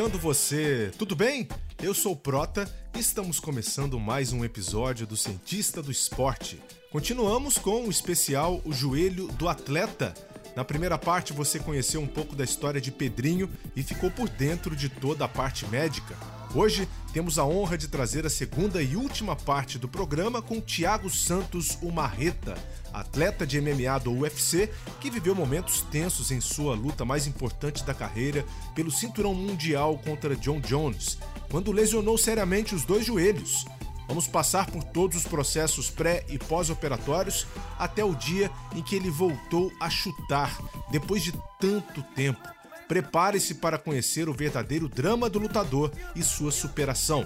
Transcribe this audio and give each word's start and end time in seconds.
chegando 0.00 0.18
você, 0.18 0.90
tudo 0.96 1.14
bem? 1.14 1.46
Eu 1.82 1.92
sou 1.92 2.12
o 2.12 2.16
Prota 2.16 2.66
e 2.96 2.98
estamos 2.98 3.38
começando 3.38 4.00
mais 4.00 4.32
um 4.32 4.42
episódio 4.42 5.06
do 5.06 5.14
Cientista 5.14 5.82
do 5.82 5.90
Esporte. 5.90 6.58
Continuamos 6.90 7.58
com 7.58 7.84
o 7.84 7.90
especial 7.90 8.62
O 8.64 8.72
Joelho 8.72 9.26
do 9.32 9.46
Atleta. 9.46 10.14
Na 10.56 10.64
primeira 10.64 10.96
parte 10.96 11.34
você 11.34 11.58
conheceu 11.58 12.00
um 12.00 12.06
pouco 12.06 12.34
da 12.34 12.44
história 12.44 12.80
de 12.80 12.90
Pedrinho 12.90 13.50
e 13.76 13.82
ficou 13.82 14.10
por 14.10 14.26
dentro 14.26 14.74
de 14.74 14.88
toda 14.88 15.26
a 15.26 15.28
parte 15.28 15.66
médica. 15.66 16.16
Hoje 16.52 16.88
temos 17.12 17.38
a 17.38 17.44
honra 17.44 17.78
de 17.78 17.86
trazer 17.86 18.26
a 18.26 18.30
segunda 18.30 18.82
e 18.82 18.96
última 18.96 19.36
parte 19.36 19.78
do 19.78 19.88
programa 19.88 20.42
com 20.42 20.60
Thiago 20.60 21.08
Santos 21.08 21.78
o 21.80 21.92
Marreta, 21.92 22.58
atleta 22.92 23.46
de 23.46 23.60
MMA 23.60 24.00
do 24.02 24.12
UFC 24.12 24.68
que 25.00 25.12
viveu 25.12 25.32
momentos 25.32 25.82
tensos 25.82 26.32
em 26.32 26.40
sua 26.40 26.74
luta 26.74 27.04
mais 27.04 27.28
importante 27.28 27.84
da 27.84 27.94
carreira 27.94 28.44
pelo 28.74 28.90
cinturão 28.90 29.32
mundial 29.32 29.96
contra 29.98 30.34
John 30.34 30.60
Jones, 30.60 31.18
quando 31.48 31.70
lesionou 31.70 32.18
seriamente 32.18 32.74
os 32.74 32.84
dois 32.84 33.06
joelhos. 33.06 33.64
Vamos 34.08 34.26
passar 34.26 34.68
por 34.68 34.82
todos 34.82 35.18
os 35.18 35.24
processos 35.24 35.88
pré 35.88 36.26
e 36.28 36.36
pós-operatórios 36.36 37.46
até 37.78 38.04
o 38.04 38.12
dia 38.12 38.50
em 38.74 38.82
que 38.82 38.96
ele 38.96 39.08
voltou 39.08 39.70
a 39.80 39.88
chutar, 39.88 40.58
depois 40.90 41.22
de 41.22 41.32
tanto 41.60 42.02
tempo. 42.16 42.59
Prepare-se 42.90 43.54
para 43.54 43.78
conhecer 43.78 44.28
o 44.28 44.34
verdadeiro 44.34 44.88
drama 44.88 45.30
do 45.30 45.38
lutador 45.38 45.92
e 46.16 46.24
sua 46.24 46.50
superação. 46.50 47.24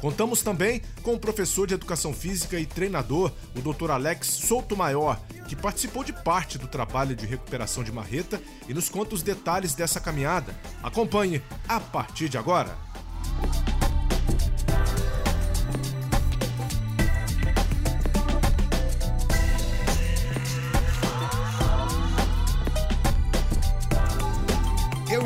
Contamos 0.00 0.42
também 0.42 0.82
com 1.00 1.14
o 1.14 1.18
professor 1.18 1.64
de 1.64 1.74
educação 1.74 2.12
física 2.12 2.58
e 2.58 2.66
treinador, 2.66 3.30
o 3.54 3.60
Dr. 3.60 3.92
Alex 3.92 4.26
Souto 4.26 4.76
Maior, 4.76 5.20
que 5.46 5.54
participou 5.54 6.02
de 6.02 6.12
parte 6.12 6.58
do 6.58 6.66
trabalho 6.66 7.14
de 7.14 7.24
recuperação 7.24 7.84
de 7.84 7.92
Marreta 7.92 8.42
e 8.68 8.74
nos 8.74 8.88
conta 8.88 9.14
os 9.14 9.22
detalhes 9.22 9.76
dessa 9.76 10.00
caminhada. 10.00 10.52
Acompanhe 10.82 11.40
a 11.68 11.78
partir 11.78 12.28
de 12.28 12.36
agora. 12.36 12.76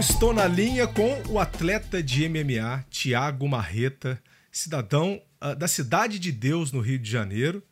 Estou 0.00 0.32
na 0.32 0.46
linha 0.46 0.86
com 0.86 1.22
o 1.28 1.38
atleta 1.38 2.02
de 2.02 2.26
MMA, 2.26 2.86
Thiago 2.90 3.46
Marreta, 3.46 4.18
cidadão 4.50 5.20
uh, 5.42 5.54
da 5.54 5.68
Cidade 5.68 6.18
de 6.18 6.32
Deus, 6.32 6.72
no 6.72 6.80
Rio 6.80 6.98
de 6.98 7.10
Janeiro, 7.10 7.62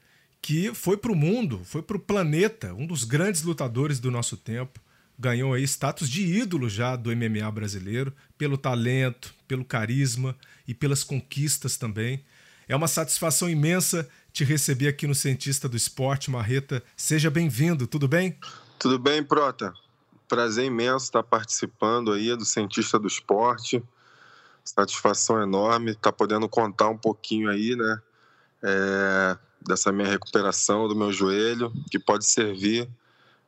que 0.43 0.75
foi 0.75 0.99
para 0.99 1.11
o 1.11 1.17
mundo, 1.17 1.63
foi 1.65 1.81
para 1.81 1.97
o 1.97 2.01
planeta, 2.01 2.75
um 2.75 2.87
dos 2.87 3.05
grandes 3.05 3.43
lutadores 3.43 3.99
do 3.99 4.11
nosso 4.11 4.37
tempo. 4.37 4.79
Ganhou 5.19 5.55
aí 5.55 5.63
status 5.63 6.07
de 6.11 6.23
ídolo 6.23 6.69
já 6.69 6.97
do 6.97 7.11
MMA 7.17 7.51
brasileiro, 7.51 8.13
pelo 8.37 8.59
talento, 8.59 9.35
pelo 9.49 9.65
carisma 9.65 10.37
e 10.67 10.75
pelas 10.75 11.03
conquistas 11.03 11.79
também. 11.79 12.23
É 12.69 12.77
uma 12.77 12.89
satisfação 12.89 13.49
imensa 13.49 14.07
te 14.35 14.45
receber 14.45 14.89
aqui 14.89 15.07
no 15.07 15.15
Cientista 15.15 15.67
do 15.67 15.79
Esporte, 15.79 16.31
Marreta. 16.31 16.83
Seja 16.95 17.31
bem-vindo, 17.31 17.87
tudo 17.87 18.07
bem? 18.07 18.37
Tudo 18.79 18.99
bem, 18.99 19.25
Prota. 19.25 19.73
Prazer 20.29 20.67
imenso 20.67 21.07
estar 21.07 21.23
participando 21.23 22.13
aí 22.13 22.37
do 22.37 22.45
Cientista 22.45 22.99
do 22.99 23.07
Esporte. 23.07 23.83
Satisfação 24.65 25.43
enorme 25.43 25.93
estar 25.93 26.13
podendo 26.13 26.49
contar 26.49 26.89
um 26.89 26.99
pouquinho 26.99 27.49
aí, 27.49 27.75
né, 27.75 28.03
é, 28.63 29.39
dessa 29.67 29.91
minha 29.91 30.07
recuperação 30.07 30.87
do 30.87 30.95
meu 30.95 31.11
joelho, 31.11 31.73
que 31.91 31.99
pode 31.99 32.27
servir 32.27 32.87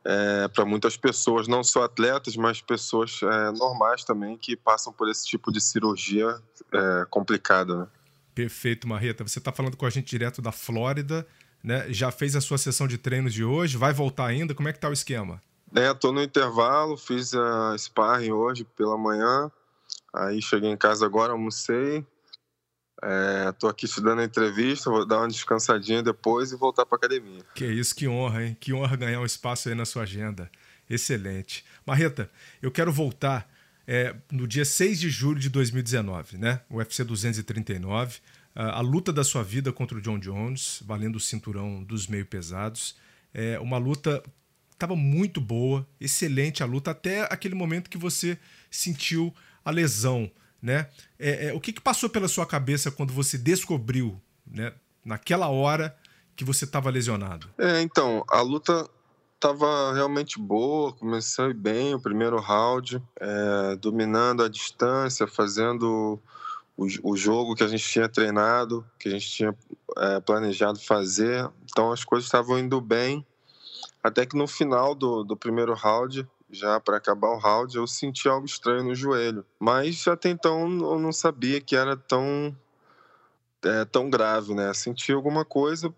é, 0.03 0.47
para 0.47 0.65
muitas 0.65 0.97
pessoas, 0.97 1.47
não 1.47 1.63
só 1.63 1.83
atletas, 1.83 2.35
mas 2.35 2.61
pessoas 2.61 3.19
é, 3.21 3.51
normais 3.51 4.03
também 4.03 4.37
que 4.37 4.55
passam 4.55 4.91
por 4.91 5.09
esse 5.09 5.27
tipo 5.27 5.51
de 5.51 5.61
cirurgia 5.61 6.39
é, 6.73 7.05
complicada. 7.09 7.75
Né? 7.75 7.87
Perfeito, 8.33 8.87
Marreta. 8.87 9.23
Você 9.23 9.39
está 9.39 9.51
falando 9.51 9.77
com 9.77 9.85
a 9.85 9.89
gente 9.89 10.09
direto 10.09 10.41
da 10.41 10.51
Flórida, 10.51 11.27
né? 11.63 11.85
Já 11.93 12.11
fez 12.11 12.35
a 12.35 12.41
sua 12.41 12.57
sessão 12.57 12.87
de 12.87 12.97
treinos 12.97 13.33
de 13.33 13.43
hoje? 13.43 13.77
Vai 13.77 13.93
voltar 13.93 14.25
ainda? 14.25 14.55
Como 14.55 14.67
é 14.67 14.73
que 14.73 14.79
tá 14.79 14.89
o 14.89 14.93
esquema? 14.93 15.41
É, 15.73 15.93
tô 15.93 16.11
no 16.11 16.21
intervalo, 16.21 16.97
fiz 16.97 17.33
a 17.33 17.75
sparring 17.77 18.31
hoje 18.31 18.65
pela 18.75 18.97
manhã, 18.97 19.49
aí 20.13 20.41
cheguei 20.41 20.69
em 20.69 20.77
casa 20.77 21.05
agora, 21.05 21.31
almocei, 21.31 22.05
é, 23.01 23.51
tô 23.53 23.67
aqui 23.67 23.85
estudando 23.85 24.19
a 24.19 24.23
entrevista, 24.23 24.89
vou 24.89 25.05
dar 25.05 25.19
uma 25.19 25.27
descansadinha 25.27 26.03
depois 26.03 26.51
e 26.51 26.55
voltar 26.55 26.85
para 26.85 26.97
academia. 26.97 27.43
Que 27.55 27.65
isso, 27.65 27.95
que 27.95 28.07
honra, 28.07 28.43
hein? 28.43 28.57
Que 28.59 28.73
honra 28.73 28.95
ganhar 28.95 29.19
um 29.19 29.25
espaço 29.25 29.69
aí 29.69 29.75
na 29.75 29.85
sua 29.85 30.03
agenda. 30.03 30.51
Excelente. 30.89 31.65
Marreta, 31.85 32.29
eu 32.61 32.69
quero 32.69 32.91
voltar 32.91 33.49
é, 33.87 34.15
no 34.31 34.47
dia 34.47 34.65
6 34.65 34.99
de 34.99 35.09
julho 35.09 35.39
de 35.39 35.49
2019, 35.49 36.37
né? 36.37 36.61
O 36.69 36.77
UFC 36.77 37.03
239, 37.03 38.19
a, 38.53 38.77
a 38.77 38.81
luta 38.81 39.11
da 39.11 39.23
sua 39.23 39.41
vida 39.41 39.71
contra 39.73 39.97
o 39.97 40.01
John 40.01 40.19
Jones, 40.19 40.83
valendo 40.85 41.15
o 41.15 41.19
cinturão 41.19 41.83
dos 41.83 42.07
meio 42.07 42.25
pesados. 42.25 42.95
É 43.33 43.59
uma 43.59 43.77
luta 43.77 44.21
estava 44.81 44.95
muito 44.95 45.39
boa, 45.39 45.87
excelente 45.99 46.63
a 46.63 46.65
luta, 46.65 46.91
até 46.91 47.21
aquele 47.31 47.53
momento 47.53 47.89
que 47.89 47.97
você 47.97 48.37
sentiu 48.69 49.33
a 49.63 49.69
lesão, 49.69 50.29
né? 50.61 50.89
É, 51.19 51.47
é, 51.47 51.53
o 51.53 51.59
que, 51.59 51.71
que 51.71 51.81
passou 51.81 52.09
pela 52.09 52.27
sua 52.27 52.45
cabeça 52.45 52.89
quando 52.89 53.13
você 53.13 53.37
descobriu, 53.37 54.19
né, 54.45 54.73
naquela 55.05 55.49
hora 55.49 55.95
que 56.35 56.43
você 56.43 56.65
estava 56.65 56.89
lesionado? 56.89 57.47
É, 57.57 57.81
então, 57.81 58.23
a 58.27 58.41
luta 58.41 58.89
estava 59.35 59.93
realmente 59.93 60.39
boa, 60.39 60.93
comecei 60.93 61.53
bem 61.53 61.93
o 61.93 61.99
primeiro 61.99 62.39
round, 62.39 63.01
é, 63.19 63.75
dominando 63.75 64.43
a 64.43 64.49
distância, 64.49 65.27
fazendo 65.27 66.19
o, 66.75 66.85
o, 67.03 67.15
jogo 67.15 67.55
que 67.55 67.63
a 67.63 67.67
gente 67.67 67.83
tinha 67.83 68.09
treinado, 68.09 68.85
que 68.99 69.09
a 69.09 69.11
gente 69.11 69.29
tinha 69.29 69.55
é, 69.97 70.19
planejado 70.19 70.79
fazer. 70.79 71.49
Então 71.63 71.91
as 71.91 72.03
coisas 72.03 72.25
estavam 72.25 72.57
indo 72.57 72.79
bem. 72.79 73.25
Até 74.03 74.25
que 74.25 74.35
no 74.35 74.47
final 74.47 74.95
do, 74.95 75.23
do 75.23 75.37
primeiro 75.37 75.73
round, 75.73 76.27
já 76.49 76.79
para 76.79 76.97
acabar 76.97 77.29
o 77.29 77.37
round, 77.37 77.75
eu 77.75 77.87
senti 77.87 78.27
algo 78.27 78.45
estranho 78.45 78.83
no 78.83 78.95
joelho. 78.95 79.45
Mas 79.59 80.07
até 80.07 80.29
então 80.29 80.61
eu 80.63 80.99
não 80.99 81.11
sabia 81.11 81.61
que 81.61 81.75
era 81.75 81.95
tão, 81.95 82.55
é, 83.63 83.85
tão 83.85 84.09
grave, 84.09 84.53
né? 84.53 84.73
Senti 84.73 85.11
alguma 85.11 85.45
coisa, 85.45 85.93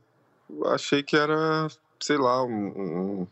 achei 0.68 1.02
que 1.02 1.16
era, 1.16 1.68
sei 2.00 2.18
lá, 2.18 2.44
um, 2.44 2.68
um, 2.68 3.28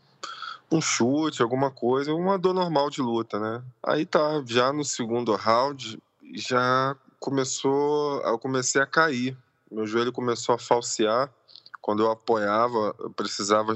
um 0.72 0.80
chute, 0.80 1.42
alguma 1.42 1.70
coisa, 1.70 2.14
uma 2.14 2.38
dor 2.38 2.54
normal 2.54 2.88
de 2.88 3.02
luta, 3.02 3.38
né? 3.38 3.62
Aí 3.82 4.06
tá, 4.06 4.42
já 4.46 4.72
no 4.72 4.84
segundo 4.84 5.34
round, 5.36 5.98
já 6.34 6.96
começou, 7.20 8.20
eu 8.22 8.38
comecei 8.38 8.80
a 8.80 8.86
cair. 8.86 9.36
Meu 9.70 9.86
joelho 9.86 10.12
começou 10.12 10.54
a 10.54 10.58
falsear 10.58 11.32
quando 11.82 12.04
eu 12.04 12.10
apoiava, 12.10 12.94
eu 13.00 13.10
precisava 13.10 13.74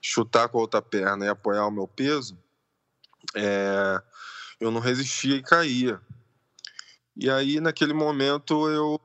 chutar 0.00 0.48
com 0.48 0.58
a 0.58 0.62
outra 0.62 0.80
perna 0.80 1.26
e 1.26 1.28
apoiar 1.28 1.66
o 1.66 1.70
meu 1.70 1.86
peso, 1.86 2.36
é, 3.36 4.02
eu 4.58 4.70
não 4.70 4.80
resistia 4.80 5.36
e 5.36 5.42
caía. 5.42 6.00
E 7.14 7.30
aí, 7.30 7.60
naquele 7.60 7.92
momento, 7.92 8.68
eu 8.70 8.98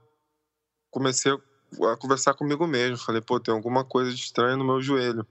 comecei 0.90 1.32
a 1.34 1.98
conversar 1.98 2.34
comigo 2.34 2.66
mesmo. 2.66 2.98
Falei, 2.98 3.22
pô, 3.22 3.40
tem 3.40 3.54
alguma 3.54 3.84
coisa 3.84 4.12
de 4.12 4.32
no 4.58 4.64
meu 4.64 4.82
joelho. 4.82 5.28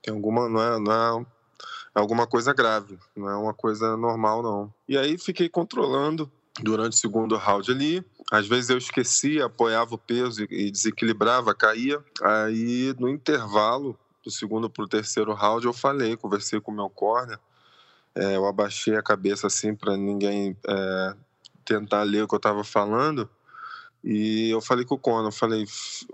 Tem 0.00 0.14
alguma, 0.14 0.48
não 0.48 0.62
é, 0.62 0.78
não 0.78 0.92
é, 0.92 1.26
é 1.96 2.00
alguma 2.00 2.26
coisa 2.26 2.54
grave, 2.54 2.98
não 3.14 3.28
é 3.28 3.36
uma 3.36 3.52
coisa 3.52 3.96
normal, 3.96 4.42
não. 4.42 4.72
E 4.88 4.96
aí 4.96 5.18
fiquei 5.18 5.48
controlando 5.48 6.30
durante 6.62 6.94
o 6.94 6.96
segundo 6.96 7.36
round 7.36 7.70
ali. 7.70 8.04
Às 8.30 8.46
vezes 8.46 8.70
eu 8.70 8.78
esquecia, 8.78 9.46
apoiava 9.46 9.94
o 9.94 9.98
peso 9.98 10.44
e 10.50 10.70
desequilibrava, 10.70 11.54
caía. 11.54 12.02
Aí 12.22 12.94
no 12.98 13.08
intervalo 13.08 13.98
do 14.24 14.30
segundo 14.30 14.68
para 14.68 14.84
o 14.84 14.88
terceiro 14.88 15.32
round 15.34 15.66
eu 15.66 15.72
falei, 15.72 16.16
conversei 16.16 16.60
com 16.60 16.70
o 16.70 16.74
meu 16.74 16.88
corner. 16.88 17.38
É, 18.14 18.36
eu 18.36 18.46
abaixei 18.46 18.96
a 18.96 19.02
cabeça 19.02 19.46
assim 19.46 19.74
para 19.74 19.96
ninguém 19.96 20.56
é, 20.66 21.14
tentar 21.64 22.02
ler 22.02 22.24
o 22.24 22.28
que 22.28 22.34
eu 22.34 22.38
estava 22.38 22.64
falando. 22.64 23.28
E 24.02 24.50
eu 24.50 24.60
falei 24.60 24.84
com 24.84 24.94
o 24.94 25.26
eu 25.26 25.32
falei 25.32 25.66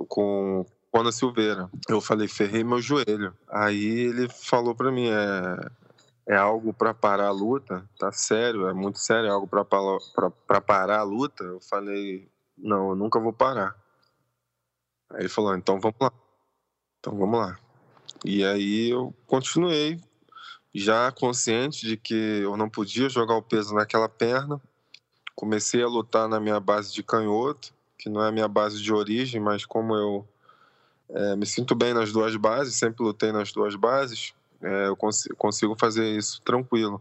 com 0.09 0.67
Conan 0.91 1.13
Silveira. 1.13 1.71
Eu 1.89 2.01
falei, 2.01 2.27
ferrei 2.27 2.65
meu 2.65 2.81
joelho. 2.81 3.35
Aí 3.49 3.85
ele 3.85 4.29
falou 4.29 4.75
para 4.75 4.91
mim, 4.91 5.09
é, 5.09 5.71
é 6.29 6.37
algo 6.37 6.73
para 6.73 6.93
parar 6.93 7.29
a 7.29 7.33
luta? 7.33 7.89
Tá 7.99 8.11
sério, 8.11 8.69
é 8.69 8.75
muito 8.75 8.99
sério, 8.99 9.29
é 9.29 9.31
algo 9.31 9.47
para 9.47 10.61
parar 10.61 10.99
a 10.99 11.05
luta? 11.05 11.45
Eu 11.45 11.61
falei, 11.61 12.29
não, 12.59 12.91
eu 12.91 12.97
nunca 12.97 13.21
vou 13.21 13.33
parar. 13.33 13.77
Aí 15.11 15.21
ele 15.21 15.29
falou, 15.29 15.55
então 15.55 15.79
vamos 15.79 15.97
lá. 16.01 16.13
Então 16.99 17.17
vamos 17.17 17.39
lá. 17.39 17.57
E 18.25 18.45
aí 18.45 18.91
eu 18.91 19.15
continuei, 19.27 20.01
já 20.75 21.13
consciente 21.13 21.87
de 21.87 21.97
que 21.97 22.15
eu 22.15 22.57
não 22.57 22.69
podia 22.69 23.09
jogar 23.09 23.37
o 23.37 23.43
peso 23.43 23.75
naquela 23.75 24.09
perna. 24.09 24.61
Comecei 25.35 25.83
a 25.83 25.89
lutar 25.89 26.29
na 26.29 26.41
minha 26.41 26.59
base 26.59 26.93
de 26.93 27.03
canhoto, 27.03 27.73
que 27.99 28.09
não 28.09 28.23
é 28.23 28.29
a 28.29 28.33
minha 28.33 28.49
base 28.49 28.83
de 28.83 28.93
origem, 28.93 29.41
mas 29.41 29.65
como 29.65 29.95
eu 29.95 30.29
é, 31.09 31.37
me 31.37 31.47
sinto 31.47 31.75
bem 31.75 31.95
nas 31.95 32.13
duas 32.13 32.35
bases, 32.37 32.75
sempre 32.75 33.05
lutei 33.05 33.31
nas 33.31 33.53
duas 33.53 33.77
bases, 33.77 34.35
é, 34.63 34.89
eu 34.89 34.97
cons 34.97 35.29
consigo 35.37 35.77
fazer 35.79 36.17
isso 36.17 36.41
tranquilo. 36.43 37.01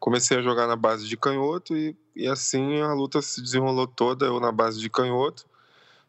comecei 0.00 0.38
a 0.38 0.42
jogar 0.42 0.66
na 0.66 0.76
base 0.76 1.06
de 1.08 1.16
canhoto 1.16 1.76
e, 1.76 1.96
e 2.14 2.26
assim 2.28 2.80
a 2.80 2.92
luta 2.92 3.20
se 3.20 3.42
desenrolou 3.42 3.86
toda, 3.86 4.26
eu 4.26 4.40
na 4.40 4.52
base 4.52 4.80
de 4.80 4.90
canhoto. 4.90 5.46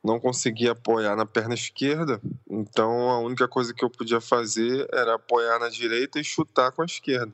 Não 0.02 0.20
conseguia 0.20 0.72
apoiar 0.72 1.16
na 1.18 1.26
perna 1.26 1.54
esquerda, 1.54 2.22
então 2.50 3.10
a 3.10 3.20
única 3.20 3.50
coisa 3.50 3.74
que 3.74 3.84
eu 3.84 3.90
podia 3.90 4.22
fazer 4.22 4.88
era 4.94 5.16
apoiar 5.16 5.60
na 5.60 5.68
direita 5.68 6.20
e 6.20 6.24
chutar 6.24 6.72
com 6.72 6.82
a 6.82 6.86
esquerda. 6.86 7.34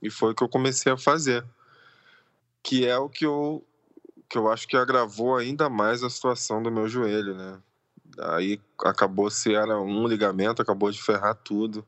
E 0.00 0.08
foi 0.08 0.32
o 0.32 0.34
que 0.34 0.42
eu 0.42 0.48
comecei 0.48 0.90
a 0.90 0.96
fazer. 0.96 1.44
Que 2.62 2.86
é 2.86 2.96
o 2.96 3.08
que 3.08 3.26
eu, 3.26 3.62
que 4.28 4.38
eu 4.38 4.50
acho 4.50 4.66
que 4.66 4.76
agravou 4.76 5.36
ainda 5.36 5.68
mais 5.68 6.02
a 6.02 6.08
situação 6.08 6.62
do 6.62 6.70
meu 6.70 6.88
joelho, 6.88 7.34
né? 7.34 7.58
Aí 8.18 8.60
acabou 8.82 9.30
se 9.30 9.54
era 9.54 9.78
um 9.78 10.06
ligamento, 10.06 10.62
acabou 10.62 10.90
de 10.90 11.02
ferrar 11.02 11.34
tudo. 11.34 11.86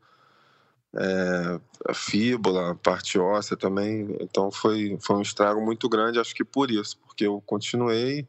É, 0.94 1.61
a 1.87 1.94
fíbula, 1.94 2.70
a 2.70 2.75
parte 2.75 3.19
óssea 3.19 3.56
também. 3.56 4.17
Então 4.20 4.50
foi, 4.50 4.99
foi 5.00 5.17
um 5.17 5.23
estrago 5.23 5.61
muito 5.61 5.88
grande, 5.88 6.19
acho 6.19 6.35
que 6.35 6.44
por 6.44 6.70
isso, 6.70 6.99
porque 7.06 7.26
eu 7.26 7.43
continuei 7.44 8.26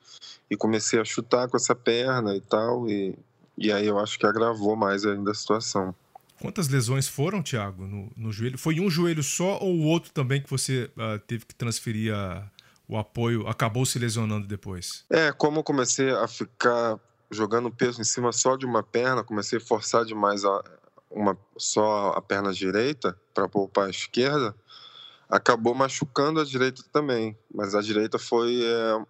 e 0.49 0.57
comecei 0.57 0.99
a 0.99 1.05
chutar 1.05 1.47
com 1.47 1.57
essa 1.57 1.75
perna 1.75 2.35
e 2.35 2.41
tal, 2.41 2.89
e, 2.89 3.15
e 3.57 3.71
aí 3.71 3.87
eu 3.87 3.99
acho 3.99 4.17
que 4.17 4.25
agravou 4.25 4.75
mais 4.75 5.05
ainda 5.05 5.31
a 5.31 5.35
situação. 5.35 5.95
Quantas 6.41 6.69
lesões 6.69 7.07
foram, 7.07 7.43
Thiago, 7.43 7.85
no, 7.85 8.11
no 8.15 8.31
joelho? 8.31 8.57
Foi 8.57 8.79
um 8.79 8.89
joelho 8.89 9.21
só 9.21 9.59
ou 9.59 9.75
o 9.75 9.83
outro 9.83 10.11
também 10.11 10.41
que 10.41 10.49
você 10.49 10.89
uh, 10.95 11.19
teve 11.27 11.45
que 11.45 11.53
transferir 11.53 12.13
a, 12.13 12.49
o 12.87 12.97
apoio, 12.97 13.45
acabou 13.47 13.85
se 13.85 13.99
lesionando 13.99 14.47
depois? 14.47 15.05
É, 15.09 15.31
como 15.33 15.59
eu 15.59 15.63
comecei 15.63 16.09
a 16.09 16.27
ficar 16.27 16.97
jogando 17.29 17.69
peso 17.69 18.01
em 18.01 18.05
cima 18.05 18.31
só 18.31 18.55
de 18.55 18.65
uma 18.65 18.81
perna, 18.81 19.23
comecei 19.23 19.59
a 19.59 19.61
forçar 19.61 20.05
demais 20.05 20.45
a, 20.45 20.63
uma, 21.09 21.37
só 21.57 22.13
a 22.15 22.21
perna 22.21 22.53
direita 22.53 23.19
para 23.33 23.47
poupar 23.47 23.87
a 23.87 23.89
esquerda, 23.89 24.55
acabou 25.29 25.73
machucando 25.73 26.39
a 26.39 26.45
direita 26.45 26.83
também. 26.91 27.37
Mas 27.53 27.75
a 27.75 27.81
direita 27.81 28.19
foi 28.19 28.63
é, 28.63 29.05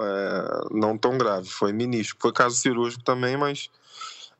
é, 0.00 0.68
não 0.70 0.96
tão 0.96 1.18
grave, 1.18 1.48
foi 1.48 1.72
menisco. 1.72 2.18
Foi 2.20 2.32
caso 2.32 2.56
cirúrgico 2.56 3.04
também, 3.04 3.36
mas 3.36 3.70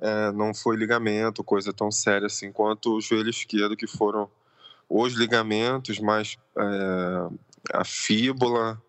é, 0.00 0.32
não 0.32 0.54
foi 0.54 0.76
ligamento, 0.76 1.44
coisa 1.44 1.72
tão 1.72 1.90
séria 1.90 2.26
assim 2.26 2.50
quanto 2.50 2.96
o 2.96 3.00
joelho 3.00 3.30
esquerdo, 3.30 3.76
que 3.76 3.86
foram 3.86 4.28
os 4.88 5.14
ligamentos, 5.14 5.98
mais 5.98 6.36
é, 6.56 7.28
a 7.72 7.84
fíbula, 7.84 8.82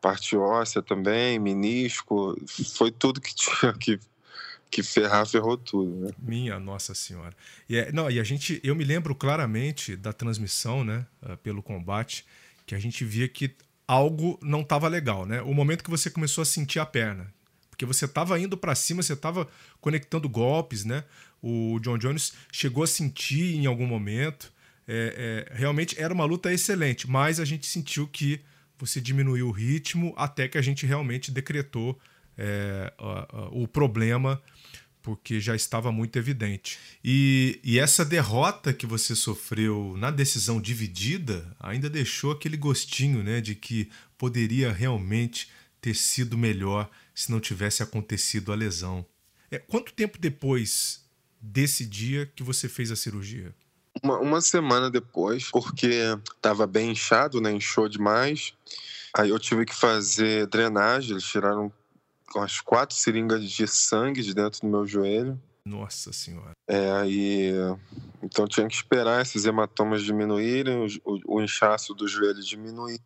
parte 0.00 0.36
óssea 0.36 0.82
também, 0.82 1.38
menisco, 1.38 2.36
foi 2.76 2.90
tudo 2.90 3.20
que 3.20 3.34
tinha 3.34 3.72
que 3.72 3.98
que 4.70 4.82
ferrar, 4.82 5.26
ferrou 5.26 5.56
tudo, 5.56 6.06
né? 6.06 6.10
Minha 6.18 6.58
Nossa 6.58 6.94
Senhora. 6.94 7.34
E, 7.68 7.76
é, 7.76 7.92
não, 7.92 8.10
e 8.10 8.20
a 8.20 8.24
gente, 8.24 8.60
eu 8.62 8.74
me 8.74 8.84
lembro 8.84 9.14
claramente 9.14 9.96
da 9.96 10.12
transmissão, 10.12 10.84
né, 10.84 11.06
ah, 11.22 11.36
pelo 11.36 11.62
combate, 11.62 12.24
que 12.66 12.74
a 12.74 12.78
gente 12.78 13.04
via 13.04 13.28
que 13.28 13.54
algo 13.86 14.38
não 14.42 14.60
estava 14.60 14.86
legal, 14.88 15.24
né? 15.24 15.40
O 15.42 15.54
momento 15.54 15.82
que 15.82 15.90
você 15.90 16.10
começou 16.10 16.42
a 16.42 16.44
sentir 16.44 16.78
a 16.78 16.84
perna, 16.84 17.32
porque 17.70 17.86
você 17.86 18.04
estava 18.04 18.38
indo 18.38 18.56
para 18.56 18.74
cima, 18.74 19.02
você 19.02 19.14
estava 19.14 19.48
conectando 19.80 20.28
golpes, 20.28 20.84
né? 20.84 21.04
O 21.42 21.78
John 21.80 21.96
Jones 21.96 22.34
chegou 22.52 22.84
a 22.84 22.86
sentir 22.86 23.54
em 23.54 23.66
algum 23.66 23.86
momento. 23.86 24.52
É, 24.86 25.46
é, 25.50 25.56
realmente 25.56 25.98
era 26.00 26.12
uma 26.12 26.24
luta 26.24 26.52
excelente, 26.52 27.08
mas 27.08 27.40
a 27.40 27.44
gente 27.44 27.66
sentiu 27.66 28.06
que 28.06 28.40
você 28.78 29.00
diminuiu 29.00 29.48
o 29.48 29.50
ritmo 29.50 30.14
até 30.16 30.48
que 30.48 30.58
a 30.58 30.62
gente 30.62 30.86
realmente 30.86 31.30
decretou 31.30 31.98
é, 32.38 32.92
o 33.50 33.66
problema 33.66 34.40
porque 35.02 35.40
já 35.40 35.56
estava 35.56 35.90
muito 35.90 36.18
evidente. 36.18 36.78
E, 37.02 37.58
e, 37.64 37.78
essa 37.78 38.04
derrota 38.04 38.74
que 38.74 38.84
você 38.84 39.14
sofreu 39.14 39.94
na 39.96 40.10
decisão 40.10 40.60
dividida 40.60 41.56
ainda 41.58 41.88
deixou 41.88 42.32
aquele 42.32 42.58
gostinho 42.58 43.22
né, 43.22 43.40
de 43.40 43.54
que 43.54 43.90
poderia 44.18 44.70
realmente 44.70 45.50
ter 45.80 45.94
sido 45.94 46.36
melhor 46.36 46.90
se 47.14 47.30
não 47.30 47.40
tivesse 47.40 47.82
acontecido 47.82 48.52
a 48.52 48.54
lesão. 48.54 49.06
É, 49.50 49.58
quanto 49.58 49.94
tempo 49.94 50.18
depois 50.18 51.02
desse 51.40 51.86
dia 51.86 52.26
que 52.26 52.42
você 52.42 52.68
fez 52.68 52.90
a 52.90 52.96
cirurgia? 52.96 53.54
Uma, 54.02 54.18
uma 54.18 54.40
semana 54.42 54.90
depois, 54.90 55.50
porque 55.50 56.02
estava 56.36 56.66
bem 56.66 56.90
inchado, 56.90 57.40
né, 57.40 57.50
inchou 57.50 57.88
demais. 57.88 58.52
Aí 59.14 59.30
eu 59.30 59.38
tive 59.38 59.64
que 59.64 59.74
fazer 59.74 60.46
drenagem, 60.48 61.12
eles 61.12 61.24
tiraram 61.24 61.72
umas 62.34 62.60
quatro 62.60 62.96
seringas 62.96 63.42
de 63.42 63.66
sangue 63.66 64.22
de 64.22 64.34
dentro 64.34 64.60
do 64.60 64.66
meu 64.66 64.86
joelho. 64.86 65.40
Nossa 65.64 66.12
senhora. 66.12 66.52
É, 66.66 66.92
aí. 66.92 67.52
Então 68.22 68.46
tinha 68.46 68.66
que 68.66 68.74
esperar 68.74 69.20
esses 69.20 69.44
hematomas 69.44 70.02
diminuírem, 70.02 70.86
o, 71.04 71.12
o, 71.12 71.36
o 71.36 71.42
inchaço 71.42 71.94
do 71.94 72.08
joelho 72.08 72.42
diminuir, 72.42 73.00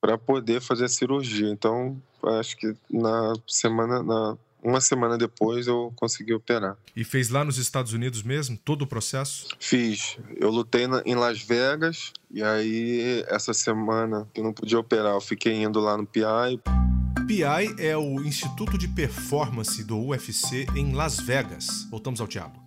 para 0.00 0.18
poder 0.18 0.60
fazer 0.60 0.86
a 0.86 0.88
cirurgia. 0.88 1.48
Então, 1.48 2.00
acho 2.22 2.56
que 2.56 2.74
na 2.90 3.34
semana. 3.46 4.02
Na, 4.02 4.36
uma 4.60 4.80
semana 4.80 5.16
depois 5.16 5.68
eu 5.68 5.92
consegui 5.94 6.34
operar. 6.34 6.76
E 6.96 7.04
fez 7.04 7.30
lá 7.30 7.44
nos 7.44 7.58
Estados 7.58 7.92
Unidos 7.92 8.24
mesmo, 8.24 8.58
todo 8.58 8.82
o 8.82 8.86
processo? 8.88 9.46
Fiz. 9.58 10.18
Eu 10.36 10.50
lutei 10.50 10.88
na, 10.88 11.00
em 11.06 11.14
Las 11.14 11.40
Vegas, 11.40 12.12
e 12.28 12.42
aí 12.42 13.24
essa 13.28 13.54
semana 13.54 14.28
que 14.34 14.42
não 14.42 14.52
podia 14.52 14.78
operar, 14.78 15.14
eu 15.14 15.20
fiquei 15.20 15.62
indo 15.62 15.78
lá 15.78 15.96
no 15.96 16.04
PI. 16.04 16.60
PI 17.28 17.74
é 17.76 17.94
o 17.94 18.22
Instituto 18.22 18.78
de 18.78 18.88
Performance 18.88 19.84
do 19.84 19.98
UFC 19.98 20.66
em 20.74 20.94
Las 20.94 21.20
Vegas. 21.20 21.86
Voltamos 21.90 22.22
ao 22.22 22.26
Thiago. 22.26 22.58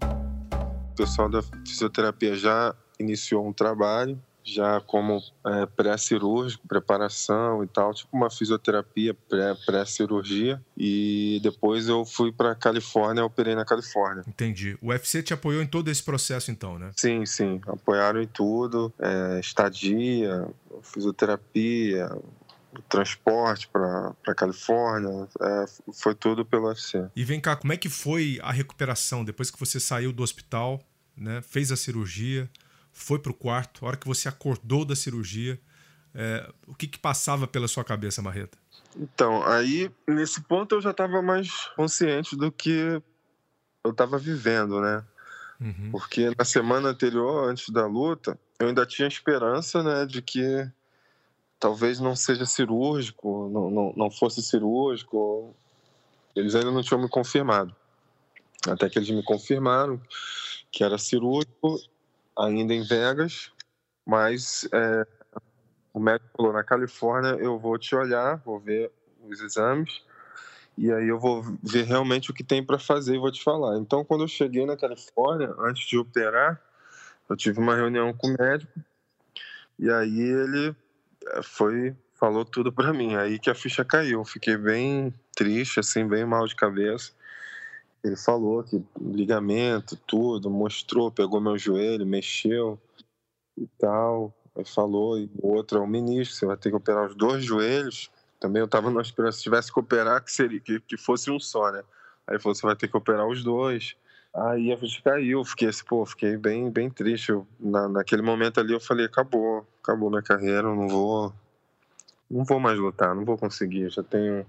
O 0.92 0.96
pessoal 0.96 1.28
da 1.28 1.42
fisioterapia 1.68 2.36
já 2.36 2.76
iniciou 3.00 3.48
um 3.48 3.52
trabalho, 3.52 4.22
já 4.44 4.80
como 4.80 5.20
é, 5.48 5.66
pré-cirúrgico, 5.66 6.68
preparação 6.68 7.64
e 7.64 7.68
tal, 7.68 7.92
tipo 7.92 8.16
uma 8.16 8.30
fisioterapia 8.30 9.18
pré-cirurgia. 9.66 10.62
e 10.78 11.40
depois 11.42 11.88
eu 11.88 12.06
fui 12.06 12.32
para 12.32 12.54
Califórnia, 12.54 13.26
operei 13.26 13.56
na 13.56 13.66
Califórnia. 13.66 14.24
Entendi. 14.28 14.78
O 14.80 14.90
UFC 14.90 15.24
te 15.24 15.34
apoiou 15.34 15.64
em 15.64 15.68
todo 15.68 15.90
esse 15.90 16.04
processo, 16.04 16.52
então, 16.52 16.78
né? 16.78 16.92
Sim, 16.96 17.26
sim. 17.26 17.60
Apoiaram 17.66 18.22
em 18.22 18.28
tudo: 18.28 18.94
é, 19.00 19.40
estadia, 19.40 20.48
fisioterapia, 20.84 22.12
transporte 22.88 23.68
para 23.68 24.16
a 24.28 24.34
Califórnia, 24.34 25.28
é, 25.42 25.66
foi 25.94 26.16
tudo 26.16 26.46
pelo 26.46 26.68
UFC. 26.68 27.10
E 27.16 27.24
vem 27.24 27.40
cá, 27.40 27.56
como 27.56 27.74
é 27.74 27.78
que 27.78 27.90
foi 27.90 28.40
a 28.42 28.52
recuperação 28.52 29.24
depois 29.24 29.52
que 29.52 29.60
você 29.60 29.80
saiu 29.80 30.12
do 30.12 30.24
hospital, 30.24 30.82
né, 31.16 31.42
fez 31.42 31.72
a 31.72 31.76
cirurgia, 31.76 32.50
foi 32.94 33.20
para 33.20 33.32
o 33.32 33.36
quarto, 33.36 33.86
a 33.86 33.90
hora 33.90 33.98
que 33.98 34.08
você 34.08 34.28
acordou 34.28 34.86
da 34.86 34.96
cirurgia, 34.96 35.60
é, 36.14 36.50
o 36.68 36.76
que, 36.76 36.88
que 36.88 37.00
passava 37.00 37.48
pela 37.48 37.68
sua 37.68 37.84
cabeça, 37.84 38.22
Marreta? 38.22 38.58
Então, 38.96 39.46
aí 39.48 39.90
nesse 40.08 40.42
ponto 40.42 40.76
eu 40.76 40.82
já 40.82 40.92
estava 40.92 41.22
mais 41.22 41.50
consciente 41.76 42.36
do 42.36 42.52
que 42.52 43.02
eu 43.84 43.92
estava 43.92 44.18
vivendo, 44.18 44.82
né? 44.82 45.04
Uhum. 45.60 45.92
Porque 45.92 46.34
na 46.38 46.44
semana 46.44 46.90
anterior, 46.90 47.50
antes 47.50 47.70
da 47.70 47.86
luta, 47.86 48.38
eu 48.60 48.68
ainda 48.68 48.86
tinha 48.86 49.08
esperança, 49.08 49.82
né, 49.84 50.06
de 50.06 50.22
que 50.22 50.70
talvez 51.62 52.00
não 52.00 52.16
seja 52.16 52.44
cirúrgico, 52.44 53.48
não, 53.54 53.70
não, 53.70 53.94
não 53.96 54.12
fosse 54.12 54.42
cirúrgico. 54.42 55.56
Eles 56.36 56.56
ainda 56.56 56.72
não 56.72 56.82
tinham 56.82 57.00
me 57.00 57.08
confirmado. 57.08 57.74
Até 58.68 58.90
que 58.90 58.98
eles 58.98 59.12
me 59.12 59.24
confirmaram 59.24 60.02
que 60.72 60.84
era 60.84 60.98
cirúrgico, 60.98 61.80
ainda 62.38 62.74
em 62.74 62.84
Vegas, 62.84 63.52
mas 64.06 64.68
é, 64.74 65.06
o 65.94 66.00
médico 66.00 66.30
falou: 66.36 66.52
na 66.52 66.64
Califórnia 66.64 67.36
eu 67.40 67.60
vou 67.60 67.78
te 67.78 67.96
olhar, 67.96 68.38
vou 68.38 68.60
ver 68.60 68.92
os 69.28 69.40
exames, 69.40 70.02
e 70.76 70.92
aí 70.92 71.08
eu 71.08 71.20
vou 71.20 71.44
ver 71.62 71.84
realmente 71.84 72.32
o 72.32 72.34
que 72.34 72.44
tem 72.44 72.66
para 72.66 72.80
fazer 72.80 73.16
e 73.16 73.20
vou 73.20 73.32
te 73.32 73.44
falar. 73.44 73.78
Então, 73.78 74.04
quando 74.04 74.24
eu 74.24 74.28
cheguei 74.28 74.66
na 74.66 74.78
Califórnia, 74.78 75.54
antes 75.60 75.88
de 75.88 75.98
operar, 75.98 76.60
eu 77.30 77.36
tive 77.36 77.60
uma 77.60 77.76
reunião 77.76 78.14
com 78.14 78.30
o 78.30 78.36
médico, 78.40 78.80
e 79.78 79.92
aí 79.92 80.20
ele 80.20 80.76
foi 81.44 81.96
falou 82.22 82.46
tudo 82.46 82.72
para 82.72 82.94
mim. 82.94 83.16
Aí 83.16 83.40
que 83.40 83.50
a 83.50 83.56
ficha 83.56 83.84
caiu. 83.84 84.24
Fiquei 84.24 84.56
bem 84.56 85.12
triste, 85.36 85.80
assim, 85.80 86.08
bem 86.08 86.24
mal 86.24 86.46
de 86.46 86.56
cabeça. 86.56 87.12
Ele 88.04 88.16
falou 88.16 88.64
que 88.64 88.84
ligamento, 89.00 89.96
tudo, 89.96 90.50
mostrou, 90.50 91.12
pegou 91.12 91.42
meu 91.42 91.58
joelho, 91.58 92.06
mexeu 92.06 92.80
e 93.58 93.68
tal. 93.80 94.34
Ele 94.56 94.66
falou, 94.66 95.18
e 95.18 95.30
o 95.42 95.48
outro 95.48 95.80
é 95.80 95.82
o 95.82 95.88
ministro, 95.88 96.36
você 96.36 96.46
vai 96.46 96.58
ter 96.58 96.70
que 96.70 96.76
operar 96.76 97.08
os 97.08 97.16
dois 97.16 97.44
joelhos. 97.44 98.12
Também 98.40 98.60
eu 98.60 98.68
tava 98.68 98.90
na 98.92 99.02
esperança, 99.02 99.38
se 99.38 99.44
tivesse 99.44 99.72
que 99.72 99.80
operar, 99.80 100.24
que, 100.24 100.32
seria, 100.32 100.60
que, 100.60 100.80
que 100.80 100.98
fosse 100.98 101.30
um 101.32 101.40
só, 101.40 101.72
né? 101.72 101.84
Aí 102.28 102.36
ele 102.36 102.40
falou, 102.40 102.56
você 102.56 102.66
vai 102.66 102.76
ter 102.76 102.88
que 102.88 102.98
operar 102.98 103.28
os 103.28 103.44
dois. 103.44 103.96
Aí 104.34 104.72
a 104.72 104.78
ficha 104.78 105.02
caiu, 105.04 105.44
fiquei 105.44 105.68
assim, 105.68 105.84
pô, 105.84 106.06
fiquei 106.06 106.38
bem, 106.38 106.70
bem 106.72 106.90
triste. 106.90 107.32
Eu, 107.32 107.46
na, 107.60 107.88
naquele 107.88 108.22
momento 108.22 108.60
ali 108.60 108.74
eu 108.74 108.80
falei, 108.80 109.06
acabou, 109.06 109.68
acabou 109.84 110.10
minha 110.10 110.22
carreira, 110.22 110.68
eu 110.68 110.76
não 110.76 110.88
vou, 110.88 111.34
não 112.30 112.46
vou 112.46 112.60
mais 112.60 112.80
lutar, 112.80 113.14
não 113.14 113.26
vou 113.26 113.38
conseguir. 113.38 113.90
já 113.90 114.02
tenho, 114.04 114.46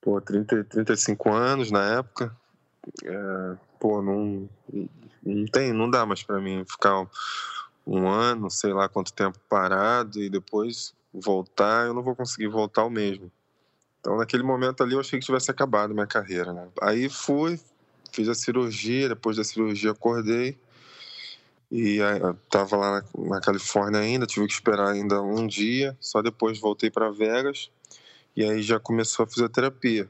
pô, 0.00 0.20
30, 0.20 0.64
35 0.64 1.30
anos 1.30 1.70
na 1.70 1.98
época. 1.98 2.34
É, 3.04 3.56
pô, 3.78 4.00
não, 4.00 4.48
não 5.22 5.46
tem, 5.46 5.72
não 5.72 5.90
dá 5.90 6.06
mais 6.06 6.22
para 6.22 6.40
mim 6.40 6.64
ficar 6.66 7.06
um 7.86 8.08
ano, 8.08 8.50
sei 8.50 8.72
lá 8.72 8.88
quanto 8.88 9.12
tempo 9.12 9.38
parado, 9.48 10.22
e 10.22 10.30
depois 10.30 10.94
voltar, 11.12 11.86
eu 11.86 11.94
não 11.94 12.02
vou 12.02 12.16
conseguir 12.16 12.48
voltar 12.48 12.82
ao 12.82 12.90
mesmo. 12.90 13.30
Então, 14.00 14.16
naquele 14.16 14.42
momento 14.42 14.82
ali, 14.82 14.94
eu 14.94 15.00
achei 15.00 15.18
que 15.18 15.26
tivesse 15.26 15.50
acabado 15.50 15.92
minha 15.92 16.06
carreira, 16.06 16.52
né? 16.52 16.68
Aí 16.80 17.10
fui, 17.10 17.60
fiz 18.12 18.28
a 18.28 18.34
cirurgia, 18.34 19.08
depois 19.08 19.36
da 19.36 19.44
cirurgia 19.44 19.92
acordei, 19.92 20.58
e 21.70 21.98
estava 22.44 22.76
lá 22.76 22.90
na, 22.90 23.28
na, 23.28 23.40
Califórnia 23.40 24.00
ainda, 24.00 24.26
tive 24.26 24.46
que 24.46 24.52
esperar 24.52 24.88
ainda 24.88 25.22
um 25.22 25.46
dia, 25.46 25.96
só 26.00 26.20
depois 26.20 26.58
voltei 26.58 26.90
para 26.90 27.10
Vegas, 27.10 27.70
e 28.36 28.44
aí 28.44 28.60
já 28.62 28.80
começou 28.80 29.24
a 29.24 29.26
fisioterapia. 29.26 30.08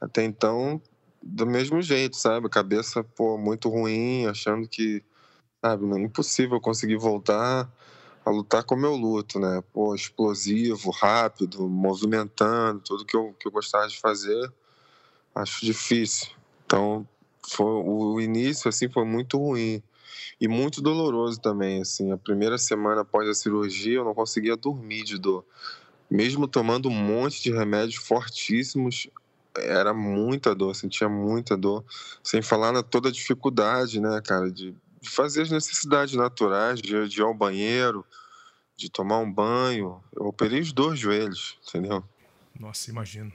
Até 0.00 0.24
então, 0.24 0.80
do 1.22 1.46
mesmo 1.46 1.82
jeito, 1.82 2.16
sabe? 2.16 2.48
Cabeça, 2.48 3.04
pô, 3.04 3.36
muito 3.36 3.68
ruim, 3.68 4.26
achando 4.26 4.66
que, 4.66 5.02
sabe, 5.60 5.84
é 5.84 5.98
impossível 5.98 6.60
conseguir 6.60 6.96
voltar 6.96 7.70
a 8.24 8.30
lutar 8.30 8.64
como 8.64 8.86
eu 8.86 8.94
luto, 8.94 9.38
né? 9.38 9.62
Pô, 9.72 9.94
explosivo, 9.94 10.90
rápido, 10.90 11.68
movimentando, 11.68 12.80
tudo 12.80 13.04
que 13.04 13.16
eu, 13.16 13.34
que 13.38 13.46
eu 13.46 13.52
gostava 13.52 13.86
de 13.86 13.98
fazer, 13.98 14.50
acho 15.34 15.64
difícil. 15.64 16.39
Então, 16.70 17.04
foi, 17.48 17.66
o 17.66 18.20
início, 18.20 18.68
assim, 18.68 18.88
foi 18.88 19.04
muito 19.04 19.36
ruim 19.36 19.82
e 20.40 20.46
muito 20.46 20.80
doloroso 20.80 21.40
também, 21.40 21.80
assim. 21.80 22.12
A 22.12 22.16
primeira 22.16 22.56
semana 22.58 23.00
após 23.00 23.28
a 23.28 23.34
cirurgia, 23.34 23.96
eu 23.96 24.04
não 24.04 24.14
conseguia 24.14 24.56
dormir 24.56 25.02
de 25.02 25.18
dor. 25.18 25.44
Mesmo 26.08 26.46
tomando 26.46 26.88
um 26.88 26.94
monte 26.94 27.42
de 27.42 27.50
remédios 27.50 27.96
fortíssimos, 27.96 29.08
era 29.56 29.92
muita 29.92 30.54
dor, 30.54 30.76
sentia 30.76 31.08
muita 31.08 31.56
dor, 31.56 31.84
sem 32.22 32.40
falar 32.40 32.70
na 32.70 32.84
toda 32.84 33.08
a 33.08 33.12
dificuldade, 33.12 34.00
né, 34.00 34.20
cara, 34.24 34.48
de, 34.48 34.72
de 35.00 35.10
fazer 35.10 35.42
as 35.42 35.50
necessidades 35.50 36.14
naturais, 36.14 36.80
de, 36.80 37.08
de 37.08 37.20
ir 37.20 37.24
ao 37.24 37.34
banheiro, 37.34 38.06
de 38.76 38.88
tomar 38.88 39.18
um 39.18 39.30
banho. 39.30 40.00
Eu 40.14 40.26
operei 40.26 40.60
os 40.60 40.72
dois 40.72 41.00
joelhos, 41.00 41.58
entendeu? 41.68 42.04
Nossa, 42.58 42.92
imagino. 42.92 43.32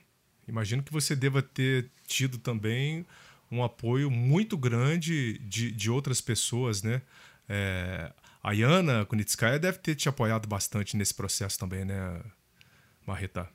Imagino 0.47 0.81
que 0.81 0.93
você 0.93 1.17
deva 1.17 1.41
ter 1.41 1.89
tido 2.07 2.37
também 2.37 3.05
um 3.51 3.63
apoio 3.63 4.09
muito 4.09 4.57
grande 4.57 5.37
de, 5.39 5.71
de 5.71 5.91
outras 5.91 6.21
pessoas, 6.21 6.81
né? 6.83 7.01
É, 7.47 8.11
a 8.43 8.51
Yana 8.53 9.05
Kunitskaya 9.05 9.59
deve 9.59 9.79
ter 9.79 9.95
te 9.95 10.09
apoiado 10.09 10.47
bastante 10.47 10.97
nesse 10.97 11.13
processo 11.13 11.57
também, 11.57 11.85
né, 11.85 12.21
Marreta? 13.05 13.49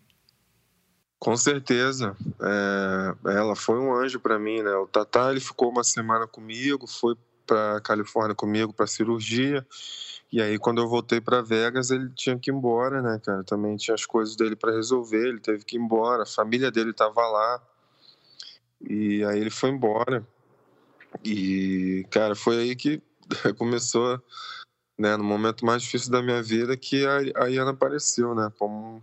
Com 1.18 1.36
certeza. 1.36 2.16
É, 2.40 3.32
ela 3.32 3.54
foi 3.54 3.78
um 3.78 3.94
anjo 3.94 4.18
para 4.18 4.38
mim, 4.38 4.62
né? 4.62 4.74
O 4.76 4.86
Tatá 4.86 5.30
ele 5.30 5.40
ficou 5.40 5.70
uma 5.70 5.84
semana 5.84 6.26
comigo, 6.26 6.86
foi 6.86 7.14
para 7.46 7.80
Califórnia 7.82 8.34
comigo 8.34 8.72
para 8.72 8.86
cirurgia. 8.86 9.66
E 10.32 10.40
aí 10.40 10.58
quando 10.58 10.80
eu 10.80 10.88
voltei 10.88 11.20
para 11.20 11.42
Vegas, 11.42 11.90
ele 11.90 12.08
tinha 12.14 12.38
que 12.38 12.50
ir 12.50 12.54
embora, 12.54 13.02
né, 13.02 13.20
cara? 13.22 13.44
Também 13.44 13.76
tinha 13.76 13.94
as 13.94 14.06
coisas 14.06 14.34
dele 14.34 14.56
para 14.56 14.72
resolver, 14.72 15.28
ele 15.28 15.40
teve 15.40 15.64
que 15.64 15.76
ir 15.76 15.80
embora, 15.80 16.22
a 16.22 16.26
família 16.26 16.70
dele 16.70 16.90
estava 16.90 17.20
lá. 17.28 17.62
E 18.80 19.24
aí 19.24 19.38
ele 19.38 19.50
foi 19.50 19.70
embora. 19.70 20.26
E, 21.24 22.06
cara, 22.10 22.34
foi 22.34 22.58
aí 22.58 22.76
que 22.76 23.02
começou, 23.58 24.20
né, 24.98 25.16
no 25.16 25.24
momento 25.24 25.64
mais 25.64 25.82
difícil 25.82 26.10
da 26.10 26.22
minha 26.22 26.42
vida, 26.42 26.76
que 26.76 27.04
a, 27.06 27.44
a 27.44 27.46
Iana 27.48 27.72
apareceu, 27.72 28.34
né, 28.34 28.50
como 28.58 29.00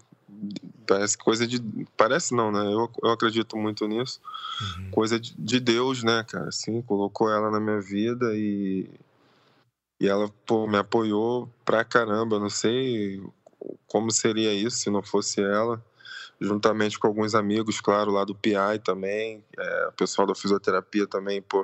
parece 0.86 1.18
coisa 1.18 1.48
de 1.48 1.62
parece 1.96 2.34
não 2.34 2.52
né? 2.52 2.62
Eu, 2.66 2.90
eu 3.02 3.12
acredito 3.12 3.58
muito 3.58 3.88
nisso. 3.88 4.20
Uhum. 4.60 4.92
coisa 4.92 5.20
de, 5.20 5.34
de, 5.38 5.60
Deus 5.60 6.04
né 6.04 6.24
cara? 6.24 6.50
Assim 6.50 6.82
colocou 6.82 7.32
ela 7.32 7.52
na 7.52 7.60
minha 7.60 7.80
vida 7.80 8.36
e 8.36 8.90
e 10.00 10.08
ela 10.08 10.30
pô, 10.46 10.68
me 10.68 10.78
apoiou 10.78 11.50
pra 11.66 11.84
caramba. 11.84 12.40
Não 12.40 12.50
sei 12.50 13.22
como 13.88 14.12
seria 14.12 14.54
isso 14.54 14.78
se 14.78 14.90
não 14.90 15.02
fosse 15.02 15.42
ela 15.42 15.84
juntamente 16.40 17.00
com 17.00 17.08
alguns 17.08 17.36
amigos 17.36 17.82
claro 17.82 18.12
lá 18.12 18.24
do 18.24 18.36
PI 18.36 18.80
também 18.84 19.44
é, 19.58 19.88
o 19.88 19.94
pessoal 19.94 20.28
da 20.28 20.36
fisioterapia 20.36 21.08
também 21.08 21.42
pô, 21.42 21.64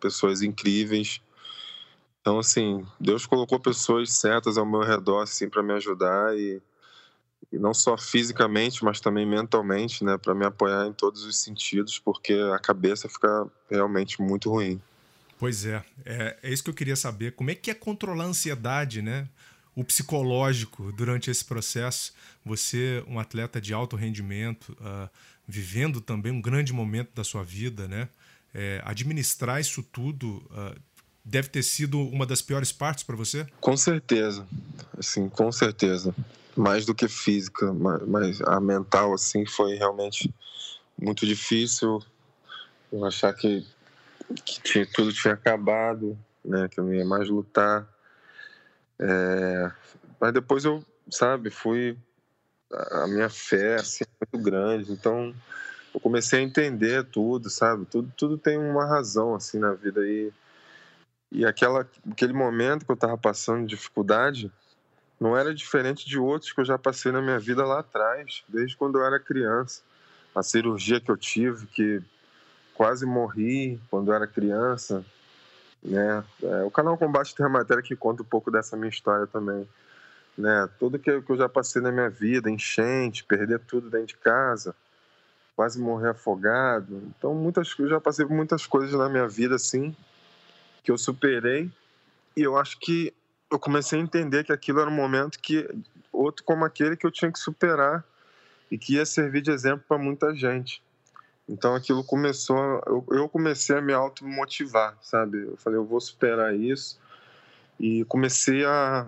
pessoas 0.00 0.42
incríveis 0.42 1.20
então 2.20 2.38
assim 2.38 2.86
Deus 2.98 3.26
colocou 3.26 3.60
pessoas 3.60 4.12
certas 4.12 4.56
ao 4.56 4.66
meu 4.66 4.80
redor 4.80 5.22
assim 5.22 5.48
para 5.48 5.62
me 5.62 5.72
ajudar 5.72 6.36
e 6.36 6.60
e 7.52 7.58
não 7.58 7.72
só 7.72 7.96
fisicamente, 7.96 8.84
mas 8.84 9.00
também 9.00 9.26
mentalmente, 9.26 10.04
né, 10.04 10.18
para 10.18 10.34
me 10.34 10.44
apoiar 10.44 10.86
em 10.86 10.92
todos 10.92 11.24
os 11.24 11.40
sentidos, 11.40 11.98
porque 11.98 12.34
a 12.54 12.58
cabeça 12.58 13.08
fica 13.08 13.46
realmente 13.70 14.20
muito 14.20 14.50
ruim. 14.50 14.80
Pois 15.38 15.66
é, 15.66 15.84
é, 16.04 16.36
é 16.42 16.50
isso 16.50 16.64
que 16.64 16.70
eu 16.70 16.74
queria 16.74 16.96
saber. 16.96 17.32
Como 17.32 17.50
é 17.50 17.54
que 17.54 17.70
é 17.70 17.74
controlar 17.74 18.24
a 18.24 18.28
ansiedade, 18.28 19.02
né? 19.02 19.28
O 19.76 19.84
psicológico 19.84 20.90
durante 20.90 21.30
esse 21.30 21.44
processo. 21.44 22.12
Você, 22.44 23.04
um 23.06 23.20
atleta 23.20 23.60
de 23.60 23.72
alto 23.72 23.94
rendimento, 23.94 24.76
uh, 24.80 25.08
vivendo 25.46 26.00
também 26.00 26.32
um 26.32 26.40
grande 26.40 26.72
momento 26.72 27.10
da 27.14 27.22
sua 27.22 27.44
vida, 27.44 27.86
né? 27.86 28.08
É, 28.54 28.80
administrar 28.84 29.60
isso 29.60 29.82
tudo 29.82 30.38
uh, 30.50 30.74
deve 31.22 31.48
ter 31.48 31.62
sido 31.62 32.00
uma 32.00 32.24
das 32.24 32.40
piores 32.40 32.72
partes 32.72 33.04
para 33.04 33.14
você? 33.14 33.46
Com 33.60 33.76
certeza, 33.76 34.46
assim, 34.98 35.28
com 35.28 35.52
certeza 35.52 36.14
mais 36.56 36.86
do 36.86 36.94
que 36.94 37.06
física, 37.06 37.72
mas 38.06 38.40
a 38.40 38.58
mental 38.58 39.12
assim 39.12 39.44
foi 39.44 39.74
realmente 39.74 40.34
muito 40.98 41.26
difícil. 41.26 42.02
Eu 42.90 43.04
achar 43.04 43.32
que, 43.34 43.64
que 44.44 44.62
tinha, 44.62 44.86
tudo 44.86 45.12
tinha 45.12 45.34
acabado, 45.34 46.18
né? 46.42 46.66
Que 46.68 46.80
eu 46.80 46.84
não 46.84 46.94
ia 46.94 47.04
mais 47.04 47.28
lutar. 47.28 47.86
É, 48.98 49.70
mas 50.20 50.32
depois 50.32 50.64
eu, 50.64 50.84
sabe, 51.10 51.50
fui 51.50 51.96
a 52.72 53.06
minha 53.06 53.28
fé 53.28 53.76
assim, 53.76 54.04
é 54.04 54.26
muito 54.32 54.44
grande, 54.44 54.92
então 54.92 55.34
eu 55.94 56.00
comecei 56.00 56.40
a 56.40 56.42
entender 56.42 57.04
tudo, 57.04 57.48
sabe? 57.48 57.84
Tudo, 57.86 58.12
tudo 58.16 58.38
tem 58.38 58.58
uma 58.58 58.84
razão 58.86 59.34
assim 59.34 59.58
na 59.58 59.72
vida 59.72 60.00
e 60.06 60.32
e 61.32 61.44
aquela 61.44 61.88
aquele 62.10 62.32
momento 62.32 62.84
que 62.84 62.90
eu 62.90 62.94
estava 62.94 63.18
passando 63.18 63.66
dificuldade 63.66 64.50
não 65.18 65.36
era 65.36 65.54
diferente 65.54 66.06
de 66.06 66.18
outros 66.18 66.52
que 66.52 66.60
eu 66.60 66.64
já 66.64 66.78
passei 66.78 67.10
na 67.10 67.22
minha 67.22 67.38
vida 67.38 67.64
lá 67.64 67.80
atrás, 67.80 68.44
desde 68.48 68.76
quando 68.76 68.98
eu 68.98 69.04
era 69.04 69.18
criança. 69.18 69.82
A 70.34 70.42
cirurgia 70.42 71.00
que 71.00 71.10
eu 71.10 71.16
tive, 71.16 71.66
que 71.66 72.02
quase 72.74 73.06
morri 73.06 73.80
quando 73.90 74.10
eu 74.10 74.14
era 74.14 74.26
criança, 74.26 75.04
né? 75.86 76.24
É, 76.42 76.64
o 76.64 76.70
canal 76.70 76.98
Combate 76.98 77.34
tem 77.34 77.46
uma 77.46 77.60
matéria 77.60 77.82
que 77.82 77.94
conta 77.94 78.22
um 78.22 78.26
pouco 78.26 78.50
dessa 78.50 78.76
minha 78.76 78.88
história 78.88 79.26
também, 79.26 79.66
né? 80.36 80.68
Tudo 80.78 80.98
que 80.98 81.22
que 81.22 81.30
eu 81.30 81.36
já 81.36 81.48
passei 81.48 81.80
na 81.80 81.92
minha 81.92 82.10
vida, 82.10 82.50
enchente, 82.50 83.24
perder 83.24 83.60
tudo 83.60 83.88
dentro 83.88 84.08
de 84.08 84.16
casa, 84.16 84.74
quase 85.54 85.80
morrer 85.80 86.10
afogado. 86.10 87.02
Então, 87.16 87.34
muitas 87.34 87.72
eu 87.78 87.88
já 87.88 88.00
passei 88.00 88.26
por 88.26 88.34
muitas 88.34 88.66
coisas 88.66 88.92
na 88.98 89.08
minha 89.08 89.28
vida 89.28 89.54
assim 89.54 89.94
que 90.82 90.90
eu 90.90 90.98
superei 90.98 91.70
e 92.36 92.42
eu 92.42 92.56
acho 92.56 92.78
que 92.78 93.12
eu 93.50 93.58
comecei 93.58 93.98
a 93.98 94.02
entender 94.02 94.44
que 94.44 94.52
aquilo 94.52 94.80
era 94.80 94.90
um 94.90 94.94
momento 94.94 95.38
que 95.38 95.68
outro 96.12 96.44
como 96.44 96.64
aquele 96.64 96.96
que 96.96 97.06
eu 97.06 97.10
tinha 97.10 97.30
que 97.30 97.38
superar 97.38 98.04
e 98.70 98.76
que 98.76 98.94
ia 98.94 99.06
servir 99.06 99.40
de 99.40 99.50
exemplo 99.50 99.84
para 99.86 99.98
muita 99.98 100.34
gente. 100.34 100.82
Então 101.48 101.74
aquilo 101.74 102.02
começou, 102.02 102.82
eu, 102.86 103.06
eu 103.10 103.28
comecei 103.28 103.76
a 103.76 103.80
me 103.80 103.92
automotivar, 103.92 104.96
sabe? 105.00 105.42
Eu 105.42 105.56
falei, 105.56 105.78
eu 105.78 105.84
vou 105.84 106.00
superar 106.00 106.54
isso 106.54 107.00
e 107.78 108.04
comecei 108.06 108.64
a, 108.64 109.06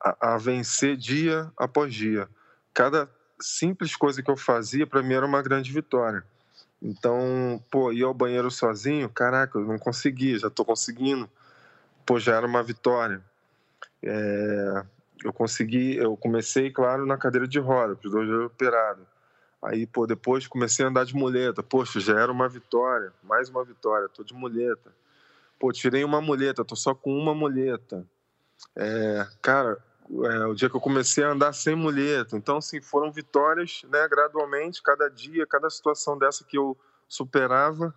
a, 0.00 0.34
a 0.34 0.38
vencer 0.38 0.96
dia 0.96 1.50
após 1.56 1.92
dia. 1.92 2.28
Cada 2.72 3.08
simples 3.40 3.96
coisa 3.96 4.22
que 4.22 4.30
eu 4.30 4.36
fazia 4.36 4.86
para 4.86 5.02
mim 5.02 5.14
era 5.14 5.26
uma 5.26 5.42
grande 5.42 5.72
vitória. 5.72 6.24
Então, 6.80 7.62
pô, 7.70 7.92
ir 7.92 8.02
ao 8.02 8.14
banheiro 8.14 8.50
sozinho, 8.50 9.08
caraca, 9.08 9.58
eu 9.58 9.64
não 9.64 9.78
consegui, 9.78 10.38
já 10.38 10.48
estou 10.48 10.64
conseguindo. 10.64 11.28
Pô, 12.04 12.18
já 12.18 12.36
era 12.36 12.46
uma 12.46 12.62
vitória. 12.62 13.22
É, 14.02 14.84
eu 15.24 15.32
consegui, 15.32 15.96
eu 15.96 16.16
comecei, 16.16 16.70
claro, 16.70 17.06
na 17.06 17.16
cadeira 17.16 17.46
de 17.46 17.60
roda, 17.60 17.94
com 17.94 18.06
os 18.06 18.12
dois 18.12 18.28
operados. 18.44 19.11
Aí, 19.62 19.86
pô, 19.86 20.06
depois 20.06 20.46
comecei 20.46 20.84
a 20.84 20.88
andar 20.88 21.04
de 21.04 21.14
muleta. 21.14 21.62
Poxa, 21.62 22.00
já 22.00 22.18
era 22.18 22.32
uma 22.32 22.48
vitória, 22.48 23.12
mais 23.22 23.48
uma 23.48 23.64
vitória, 23.64 24.08
tô 24.08 24.24
de 24.24 24.34
muleta. 24.34 24.92
Pô, 25.58 25.72
tirei 25.72 26.02
uma 26.02 26.20
muleta, 26.20 26.64
tô 26.64 26.74
só 26.74 26.94
com 26.94 27.16
uma 27.16 27.32
muleta. 27.32 28.04
É, 28.74 29.26
cara, 29.40 29.78
é, 30.10 30.46
o 30.46 30.54
dia 30.54 30.68
que 30.68 30.74
eu 30.74 30.80
comecei 30.80 31.22
a 31.22 31.30
andar 31.30 31.52
sem 31.52 31.76
muleta. 31.76 32.36
Então, 32.36 32.56
assim, 32.56 32.80
foram 32.80 33.12
vitórias, 33.12 33.82
né, 33.88 34.08
gradualmente, 34.08 34.82
cada 34.82 35.08
dia, 35.08 35.46
cada 35.46 35.70
situação 35.70 36.18
dessa 36.18 36.44
que 36.44 36.58
eu 36.58 36.76
superava 37.08 37.94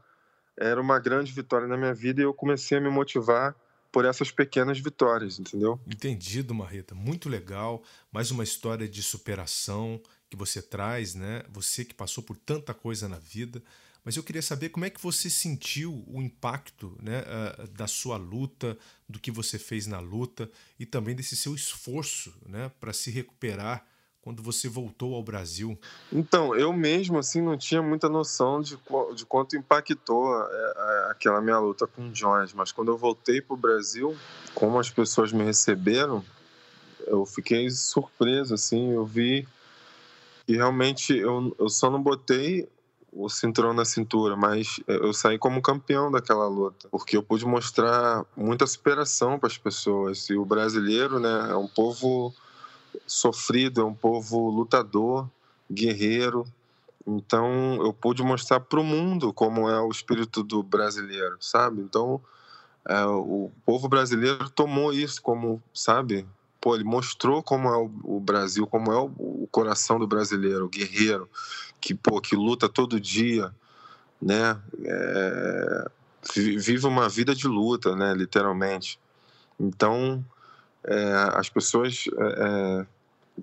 era 0.57 0.79
uma 0.79 0.99
grande 0.99 1.31
vitória 1.31 1.67
na 1.67 1.75
minha 1.75 1.93
vida 1.93 2.21
e 2.21 2.23
eu 2.23 2.33
comecei 2.33 2.77
a 2.77 2.81
me 2.81 2.89
motivar 2.89 3.55
por 3.91 4.05
essas 4.05 4.29
pequenas 4.29 4.79
vitórias, 4.79 5.39
entendeu? 5.39 5.79
Entendido, 5.87 6.53
Marreta. 6.53 6.93
Muito 6.93 7.29
legal. 7.29 7.81
Mais 8.11 8.29
uma 8.29 8.43
história 8.43 8.87
de 8.87 9.01
superação 9.01 10.01
que 10.29 10.37
você 10.37 10.61
traz, 10.61 11.15
né? 11.15 11.43
Você 11.49 11.85
que 11.85 11.93
passou 11.93 12.23
por 12.23 12.37
tanta 12.37 12.73
coisa 12.73 13.07
na 13.07 13.17
vida, 13.19 13.61
mas 14.05 14.15
eu 14.15 14.23
queria 14.23 14.41
saber 14.41 14.69
como 14.69 14.85
é 14.85 14.89
que 14.89 15.01
você 15.01 15.31
sentiu 15.31 16.03
o 16.07 16.21
impacto 16.21 16.95
né, 17.01 17.23
uh, 17.23 17.67
da 17.69 17.87
sua 17.87 18.17
luta, 18.17 18.77
do 19.09 19.19
que 19.19 19.31
você 19.31 19.57
fez 19.57 19.87
na 19.87 19.99
luta 19.99 20.49
e 20.79 20.85
também 20.85 21.15
desse 21.15 21.35
seu 21.35 21.55
esforço 21.55 22.31
né, 22.45 22.71
para 22.79 22.93
se 22.93 23.09
recuperar 23.09 23.83
quando 24.21 24.43
você 24.43 24.69
voltou 24.69 25.15
ao 25.15 25.23
Brasil? 25.23 25.79
Então, 26.11 26.55
eu 26.55 26.71
mesmo 26.71 27.17
assim 27.17 27.41
não 27.41 27.57
tinha 27.57 27.81
muita 27.81 28.07
noção 28.07 28.61
de, 28.61 28.77
de 29.15 29.25
quanto 29.25 29.55
impactou 29.55 30.35
é, 30.35 30.73
é, 30.77 31.11
aquela 31.11 31.41
minha 31.41 31.57
luta 31.57 31.87
com 31.87 32.07
o 32.07 32.11
Jones, 32.11 32.53
mas 32.53 32.71
quando 32.71 32.91
eu 32.91 32.97
voltei 32.97 33.41
para 33.41 33.55
o 33.55 33.57
Brasil, 33.57 34.15
como 34.53 34.79
as 34.79 34.89
pessoas 34.89 35.31
me 35.31 35.43
receberam, 35.43 36.23
eu 37.07 37.25
fiquei 37.25 37.69
surpreso, 37.71 38.53
assim, 38.53 38.91
eu 38.91 39.05
vi 39.05 39.47
e 40.47 40.55
realmente 40.55 41.15
eu, 41.15 41.55
eu 41.59 41.69
só 41.69 41.89
não 41.89 42.01
botei 42.01 42.67
o 43.11 43.29
cinturão 43.29 43.73
na 43.73 43.85
cintura, 43.85 44.35
mas 44.35 44.79
eu 44.87 45.13
saí 45.13 45.39
como 45.39 45.61
campeão 45.61 46.11
daquela 46.11 46.47
luta, 46.47 46.89
porque 46.89 47.15
eu 47.15 47.23
pude 47.23 47.45
mostrar 47.45 48.25
muita 48.35 48.67
superação 48.67 49.39
para 49.39 49.47
as 49.47 49.57
pessoas. 49.57 50.29
E 50.29 50.35
o 50.35 50.43
brasileiro, 50.43 51.17
né, 51.17 51.47
é 51.49 51.55
um 51.55 51.67
povo 51.67 52.33
sofrido, 53.07 53.81
é 53.81 53.83
um 53.85 53.93
povo 53.93 54.49
lutador, 54.49 55.29
guerreiro. 55.71 56.45
Então 57.07 57.75
eu 57.81 57.93
pude 57.93 58.21
mostrar 58.21 58.59
para 58.59 58.79
o 58.79 58.83
mundo 58.83 59.31
como 59.31 59.69
é 59.69 59.79
o 59.79 59.89
espírito 59.89 60.43
do 60.43 60.61
brasileiro, 60.61 61.37
sabe? 61.39 61.81
Então 61.81 62.19
é, 62.87 63.05
o 63.05 63.49
povo 63.65 63.87
brasileiro 63.87 64.49
tomou 64.49 64.91
isso 64.91 65.21
como, 65.21 65.63
sabe? 65.73 66.27
Pô, 66.65 66.73
ele 66.73 66.83
mostrou 66.83 67.43
como 67.43 67.67
é 67.67 67.77
o, 67.77 68.19
Brasil, 68.19 68.65
como 68.65 68.91
é 68.91 68.97
o, 68.97 69.47
coração 69.51 69.99
do 69.99 70.07
brasileiro, 70.07 70.65
o 70.65 70.67
guerreiro, 70.67 71.29
que 71.79 71.93
pô, 71.93 72.19
que 72.19 72.35
luta 72.35 72.67
todo 72.67 72.99
dia, 72.99 73.53
né? 74.19 74.59
É, 74.83 75.91
vive 76.35 76.87
uma 76.87 77.07
vida 77.07 77.35
de 77.35 77.47
luta, 77.47 77.95
né? 77.95 78.15
Literalmente. 78.15 78.99
Então 79.59 80.25
é, 80.83 81.13
as 81.35 81.49
pessoas 81.49 82.05
é, 82.17 82.23
é 82.23 82.85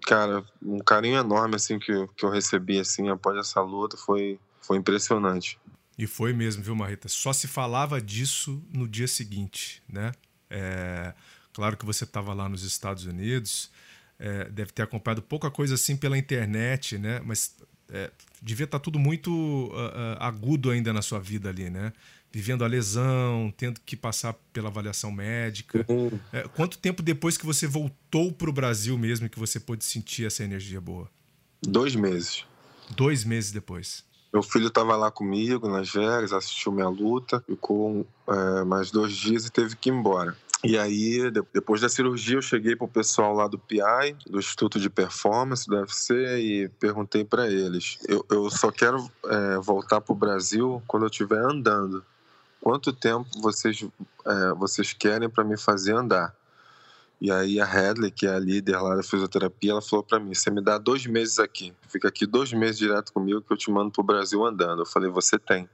cara, 0.05 0.45
um 0.61 0.81
carinho 0.81 1.21
enorme 1.21 1.55
assim 1.55 1.79
que, 1.79 1.93
que 2.17 2.25
eu 2.25 2.29
recebi 2.29 2.81
assim 2.81 3.09
após 3.09 3.39
essa 3.39 3.61
luta 3.61 3.97
foi 3.97 4.37
foi 4.61 4.79
impressionante. 4.79 5.61
E 5.97 6.09
foi 6.09 6.33
mesmo, 6.33 6.61
viu, 6.61 6.75
Marreta? 6.75 7.07
Só 7.09 7.33
se 7.33 7.47
falava 7.47 8.01
disso 8.01 8.61
no 8.75 8.89
dia 8.89 9.07
seguinte, 9.07 9.81
né? 9.89 10.11
É, 10.51 11.15
claro 11.53 11.77
que 11.77 11.85
você 11.85 12.05
estava 12.05 12.33
lá 12.35 12.49
nos 12.49 12.63
Estados 12.63 13.05
Unidos, 13.05 13.71
é, 14.19 14.49
deve 14.51 14.73
ter 14.73 14.83
acompanhado 14.83 15.23
pouca 15.23 15.51
coisa 15.51 15.75
assim 15.75 15.97
pela 15.97 16.17
internet, 16.17 16.99
né? 16.99 17.21
Mas 17.25 17.57
é, 17.89 18.11
devia 18.41 18.65
estar 18.65 18.79
tá 18.79 18.83
tudo 18.83 18.99
muito 18.99 19.31
uh, 19.31 20.17
agudo 20.19 20.71
ainda 20.71 20.93
na 20.93 21.03
sua 21.03 21.19
vida 21.19 21.49
ali, 21.49 21.69
né? 21.71 21.93
vivendo 22.33 22.65
a 22.65 22.67
lesão, 22.67 23.53
tendo 23.57 23.79
que 23.85 23.95
passar 23.95 24.35
pela 24.53 24.69
avaliação 24.69 25.13
médica. 25.13 25.85
Uhum. 25.87 26.19
É, 26.33 26.49
quanto 26.49 26.79
tempo 26.79 27.03
depois 27.03 27.37
que 27.37 27.45
você 27.45 27.67
voltou 27.67 28.33
para 28.33 28.49
o 28.49 28.53
Brasil 28.53 28.97
mesmo 28.97 29.29
que 29.29 29.39
você 29.39 29.61
pôde 29.61 29.85
sentir 29.85 30.27
essa 30.27 30.43
energia 30.43 30.81
boa? 30.81 31.09
Dois 31.63 31.95
meses. 31.95 32.47
Dois 32.97 33.23
meses 33.23 33.53
depois. 33.53 34.03
Meu 34.33 34.43
filho 34.43 34.69
estava 34.69 34.97
lá 34.97 35.11
comigo 35.11 35.69
nas 35.69 35.93
Vegas, 35.93 36.33
assistiu 36.33 36.73
minha 36.73 36.89
luta, 36.89 37.39
ficou 37.47 38.07
é, 38.27 38.65
mais 38.65 38.91
dois 38.91 39.13
dias 39.13 39.45
e 39.45 39.53
teve 39.53 39.77
que 39.77 39.91
ir 39.91 39.93
embora. 39.93 40.35
E 40.65 40.79
aí, 40.79 41.31
depois 41.53 41.81
da 41.81 41.89
cirurgia, 41.89 42.37
eu 42.37 42.43
cheguei 42.43 42.77
para 42.77 42.85
o 42.85 42.89
pessoal 42.89 43.35
lá 43.35 43.49
do 43.49 43.59
PI, 43.59 44.15
do 44.27 44.39
Instituto 44.39 44.79
de 44.79 44.89
Performance 44.89 45.67
do 45.67 45.75
UFC, 45.75 46.15
e 46.39 46.69
perguntei 46.69 47.25
para 47.25 47.51
eles: 47.51 47.99
eu, 48.09 48.25
eu, 48.31 48.49
só 48.49 48.71
quero 48.71 49.11
é, 49.27 49.57
voltar 49.59 50.01
para 50.01 50.13
o 50.13 50.17
Brasil 50.17 50.81
quando 50.87 51.03
eu 51.03 51.11
estiver 51.11 51.41
andando 51.41 52.05
quanto 52.63 52.93
tempo 52.93 53.29
vocês, 53.41 53.85
é, 54.25 54.55
vocês 54.55 54.93
querem 54.93 55.29
para 55.29 55.43
me 55.43 55.59
fazer 55.59 55.95
andar? 55.95 56.33
E 57.21 57.31
aí 57.31 57.61
a 57.61 57.65
Hadley, 57.65 58.11
que 58.11 58.27
é 58.27 58.35
a 58.35 58.39
líder 58.39 58.81
lá 58.81 58.95
da 58.95 59.03
fisioterapia, 59.03 59.73
ela 59.73 59.83
falou 59.83 60.05
para 60.05 60.19
mim, 60.19 60.35
você 60.35 60.51
me 60.51 60.63
dá 60.63 60.79
dois 60.79 61.05
meses 61.07 61.39
aqui, 61.39 61.75
fica 61.89 62.09
aqui 62.09 62.27
dois 62.27 62.53
meses 62.53 62.79
direto 62.79 63.13
comigo 63.13 63.43
que 63.43 63.53
eu 63.53 63.57
te 63.57 63.71
mando 63.71 63.91
pro 63.91 64.03
Brasil 64.03 64.45
andando. 64.45 64.83
Eu 64.83 64.87
falei, 64.87 65.11
você 65.11 65.39
tem. 65.39 65.69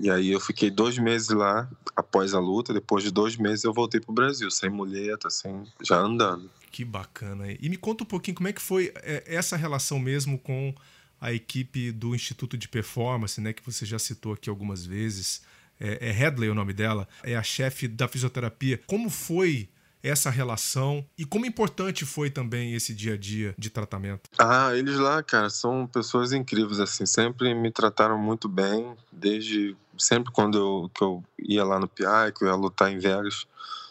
E 0.00 0.10
aí 0.10 0.30
eu 0.30 0.40
fiquei 0.40 0.70
dois 0.70 0.98
meses 0.98 1.28
lá 1.28 1.68
após 1.94 2.34
a 2.34 2.40
luta. 2.40 2.72
Depois 2.72 3.04
de 3.04 3.10
dois 3.10 3.36
meses 3.36 3.64
eu 3.64 3.72
voltei 3.72 4.00
pro 4.00 4.12
Brasil, 4.12 4.50
sem 4.50 4.70
muleta, 4.70 5.30
sem 5.30 5.64
já 5.82 5.98
andando. 5.98 6.50
Que 6.70 6.84
bacana. 6.84 7.52
E 7.60 7.68
me 7.68 7.76
conta 7.76 8.04
um 8.04 8.06
pouquinho 8.06 8.36
como 8.36 8.48
é 8.48 8.52
que 8.52 8.62
foi 8.62 8.92
é, 8.96 9.22
essa 9.26 9.56
relação 9.56 9.98
mesmo 9.98 10.38
com 10.38 10.74
a 11.20 11.32
equipe 11.32 11.92
do 11.92 12.14
Instituto 12.14 12.56
de 12.56 12.68
Performance, 12.68 13.40
né, 13.40 13.52
que 13.52 13.64
você 13.64 13.86
já 13.86 13.98
citou 13.98 14.32
aqui 14.32 14.50
algumas 14.50 14.84
vezes 14.84 15.42
é, 15.78 16.08
é 16.08 16.10
Headley 16.10 16.48
o 16.48 16.54
nome 16.54 16.72
dela, 16.72 17.08
é 17.22 17.36
a 17.36 17.42
chefe 17.42 17.88
da 17.88 18.08
fisioterapia. 18.08 18.80
Como 18.86 19.10
foi 19.10 19.68
essa 20.02 20.30
relação 20.30 21.04
e 21.16 21.24
como 21.24 21.46
importante 21.46 22.04
foi 22.04 22.30
também 22.30 22.74
esse 22.74 22.94
dia 22.94 23.14
a 23.14 23.16
dia 23.16 23.54
de 23.56 23.70
tratamento? 23.70 24.28
Ah, 24.38 24.74
eles 24.74 24.96
lá, 24.96 25.22
cara, 25.22 25.48
são 25.48 25.86
pessoas 25.86 26.32
incríveis, 26.32 26.80
assim, 26.80 27.06
sempre 27.06 27.54
me 27.54 27.70
trataram 27.70 28.18
muito 28.18 28.48
bem, 28.48 28.94
desde 29.10 29.76
sempre 29.96 30.32
quando 30.32 30.58
eu, 30.58 30.90
que 30.94 31.02
eu 31.02 31.24
ia 31.38 31.64
lá 31.64 31.78
no 31.78 31.88
PI, 31.88 32.32
que 32.36 32.44
eu 32.44 32.48
ia 32.48 32.54
lutar 32.54 32.90
em 32.90 32.98
Vegas, 32.98 33.46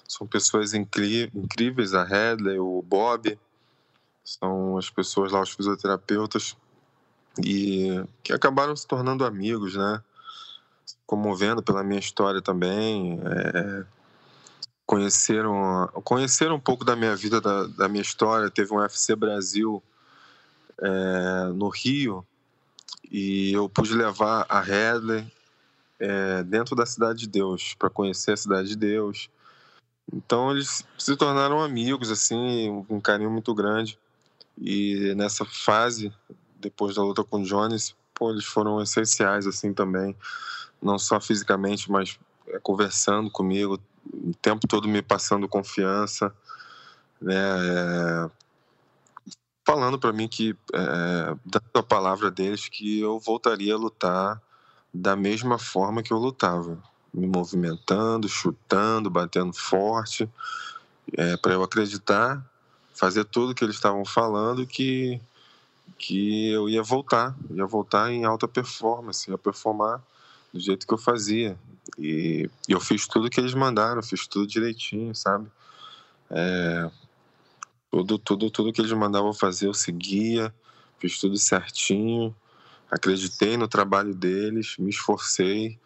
são 0.07 0.27
pessoas 0.27 0.73
incríveis, 0.73 1.93
a 1.93 2.03
Headley, 2.03 2.59
o 2.59 2.81
Bob, 2.81 3.39
são 4.23 4.77
as 4.77 4.89
pessoas 4.89 5.31
lá, 5.31 5.41
os 5.41 5.51
fisioterapeutas, 5.51 6.55
e 7.43 8.03
que 8.21 8.33
acabaram 8.33 8.75
se 8.75 8.85
tornando 8.85 9.25
amigos, 9.25 9.75
né? 9.75 10.01
comovendo 11.11 11.61
pela 11.61 11.83
minha 11.83 11.99
história 11.99 12.41
também. 12.41 13.19
É, 13.25 13.83
conheceram, 14.91 15.87
conheceram 16.03 16.55
um 16.55 16.59
pouco 16.59 16.83
da 16.83 16.97
minha 16.97 17.15
vida, 17.15 17.39
da, 17.39 17.65
da 17.65 17.87
minha 17.87 18.01
história. 18.01 18.51
Teve 18.51 18.73
um 18.73 18.77
UFC 18.77 19.15
Brasil 19.15 19.81
é, 20.77 21.45
no 21.55 21.69
Rio 21.69 22.25
e 23.09 23.53
eu 23.53 23.69
pude 23.69 23.93
levar 23.93 24.45
a 24.49 24.59
Headley 24.59 25.25
é, 25.97 26.43
dentro 26.43 26.75
da 26.75 26.85
Cidade 26.85 27.19
de 27.19 27.29
Deus, 27.29 27.73
para 27.73 27.89
conhecer 27.89 28.33
a 28.33 28.37
Cidade 28.37 28.67
de 28.67 28.75
Deus. 28.75 29.29
Então 30.11 30.51
eles 30.51 30.85
se 30.97 31.15
tornaram 31.15 31.61
amigos, 31.61 32.11
assim, 32.11 32.85
um 32.89 32.99
carinho 32.99 33.31
muito 33.31 33.55
grande. 33.55 33.97
E 34.57 35.13
nessa 35.15 35.45
fase, 35.45 36.11
depois 36.59 36.95
da 36.95 37.01
luta 37.01 37.23
com 37.23 37.39
o 37.39 37.45
Jones, 37.45 37.95
pô, 38.13 38.29
eles 38.29 38.43
foram 38.43 38.81
essenciais, 38.81 39.47
assim, 39.47 39.73
também 39.73 40.17
não 40.81 40.99
só 40.99 41.21
fisicamente, 41.21 41.89
mas 41.89 42.19
é, 42.49 42.59
conversando 42.59 43.31
comigo, 43.31 43.79
o 44.05 44.33
tempo 44.41 44.67
todo 44.67 44.87
me 44.87 45.01
passando 45.01 45.47
confiança, 45.47 46.33
né? 47.21 47.35
É, 47.35 48.29
falando 49.65 49.99
para 49.99 50.11
mim 50.11 50.27
que, 50.27 50.55
é, 50.73 51.35
dando 51.45 51.63
a 51.75 51.83
palavra 51.83 52.31
deles, 52.31 52.67
que 52.67 52.99
eu 52.99 53.19
voltaria 53.19 53.73
a 53.73 53.77
lutar 53.77 54.41
da 54.93 55.15
mesma 55.15 55.57
forma 55.57 56.03
que 56.03 56.11
eu 56.11 56.17
lutava, 56.17 56.77
me 57.13 57.27
movimentando, 57.27 58.27
chutando, 58.27 59.09
batendo 59.09 59.53
forte, 59.53 60.29
é, 61.17 61.37
para 61.37 61.53
eu 61.53 61.63
acreditar, 61.63 62.43
fazer 62.93 63.25
tudo 63.25 63.55
que 63.55 63.63
eles 63.63 63.75
estavam 63.75 64.05
falando 64.05 64.65
que 64.65 65.21
que 65.97 66.49
eu 66.49 66.67
ia 66.67 66.81
voltar, 66.81 67.35
ia 67.51 67.65
voltar 67.65 68.11
em 68.11 68.25
alta 68.25 68.47
performance, 68.47 69.29
ia 69.29 69.37
performar 69.37 70.01
do 70.51 70.59
jeito 70.59 70.87
que 70.87 70.93
eu 70.93 70.97
fazia. 70.97 71.55
E, 71.97 72.49
eu 72.67 72.79
fiz 72.79 73.07
tudo 73.07 73.29
que 73.29 73.39
eles 73.39 73.53
mandaram, 73.53 74.01
fiz 74.01 74.27
tudo 74.27 74.47
direitinho, 74.47 75.13
sabe? 75.15 75.47
É, 76.29 76.89
tudo, 77.89 78.17
tudo, 78.17 78.49
tudo 78.49 78.71
que 78.71 78.81
eles 78.81 78.93
mandavam 78.93 79.33
fazer 79.33 79.67
eu 79.67 79.73
seguia, 79.73 80.53
fiz 80.99 81.19
tudo 81.19 81.37
certinho, 81.37 82.35
acreditei 82.89 83.57
no 83.57 83.67
trabalho 83.67 84.13
deles, 84.13 84.75
me 84.77 84.89
esforcei, 84.89 85.77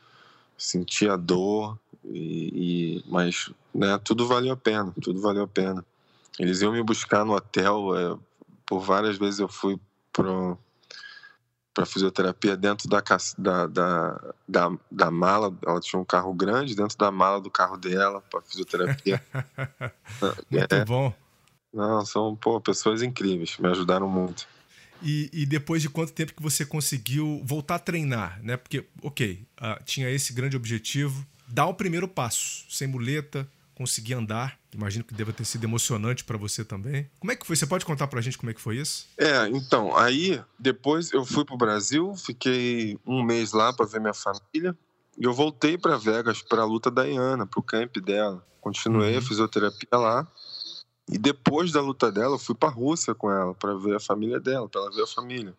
senti 0.57 1.07
a 1.07 1.15
dor, 1.15 1.79
e, 2.03 2.99
e, 2.99 3.03
mas 3.07 3.51
né, 3.73 3.99
tudo 4.03 4.27
valeu 4.27 4.53
a 4.53 4.57
pena, 4.57 4.93
tudo 5.01 5.19
valeu 5.21 5.43
a 5.43 5.47
pena. 5.47 5.83
Eles 6.37 6.61
iam 6.61 6.71
me 6.71 6.83
buscar 6.83 7.25
no 7.25 7.33
hotel, 7.33 7.95
é, 7.97 8.17
por 8.65 8.81
várias 8.81 9.17
vezes 9.17 9.39
eu 9.39 9.47
fui 9.47 9.79
para 10.11 10.57
para 11.75 11.85
fisioterapia 11.85 12.55
dentro 12.55 12.87
da, 12.87 13.03
da, 13.37 13.67
da, 13.67 14.33
da, 14.47 14.71
da 14.89 15.11
mala. 15.11 15.53
Ela 15.67 15.79
tinha 15.81 16.01
um 16.01 16.05
carro 16.05 16.33
grande 16.33 16.73
dentro 16.73 16.97
da 16.97 17.11
mala 17.11 17.41
do 17.41 17.51
carro 17.51 17.77
dela 17.77 18.21
para 18.21 18.41
fisioterapia. 18.41 19.21
muito 20.49 20.73
é. 20.73 20.85
bom. 20.85 21.13
Não, 21.73 22.05
são 22.05 22.33
pô, 22.33 22.59
pessoas 22.61 23.03
incríveis, 23.03 23.57
me 23.59 23.67
ajudaram 23.67 24.09
muito. 24.09 24.47
E, 25.03 25.29
e, 25.33 25.45
depois 25.45 25.81
de 25.81 25.89
quanto 25.89 26.13
tempo 26.13 26.33
que 26.33 26.41
você 26.41 26.65
conseguiu 26.65 27.41
voltar 27.43 27.75
a 27.75 27.79
treinar, 27.79 28.41
né? 28.41 28.55
Porque, 28.55 28.85
ok, 29.03 29.45
uh, 29.59 29.83
tinha 29.83 30.09
esse 30.09 30.31
grande 30.31 30.55
objetivo, 30.55 31.27
dar 31.45 31.65
o 31.65 31.73
primeiro 31.73 32.07
passo, 32.07 32.65
sem 32.69 32.87
muleta, 32.87 33.45
conseguir 33.75 34.13
andar. 34.13 34.57
Imagino 34.73 35.03
que 35.03 35.13
deva 35.13 35.31
ter 35.31 35.45
sido 35.45 35.65
emocionante 35.65 36.23
para 36.23 36.37
você 36.37 36.63
também. 36.63 37.09
Como 37.19 37.31
é 37.31 37.35
que 37.35 37.45
foi? 37.45 37.55
Você 37.55 37.67
pode 37.67 37.85
contar 37.85 38.07
para 38.07 38.19
a 38.19 38.21
gente 38.21 38.37
como 38.37 38.49
é 38.49 38.53
que 38.53 38.61
foi 38.61 38.77
isso? 38.77 39.07
É, 39.17 39.47
então, 39.49 39.95
aí 39.95 40.41
depois 40.57 41.11
eu 41.11 41.25
fui 41.25 41.45
para 41.45 41.55
o 41.55 41.57
Brasil, 41.57 42.15
fiquei 42.15 42.97
um 43.05 43.21
mês 43.21 43.51
lá 43.51 43.73
para 43.73 43.85
ver 43.85 43.99
minha 43.99 44.13
família. 44.13 44.75
E 45.17 45.23
eu 45.23 45.33
voltei 45.33 45.77
para 45.77 45.97
Vegas 45.97 46.41
para 46.41 46.61
a 46.61 46.65
luta 46.65 46.89
da 46.89 47.05
Iana, 47.05 47.45
para 47.45 47.59
o 47.59 47.63
camp 47.63 47.97
dela. 47.97 48.45
Continuei 48.59 49.13
uhum. 49.13 49.19
a 49.19 49.21
fisioterapia 49.21 49.97
lá. 49.97 50.27
E 51.07 51.17
depois 51.17 51.71
da 51.71 51.81
luta 51.81 52.11
dela, 52.11 52.35
eu 52.35 52.39
fui 52.39 52.55
para 52.55 52.69
a 52.69 52.71
Rússia 52.71 53.13
com 53.13 53.31
ela, 53.31 53.53
para 53.53 53.75
ver 53.75 53.95
a 53.95 53.99
família 53.99 54.39
dela, 54.39 54.67
para 54.67 54.81
ela 54.81 54.91
ver 54.91 55.03
a 55.03 55.07
família. 55.07 55.53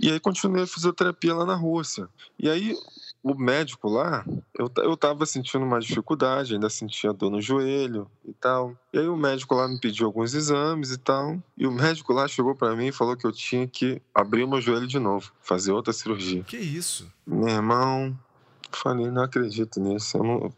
E 0.00 0.10
aí 0.10 0.18
continuei 0.18 0.62
a 0.62 0.66
fisioterapia 0.66 1.34
lá 1.34 1.44
na 1.44 1.54
Rússia. 1.54 2.08
E 2.38 2.48
aí 2.48 2.74
o 3.22 3.34
médico 3.34 3.88
lá, 3.88 4.24
eu, 4.58 4.70
eu 4.78 4.96
tava 4.96 5.26
sentindo 5.26 5.64
uma 5.64 5.80
dificuldade, 5.80 6.54
ainda 6.54 6.70
sentia 6.70 7.12
dor 7.12 7.30
no 7.30 7.40
joelho 7.40 8.10
e 8.24 8.32
tal. 8.32 8.76
E 8.92 8.98
aí 8.98 9.08
o 9.08 9.16
médico 9.16 9.54
lá 9.54 9.68
me 9.68 9.78
pediu 9.78 10.06
alguns 10.06 10.34
exames 10.34 10.90
e 10.90 10.98
tal. 10.98 11.38
E 11.56 11.66
o 11.66 11.72
médico 11.72 12.12
lá 12.12 12.26
chegou 12.26 12.54
para 12.54 12.74
mim 12.74 12.86
e 12.86 12.92
falou 12.92 13.16
que 13.16 13.26
eu 13.26 13.32
tinha 13.32 13.66
que 13.66 14.00
abrir 14.14 14.46
meu 14.46 14.60
joelho 14.60 14.86
de 14.86 14.98
novo, 14.98 15.32
fazer 15.40 15.72
outra 15.72 15.92
cirurgia. 15.92 16.42
Que 16.44 16.56
isso? 16.56 17.12
Meu 17.26 17.48
irmão, 17.48 18.16
falei, 18.72 19.10
não 19.10 19.22
acredito 19.22 19.80
nisso. 19.80 20.16
Eu 20.16 20.24
não... 20.24 20.52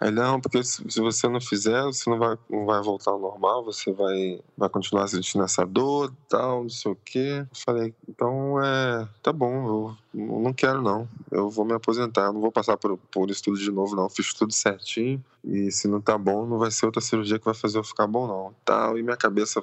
Aí, 0.00 0.10
não, 0.10 0.40
porque 0.40 0.64
se, 0.64 0.82
você 0.98 1.28
não 1.28 1.42
fizer, 1.42 1.82
você 1.82 2.08
não 2.08 2.18
vai, 2.18 2.38
não 2.48 2.64
vai 2.64 2.80
voltar 2.82 3.10
ao 3.10 3.18
normal, 3.18 3.62
você 3.62 3.92
vai, 3.92 4.40
vai 4.56 4.68
continuar 4.70 5.06
sentindo 5.08 5.44
essa 5.44 5.66
dor 5.66 6.10
tal, 6.26 6.62
não 6.62 6.70
sei 6.70 6.92
o 6.92 6.96
quê. 7.04 7.46
Falei, 7.52 7.94
então 8.08 8.58
é. 8.64 9.06
Tá 9.22 9.30
bom, 9.30 9.94
eu 10.14 10.40
não 10.40 10.54
quero 10.54 10.80
não. 10.80 11.06
Eu 11.30 11.50
vou 11.50 11.66
me 11.66 11.74
aposentar, 11.74 12.32
não 12.32 12.40
vou 12.40 12.50
passar 12.50 12.78
por, 12.78 12.96
por 13.12 13.30
isso 13.30 13.42
tudo 13.42 13.58
de 13.58 13.70
novo, 13.70 13.94
não. 13.94 14.08
Fiz 14.08 14.32
tudo 14.32 14.54
certinho. 14.54 15.22
E 15.44 15.70
se 15.70 15.86
não 15.86 16.00
tá 16.00 16.16
bom, 16.16 16.46
não 16.46 16.58
vai 16.58 16.70
ser 16.70 16.86
outra 16.86 17.02
cirurgia 17.02 17.38
que 17.38 17.44
vai 17.44 17.54
fazer 17.54 17.76
eu 17.76 17.84
ficar 17.84 18.06
bom, 18.06 18.26
não. 18.26 18.54
Tal, 18.64 18.98
e 18.98 19.02
minha 19.02 19.18
cabeça 19.18 19.60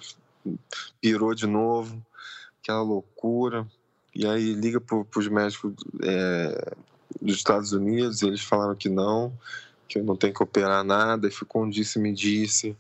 pirou 1.02 1.34
de 1.34 1.48
novo, 1.48 2.00
aquela 2.62 2.84
loucura. 2.84 3.66
E 4.14 4.28
aí 4.28 4.54
liga 4.54 4.80
para 4.80 5.04
os 5.16 5.28
médicos 5.28 5.74
é, 6.04 6.76
dos 7.22 7.36
Estados 7.36 7.72
Unidos, 7.74 8.22
eles 8.22 8.42
falaram 8.42 8.76
que 8.76 8.90
não 8.90 9.34
que 9.88 10.00
eu 10.00 10.04
não 10.04 10.16
tenho 10.16 10.34
que 10.34 10.44
operar 10.44 10.84
nada, 10.84 11.28
e 11.28 11.32
ficou 11.32 11.64
um 11.64 11.70
disse-me 11.70 12.14
disse. 12.14 12.76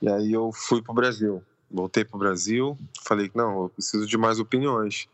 E 0.00 0.08
aí 0.08 0.32
eu 0.32 0.50
fui 0.52 0.82
para 0.82 0.92
o 0.92 0.94
Brasil. 0.94 1.42
Voltei 1.70 2.04
para 2.04 2.16
o 2.16 2.18
Brasil, 2.18 2.76
falei 3.02 3.28
que 3.28 3.36
não, 3.36 3.62
eu 3.62 3.68
preciso 3.70 4.06
de 4.06 4.18
mais 4.18 4.38
opiniões. 4.38 5.08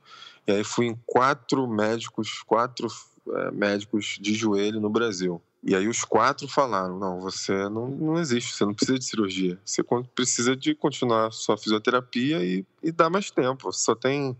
E 0.46 0.52
aí 0.52 0.64
fui 0.64 0.86
em 0.86 0.98
quatro 1.06 1.68
médicos, 1.68 2.42
quatro 2.42 2.88
é, 3.28 3.50
médicos 3.50 4.18
de 4.20 4.34
joelho 4.34 4.80
no 4.80 4.90
Brasil. 4.90 5.40
E 5.62 5.76
aí 5.76 5.86
os 5.86 6.02
quatro 6.02 6.48
falaram: 6.48 6.98
não, 6.98 7.20
você 7.20 7.68
não, 7.68 7.88
não 7.88 8.18
existe, 8.18 8.54
você 8.54 8.64
não 8.64 8.74
precisa 8.74 8.98
de 8.98 9.04
cirurgia. 9.04 9.58
Você 9.64 9.84
precisa 10.14 10.56
de 10.56 10.74
continuar 10.74 11.32
sua 11.32 11.56
fisioterapia 11.56 12.42
e, 12.42 12.64
e 12.82 12.90
dar 12.90 13.10
mais 13.10 13.30
tempo. 13.30 13.70
Você 13.70 13.84
só 13.84 13.94
tem, 13.94 14.36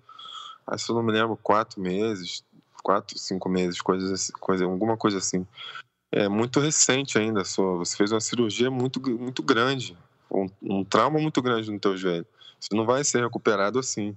ah, 0.66 0.78
se 0.78 0.90
eu 0.90 0.96
não 0.96 1.02
me 1.02 1.12
lembro, 1.12 1.38
quatro 1.40 1.80
meses, 1.80 2.42
quatro, 2.88 3.18
cinco 3.18 3.50
meses, 3.50 3.82
coisas, 3.82 4.10
assim, 4.10 4.32
coisa, 4.32 4.64
alguma 4.64 4.96
coisa 4.96 5.18
assim 5.18 5.46
é 6.10 6.26
muito 6.26 6.58
recente 6.58 7.18
ainda. 7.18 7.44
Só. 7.44 7.76
Você 7.76 7.94
fez 7.94 8.10
uma 8.10 8.20
cirurgia 8.20 8.70
muito, 8.70 8.98
muito 9.10 9.42
grande, 9.42 9.94
um, 10.30 10.46
um 10.62 10.84
trauma 10.84 11.18
muito 11.20 11.42
grande 11.42 11.70
no 11.70 11.78
teu 11.78 11.98
joelho. 11.98 12.26
Você 12.58 12.74
não 12.74 12.86
vai 12.86 13.04
ser 13.04 13.22
recuperado 13.22 13.78
assim. 13.78 14.16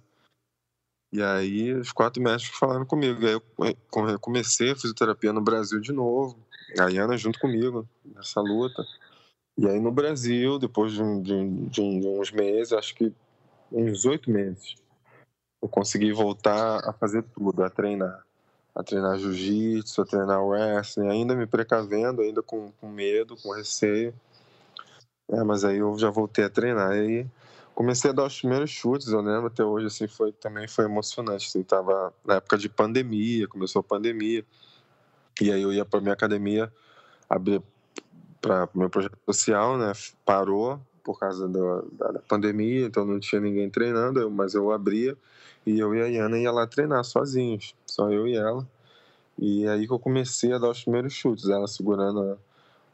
E 1.13 1.21
aí 1.21 1.73
os 1.73 1.91
quatro 1.91 2.23
médicos 2.23 2.57
falaram 2.57 2.85
comigo. 2.85 3.19
Aí 3.25 3.33
eu 3.33 4.19
comecei 4.19 4.71
a 4.71 4.75
fisioterapia 4.75 5.33
no 5.33 5.41
Brasil 5.41 5.81
de 5.81 5.91
novo. 5.91 6.39
A 6.79 6.89
Iana 6.89 7.17
junto 7.17 7.39
comigo 7.39 7.85
nessa 8.05 8.39
luta. 8.39 8.85
E 9.57 9.67
aí 9.67 9.81
no 9.81 9.91
Brasil, 9.91 10.57
depois 10.57 10.93
de, 10.93 11.21
de, 11.21 11.67
de 11.67 11.81
uns 11.81 12.31
meses, 12.31 12.71
acho 12.71 12.95
que 12.95 13.13
uns 13.69 14.05
oito 14.05 14.31
meses, 14.31 14.75
eu 15.61 15.67
consegui 15.67 16.13
voltar 16.13 16.89
a 16.89 16.93
fazer 16.93 17.23
tudo, 17.23 17.61
a 17.63 17.69
treinar 17.69 18.23
a 18.73 18.83
treinar 18.83 19.17
jiu-jitsu, 19.17 20.01
a 20.01 20.05
treinar 20.05 20.45
wrestling, 20.45 21.09
ainda 21.09 21.35
me 21.35 21.45
precavendo, 21.45 22.21
ainda 22.21 22.41
com, 22.41 22.71
com 22.79 22.89
medo, 22.89 23.35
com 23.37 23.53
receio. 23.53 24.13
É, 25.29 25.43
mas 25.43 25.63
aí 25.63 25.77
eu 25.77 25.97
já 25.97 26.09
voltei 26.09 26.45
a 26.45 26.49
treinar. 26.49 26.95
E 26.95 27.27
comecei 27.75 28.11
a 28.11 28.13
dar 28.13 28.25
os 28.25 28.39
primeiros 28.39 28.69
chutes, 28.69 29.07
eu 29.07 29.21
lembro 29.21 29.47
até 29.47 29.63
hoje, 29.63 29.87
assim, 29.87 30.07
foi, 30.07 30.31
também 30.31 30.67
foi 30.67 30.85
emocionante. 30.85 31.47
Assim, 31.47 31.63
tava 31.63 32.13
na 32.25 32.35
época 32.35 32.57
de 32.57 32.69
pandemia, 32.69 33.47
começou 33.47 33.81
a 33.81 33.83
pandemia. 33.83 34.45
E 35.41 35.51
aí 35.51 35.61
eu 35.61 35.73
ia 35.73 35.85
para 35.85 36.01
minha 36.01 36.13
academia 36.13 36.71
abrir 37.29 37.61
para 38.41 38.67
meu 38.73 38.89
projeto 38.89 39.17
social, 39.25 39.77
né? 39.77 39.93
Parou 40.25 40.79
por 41.03 41.19
causa 41.19 41.47
da, 41.47 42.11
da, 42.11 42.19
pandemia, 42.19 42.85
então 42.85 43.05
não 43.05 43.19
tinha 43.19 43.41
ninguém 43.41 43.69
treinando, 43.69 44.29
mas 44.29 44.53
eu 44.53 44.71
abria 44.71 45.17
e 45.65 45.79
eu 45.79 45.95
e 45.95 46.01
a 46.01 46.07
Iana 46.07 46.37
ia 46.37 46.51
lá 46.51 46.65
treinar 46.67 47.03
sozinhos, 47.03 47.75
só 47.85 48.09
eu 48.09 48.27
e 48.27 48.35
ela. 48.35 48.67
E 49.37 49.67
aí 49.67 49.87
que 49.87 49.93
eu 49.93 49.99
comecei 49.99 50.53
a 50.53 50.57
dar 50.57 50.69
os 50.69 50.83
primeiros 50.83 51.13
chutes, 51.13 51.49
ela 51.49 51.67
segurando 51.67 52.37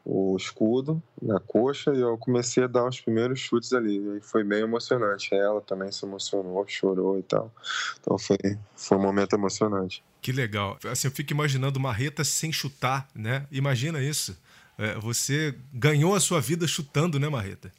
o 0.04 0.34
escudo 0.38 1.02
na 1.20 1.38
coxa 1.38 1.92
e 1.92 2.00
eu 2.00 2.16
comecei 2.16 2.64
a 2.64 2.66
dar 2.66 2.88
os 2.88 2.98
primeiros 2.98 3.38
chutes 3.38 3.74
ali. 3.74 3.98
E 4.16 4.20
foi 4.22 4.42
bem 4.42 4.60
emocionante. 4.60 5.34
Ela 5.34 5.60
também 5.60 5.92
se 5.92 6.04
emocionou, 6.06 6.64
chorou 6.66 7.18
e 7.18 7.22
tal. 7.22 7.52
Então 8.00 8.18
foi, 8.18 8.38
foi 8.74 8.96
um 8.96 9.02
momento 9.02 9.34
emocionante. 9.34 10.02
Que 10.22 10.32
legal. 10.32 10.78
Assim, 10.90 11.08
eu 11.08 11.12
fico 11.12 11.32
imaginando 11.32 11.78
Marreta 11.78 12.24
sem 12.24 12.50
chutar, 12.50 13.06
né? 13.14 13.46
Imagina 13.52 14.02
isso. 14.02 14.36
É, 14.78 14.94
você 14.94 15.54
ganhou 15.72 16.14
a 16.14 16.20
sua 16.20 16.40
vida 16.40 16.66
chutando, 16.66 17.18
né, 17.18 17.28
Marreta? 17.28 17.70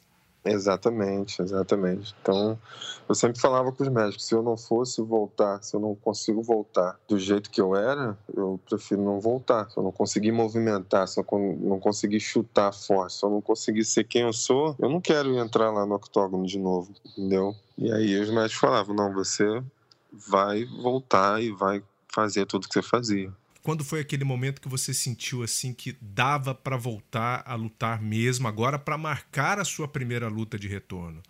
Exatamente, 0.44 1.42
exatamente. 1.42 2.14
Então, 2.22 2.58
eu 3.06 3.14
sempre 3.14 3.38
falava 3.38 3.70
com 3.70 3.82
os 3.82 3.88
médicos: 3.90 4.24
se 4.24 4.34
eu 4.34 4.42
não 4.42 4.56
fosse 4.56 5.02
voltar, 5.02 5.62
se 5.62 5.76
eu 5.76 5.80
não 5.80 5.94
consigo 5.94 6.42
voltar 6.42 6.98
do 7.06 7.18
jeito 7.18 7.50
que 7.50 7.60
eu 7.60 7.76
era, 7.76 8.16
eu 8.34 8.58
prefiro 8.68 9.02
não 9.02 9.20
voltar. 9.20 9.68
Se 9.70 9.76
eu 9.76 9.82
não 9.82 9.92
conseguir 9.92 10.32
movimentar, 10.32 11.06
se 11.06 11.20
eu 11.20 11.26
não 11.60 11.78
conseguir 11.78 12.20
chutar 12.20 12.72
forte, 12.72 13.14
se 13.14 13.24
eu 13.24 13.30
não 13.30 13.42
conseguir 13.42 13.84
ser 13.84 14.04
quem 14.04 14.22
eu 14.22 14.32
sou, 14.32 14.74
eu 14.78 14.88
não 14.88 15.00
quero 15.00 15.36
entrar 15.36 15.70
lá 15.70 15.84
no 15.84 15.94
octógono 15.94 16.46
de 16.46 16.58
novo, 16.58 16.90
entendeu? 17.04 17.54
E 17.76 17.92
aí 17.92 18.18
os 18.18 18.30
médicos 18.30 18.60
falavam: 18.60 18.94
não, 18.94 19.12
você 19.12 19.62
vai 20.10 20.64
voltar 20.64 21.42
e 21.42 21.50
vai 21.50 21.82
fazer 22.08 22.46
tudo 22.46 22.66
que 22.66 22.74
você 22.74 22.82
fazia. 22.82 23.30
Quando 23.62 23.84
foi 23.84 24.00
aquele 24.00 24.24
momento 24.24 24.60
que 24.60 24.68
você 24.68 24.94
sentiu 24.94 25.42
assim 25.42 25.72
que 25.72 25.96
dava 26.00 26.54
para 26.54 26.76
voltar 26.76 27.42
a 27.46 27.54
lutar 27.54 28.00
mesmo, 28.00 28.48
agora 28.48 28.78
para 28.78 28.96
marcar 28.96 29.58
a 29.58 29.64
sua 29.64 29.86
primeira 29.86 30.28
luta 30.28 30.58
de 30.58 30.66
retorno? 30.66 31.22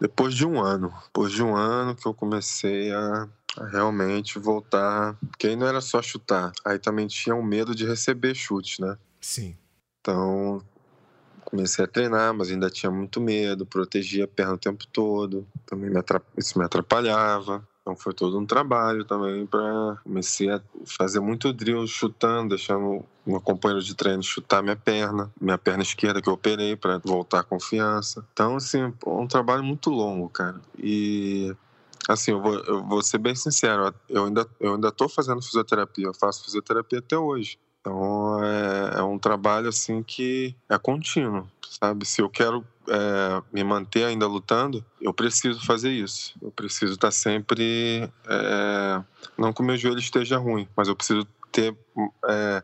Depois 0.00 0.34
de 0.34 0.46
um 0.46 0.60
ano. 0.60 0.92
Depois 1.04 1.32
de 1.32 1.42
um 1.42 1.54
ano 1.54 1.94
que 1.94 2.06
eu 2.06 2.14
comecei 2.14 2.90
a, 2.92 3.28
a 3.58 3.66
realmente 3.66 4.38
voltar. 4.38 5.16
Porque 5.20 5.46
aí 5.46 5.56
não 5.56 5.66
era 5.66 5.80
só 5.80 6.00
chutar. 6.00 6.52
Aí 6.64 6.78
também 6.78 7.06
tinha 7.06 7.34
o 7.34 7.40
um 7.40 7.44
medo 7.44 7.74
de 7.74 7.86
receber 7.86 8.34
chute, 8.34 8.80
né? 8.80 8.96
Sim. 9.20 9.56
Então, 10.00 10.64
comecei 11.44 11.84
a 11.84 11.88
treinar, 11.88 12.34
mas 12.34 12.50
ainda 12.50 12.70
tinha 12.70 12.90
muito 12.90 13.20
medo, 13.20 13.66
protegia 13.66 14.24
a 14.24 14.28
perna 14.28 14.54
o 14.54 14.58
tempo 14.58 14.86
todo, 14.86 15.46
também 15.66 15.90
me 15.90 16.00
isso 16.36 16.58
me 16.58 16.64
atrapalhava. 16.64 17.66
Então 17.82 17.96
foi 17.96 18.14
todo 18.14 18.38
um 18.38 18.46
trabalho 18.46 19.04
também 19.04 19.44
para 19.44 19.98
comecei 20.04 20.48
a 20.48 20.60
fazer 20.86 21.18
muito 21.18 21.52
drill 21.52 21.84
chutando, 21.86 22.50
deixando 22.50 23.04
meu 23.26 23.40
companheiro 23.40 23.84
de 23.84 23.94
treino 23.94 24.22
chutar 24.22 24.62
minha 24.62 24.76
perna, 24.76 25.30
minha 25.40 25.58
perna 25.58 25.82
esquerda 25.82 26.22
que 26.22 26.28
eu 26.28 26.32
operei 26.32 26.76
para 26.76 26.98
voltar 26.98 27.40
a 27.40 27.44
confiança. 27.44 28.24
Então 28.32 28.56
assim, 28.56 28.82
é 28.82 29.08
um 29.08 29.26
trabalho 29.26 29.64
muito 29.64 29.90
longo, 29.90 30.28
cara. 30.28 30.60
E 30.78 31.54
assim, 32.08 32.30
eu 32.30 32.40
vou, 32.40 32.54
eu 32.54 32.84
vou 32.84 33.02
ser 33.02 33.18
bem 33.18 33.34
sincero, 33.34 33.92
eu 34.08 34.26
ainda 34.26 34.46
eu 34.60 34.74
ainda 34.74 34.92
tô 34.92 35.08
fazendo 35.08 35.42
fisioterapia, 35.42 36.06
eu 36.06 36.14
faço 36.14 36.44
fisioterapia 36.44 37.00
até 37.00 37.18
hoje. 37.18 37.58
Então 37.80 38.42
é, 38.44 39.01
trabalho 39.22 39.68
assim 39.68 40.02
que 40.02 40.54
é 40.68 40.76
contínuo, 40.76 41.48
sabe? 41.68 42.04
Se 42.04 42.20
eu 42.20 42.28
quero 42.28 42.66
é, 42.88 43.42
me 43.52 43.62
manter 43.64 44.04
ainda 44.04 44.26
lutando, 44.26 44.84
eu 45.00 45.14
preciso 45.14 45.64
fazer 45.64 45.90
isso. 45.90 46.34
Eu 46.42 46.50
preciso 46.50 46.94
estar 46.94 47.10
sempre. 47.10 48.10
É, 48.26 49.02
não 49.38 49.52
que 49.52 49.62
o 49.62 49.64
meu 49.64 49.76
joelho 49.76 49.98
esteja 49.98 50.36
ruim, 50.36 50.68
mas 50.76 50.88
eu 50.88 50.96
preciso 50.96 51.26
ter 51.50 51.76
é, 52.28 52.62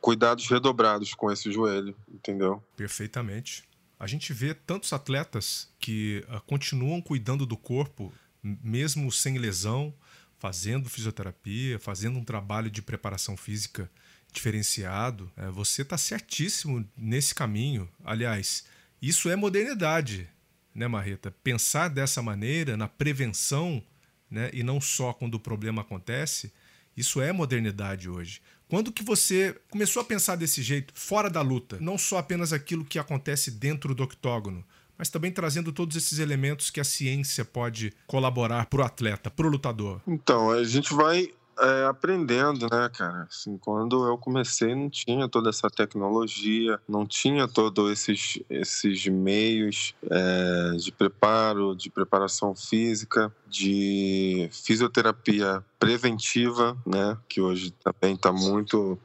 cuidados 0.00 0.46
redobrados 0.48 1.14
com 1.14 1.32
esse 1.32 1.50
joelho, 1.50 1.96
entendeu? 2.12 2.62
Perfeitamente. 2.76 3.64
A 3.98 4.06
gente 4.06 4.32
vê 4.32 4.54
tantos 4.54 4.92
atletas 4.92 5.68
que 5.78 6.24
uh, 6.28 6.40
continuam 6.42 7.02
cuidando 7.02 7.44
do 7.44 7.56
corpo, 7.56 8.12
mesmo 8.40 9.10
sem 9.10 9.38
lesão, 9.38 9.92
fazendo 10.38 10.88
fisioterapia, 10.88 11.80
fazendo 11.80 12.16
um 12.16 12.24
trabalho 12.24 12.70
de 12.70 12.80
preparação 12.80 13.36
física 13.36 13.90
diferenciado. 14.38 15.30
É, 15.36 15.48
você 15.48 15.82
está 15.82 15.98
certíssimo 15.98 16.84
nesse 16.96 17.34
caminho. 17.34 17.88
Aliás, 18.04 18.64
isso 19.02 19.28
é 19.28 19.36
modernidade, 19.36 20.28
né, 20.74 20.88
Marreta? 20.88 21.34
Pensar 21.42 21.88
dessa 21.88 22.22
maneira, 22.22 22.76
na 22.76 22.88
prevenção, 22.88 23.82
né, 24.30 24.50
e 24.52 24.62
não 24.62 24.80
só 24.80 25.12
quando 25.12 25.34
o 25.34 25.40
problema 25.40 25.82
acontece, 25.82 26.52
isso 26.96 27.20
é 27.20 27.32
modernidade 27.32 28.08
hoje. 28.08 28.40
Quando 28.68 28.92
que 28.92 29.02
você 29.02 29.56
começou 29.70 30.02
a 30.02 30.04
pensar 30.04 30.36
desse 30.36 30.62
jeito, 30.62 30.92
fora 30.94 31.30
da 31.30 31.40
luta? 31.40 31.78
Não 31.80 31.96
só 31.96 32.18
apenas 32.18 32.52
aquilo 32.52 32.84
que 32.84 32.98
acontece 32.98 33.50
dentro 33.50 33.94
do 33.94 34.02
octógono, 34.02 34.64
mas 34.96 35.08
também 35.08 35.30
trazendo 35.30 35.72
todos 35.72 35.96
esses 35.96 36.18
elementos 36.18 36.70
que 36.70 36.80
a 36.80 36.84
ciência 36.84 37.44
pode 37.44 37.92
colaborar 38.06 38.66
para 38.66 38.80
o 38.80 38.84
atleta, 38.84 39.30
para 39.30 39.46
o 39.46 39.50
lutador. 39.50 40.02
Então, 40.06 40.50
a 40.50 40.62
gente 40.64 40.92
vai 40.92 41.32
é, 41.60 41.86
aprendendo, 41.86 42.66
né, 42.70 42.88
cara? 42.88 43.26
Assim, 43.28 43.58
quando 43.58 44.06
eu 44.06 44.16
comecei 44.16 44.74
não 44.74 44.88
tinha 44.88 45.28
toda 45.28 45.50
essa 45.50 45.68
tecnologia, 45.68 46.80
não 46.88 47.06
tinha 47.06 47.48
todos 47.48 47.90
esses, 47.90 48.40
esses 48.48 49.06
meios 49.06 49.94
é, 50.10 50.76
de 50.76 50.92
preparo, 50.92 51.74
de 51.74 51.90
preparação 51.90 52.54
física, 52.54 53.32
de 53.46 54.48
fisioterapia 54.52 55.64
preventiva, 55.78 56.76
né? 56.86 57.16
Que 57.28 57.40
hoje 57.40 57.70
também 57.82 58.14
está 58.14 58.32
muito 58.32 58.98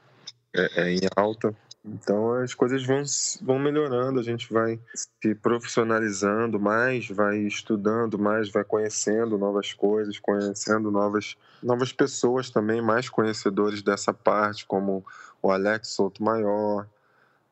é, 0.56 0.82
é, 0.82 0.94
em 0.94 1.02
alta. 1.16 1.56
Então 1.86 2.34
as 2.36 2.54
coisas 2.54 2.86
vão, 2.86 3.04
vão 3.42 3.60
melhorando, 3.60 4.20
a 4.20 4.24
gente 4.24 4.52
vai 4.52 4.80
se 4.94 5.36
profissionalizando 5.36 6.58
mais, 6.58 7.10
vai 7.10 7.40
estudando 7.40 8.18
mais, 8.18 8.50
vai 8.50 8.64
conhecendo 8.64 9.38
novas 9.38 9.74
coisas, 9.74 10.18
conhecendo 10.18 10.90
novas, 10.90 11.36
novas 11.62 11.92
pessoas 11.92 12.50
também, 12.50 12.82
mais 12.82 13.10
conhecedores 13.10 13.82
dessa 13.82 14.14
parte, 14.14 14.66
como 14.66 15.06
o 15.42 15.52
Alex 15.52 15.90
Souto 15.90 16.24
Maior, 16.24 16.88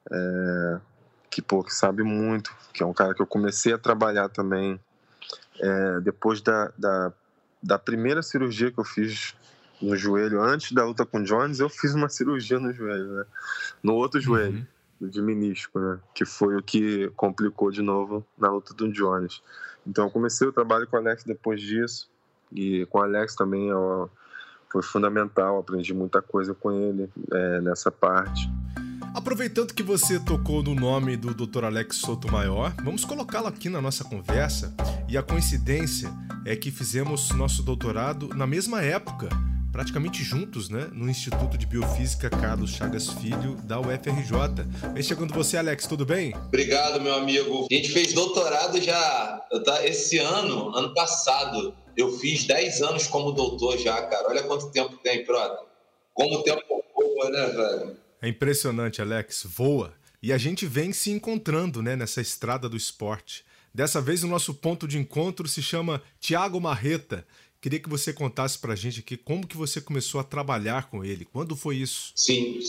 é, 0.09 0.79
que, 1.29 1.41
pô, 1.41 1.61
que 1.61 1.73
sabe 1.73 2.01
muito, 2.01 2.55
que 2.73 2.81
é 2.81 2.85
um 2.85 2.93
cara 2.93 3.13
que 3.13 3.21
eu 3.21 3.27
comecei 3.27 3.73
a 3.73 3.77
trabalhar 3.77 4.29
também 4.29 4.79
é, 5.59 5.99
depois 5.99 6.41
da, 6.41 6.71
da, 6.77 7.13
da 7.61 7.77
primeira 7.77 8.23
cirurgia 8.23 8.71
que 8.71 8.79
eu 8.79 8.85
fiz 8.85 9.35
no 9.81 9.95
joelho 9.95 10.41
antes 10.41 10.71
da 10.71 10.85
luta 10.85 11.05
com 11.05 11.19
o 11.19 11.23
Jones, 11.23 11.59
eu 11.59 11.69
fiz 11.69 11.93
uma 11.93 12.09
cirurgia 12.09 12.59
no 12.59 12.73
joelho, 12.73 13.11
né? 13.13 13.25
No 13.81 13.93
outro 13.95 14.19
uhum. 14.19 14.23
joelho, 14.23 14.67
de 14.99 15.21
menisco, 15.21 15.79
né? 15.79 15.99
Que 16.13 16.25
foi 16.25 16.55
o 16.55 16.61
que 16.61 17.09
complicou 17.15 17.71
de 17.71 17.81
novo 17.81 18.25
na 18.37 18.49
luta 18.49 18.73
do 18.73 18.91
Jones. 18.91 19.41
Então 19.85 20.05
eu 20.05 20.11
comecei 20.11 20.47
o 20.47 20.53
trabalho 20.53 20.87
com 20.87 20.95
o 20.95 20.99
Alex 20.99 21.23
depois 21.23 21.59
disso 21.59 22.09
e 22.51 22.85
com 22.87 22.99
o 22.99 23.01
Alex 23.01 23.35
também 23.35 23.69
foi 24.71 24.83
fundamental, 24.83 25.59
aprendi 25.59 25.93
muita 25.93 26.21
coisa 26.21 26.53
com 26.53 26.71
ele 26.71 27.09
é, 27.33 27.61
nessa 27.61 27.91
parte. 27.91 28.49
Aproveitando 29.13 29.73
que 29.73 29.83
você 29.83 30.19
tocou 30.19 30.63
no 30.63 30.73
nome 30.73 31.17
do 31.17 31.33
Dr. 31.33 31.65
Alex 31.65 31.97
Sotomayor, 31.97 32.71
vamos 32.81 33.03
colocá-lo 33.03 33.47
aqui 33.47 33.67
na 33.67 33.81
nossa 33.81 34.05
conversa. 34.05 34.73
E 35.09 35.17
a 35.17 35.23
coincidência 35.23 36.09
é 36.45 36.55
que 36.55 36.71
fizemos 36.71 37.31
nosso 37.31 37.61
doutorado 37.61 38.29
na 38.29 38.47
mesma 38.47 38.81
época 38.81 39.27
praticamente 39.71 40.23
juntos, 40.23 40.69
né, 40.69 40.89
no 40.91 41.09
Instituto 41.09 41.57
de 41.57 41.65
Biofísica 41.65 42.29
Carlos 42.29 42.71
Chagas 42.71 43.07
Filho 43.07 43.55
da 43.63 43.79
UFRJ. 43.79 44.65
Vem 44.93 45.03
chegando 45.03 45.33
você, 45.33 45.57
Alex, 45.57 45.87
tudo 45.87 46.05
bem? 46.05 46.35
Obrigado, 46.35 47.01
meu 47.01 47.15
amigo. 47.15 47.67
A 47.71 47.73
gente 47.73 47.91
fez 47.91 48.13
doutorado 48.13 48.81
já 48.81 49.41
tá, 49.63 49.85
esse 49.85 50.17
ano, 50.17 50.75
ano 50.75 50.93
passado. 50.93 51.73
Eu 51.95 52.11
fiz 52.17 52.45
10 52.45 52.81
anos 52.81 53.07
como 53.07 53.31
doutor 53.31 53.77
já, 53.77 54.01
cara. 54.01 54.29
Olha 54.29 54.43
quanto 54.43 54.71
tempo 54.71 54.97
tem, 54.97 55.23
Prota. 55.23 55.65
Como 56.13 56.39
o 56.39 56.43
tempo 56.43 56.61
voa, 56.93 57.29
né, 57.29 57.45
velho? 57.47 57.97
É 58.21 58.27
impressionante, 58.27 59.01
Alex. 59.01 59.45
Voa. 59.45 59.93
E 60.21 60.31
a 60.31 60.37
gente 60.37 60.65
vem 60.65 60.93
se 60.93 61.09
encontrando, 61.09 61.81
né, 61.81 61.95
nessa 61.95 62.21
estrada 62.21 62.69
do 62.69 62.77
esporte. 62.77 63.43
Dessa 63.73 64.01
vez 64.01 64.21
o 64.21 64.27
nosso 64.27 64.53
ponto 64.53 64.85
de 64.85 64.97
encontro 64.97 65.47
se 65.47 65.63
chama 65.63 66.01
Tiago 66.19 66.59
Marreta, 66.59 67.25
Queria 67.61 67.79
que 67.79 67.87
você 67.87 68.11
contasse 68.11 68.57
para 68.57 68.73
a 68.73 68.75
gente 68.75 69.01
aqui 69.01 69.15
como 69.15 69.45
que 69.45 69.55
você 69.55 69.79
começou 69.79 70.19
a 70.19 70.23
trabalhar 70.23 70.89
com 70.89 71.05
ele. 71.05 71.25
Quando 71.25 71.55
foi 71.55 71.77
isso? 71.77 72.11
Sim. 72.15 72.59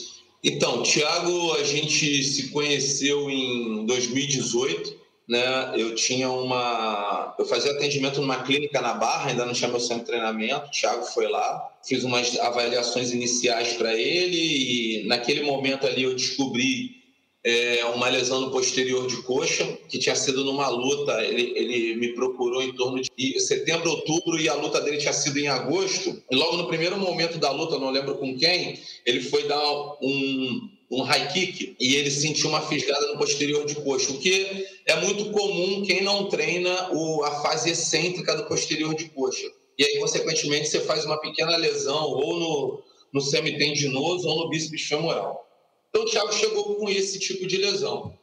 Então, 0.44 0.82
Tiago, 0.82 1.54
a 1.54 1.64
gente 1.64 2.22
se 2.22 2.48
conheceu 2.48 3.30
em 3.30 3.86
2018. 3.86 5.00
Né? 5.26 5.72
Eu 5.76 5.94
tinha 5.94 6.28
uma. 6.30 7.34
Eu 7.38 7.46
fazia 7.46 7.70
atendimento 7.72 8.20
numa 8.20 8.42
clínica 8.42 8.82
na 8.82 8.92
Barra, 8.92 9.30
ainda 9.30 9.46
não 9.46 9.54
tinha 9.54 9.70
meu 9.70 9.80
centro 9.80 10.00
de 10.00 10.06
treinamento. 10.10 10.66
O 10.66 10.70
Thiago 10.70 11.04
foi 11.06 11.26
lá, 11.26 11.70
fiz 11.82 12.04
umas 12.04 12.38
avaliações 12.38 13.12
iniciais 13.12 13.72
para 13.74 13.94
ele, 13.94 14.36
e 14.36 15.06
naquele 15.06 15.42
momento 15.42 15.86
ali 15.86 16.02
eu 16.02 16.14
descobri 16.14 17.01
é, 17.44 17.84
uma 17.86 18.08
lesão 18.08 18.40
no 18.40 18.50
posterior 18.50 19.06
de 19.06 19.16
coxa, 19.22 19.66
que 19.88 19.98
tinha 19.98 20.14
sido 20.14 20.44
numa 20.44 20.68
luta. 20.68 21.24
Ele, 21.24 21.52
ele 21.56 21.96
me 21.96 22.14
procurou 22.14 22.62
em 22.62 22.72
torno 22.74 23.00
de 23.00 23.40
setembro, 23.40 23.90
outubro, 23.90 24.40
e 24.40 24.48
a 24.48 24.54
luta 24.54 24.80
dele 24.80 24.98
tinha 24.98 25.12
sido 25.12 25.38
em 25.38 25.48
agosto. 25.48 26.22
E 26.30 26.36
logo 26.36 26.56
no 26.56 26.68
primeiro 26.68 26.96
momento 26.96 27.38
da 27.38 27.50
luta, 27.50 27.78
não 27.78 27.90
lembro 27.90 28.14
com 28.16 28.36
quem, 28.36 28.78
ele 29.04 29.20
foi 29.20 29.48
dar 29.48 29.60
um, 30.00 30.68
um 30.90 31.02
high 31.02 31.32
kick 31.32 31.74
e 31.80 31.96
ele 31.96 32.10
sentiu 32.10 32.48
uma 32.48 32.60
fisgada 32.60 33.06
no 33.08 33.18
posterior 33.18 33.66
de 33.66 33.74
coxa, 33.76 34.12
o 34.12 34.18
que 34.18 34.66
é 34.86 35.00
muito 35.00 35.30
comum 35.30 35.82
quem 35.82 36.02
não 36.02 36.28
treina 36.28 36.90
o, 36.92 37.24
a 37.24 37.42
fase 37.42 37.70
excêntrica 37.70 38.36
do 38.36 38.44
posterior 38.44 38.94
de 38.94 39.06
coxa. 39.06 39.50
E 39.78 39.84
aí, 39.84 39.98
consequentemente, 39.98 40.68
você 40.68 40.80
faz 40.80 41.04
uma 41.04 41.18
pequena 41.18 41.56
lesão 41.56 42.04
ou 42.04 42.38
no, 42.38 42.82
no 43.12 43.20
semitendinoso 43.20 44.28
ou 44.28 44.44
no 44.44 44.50
bíceps 44.50 44.82
femoral. 44.82 45.48
Então, 45.94 46.06
o 46.06 46.10
Thiago 46.10 46.32
chegou 46.32 46.76
com 46.76 46.88
esse 46.88 47.18
tipo 47.18 47.46
de 47.46 47.58
lesão. 47.58 48.18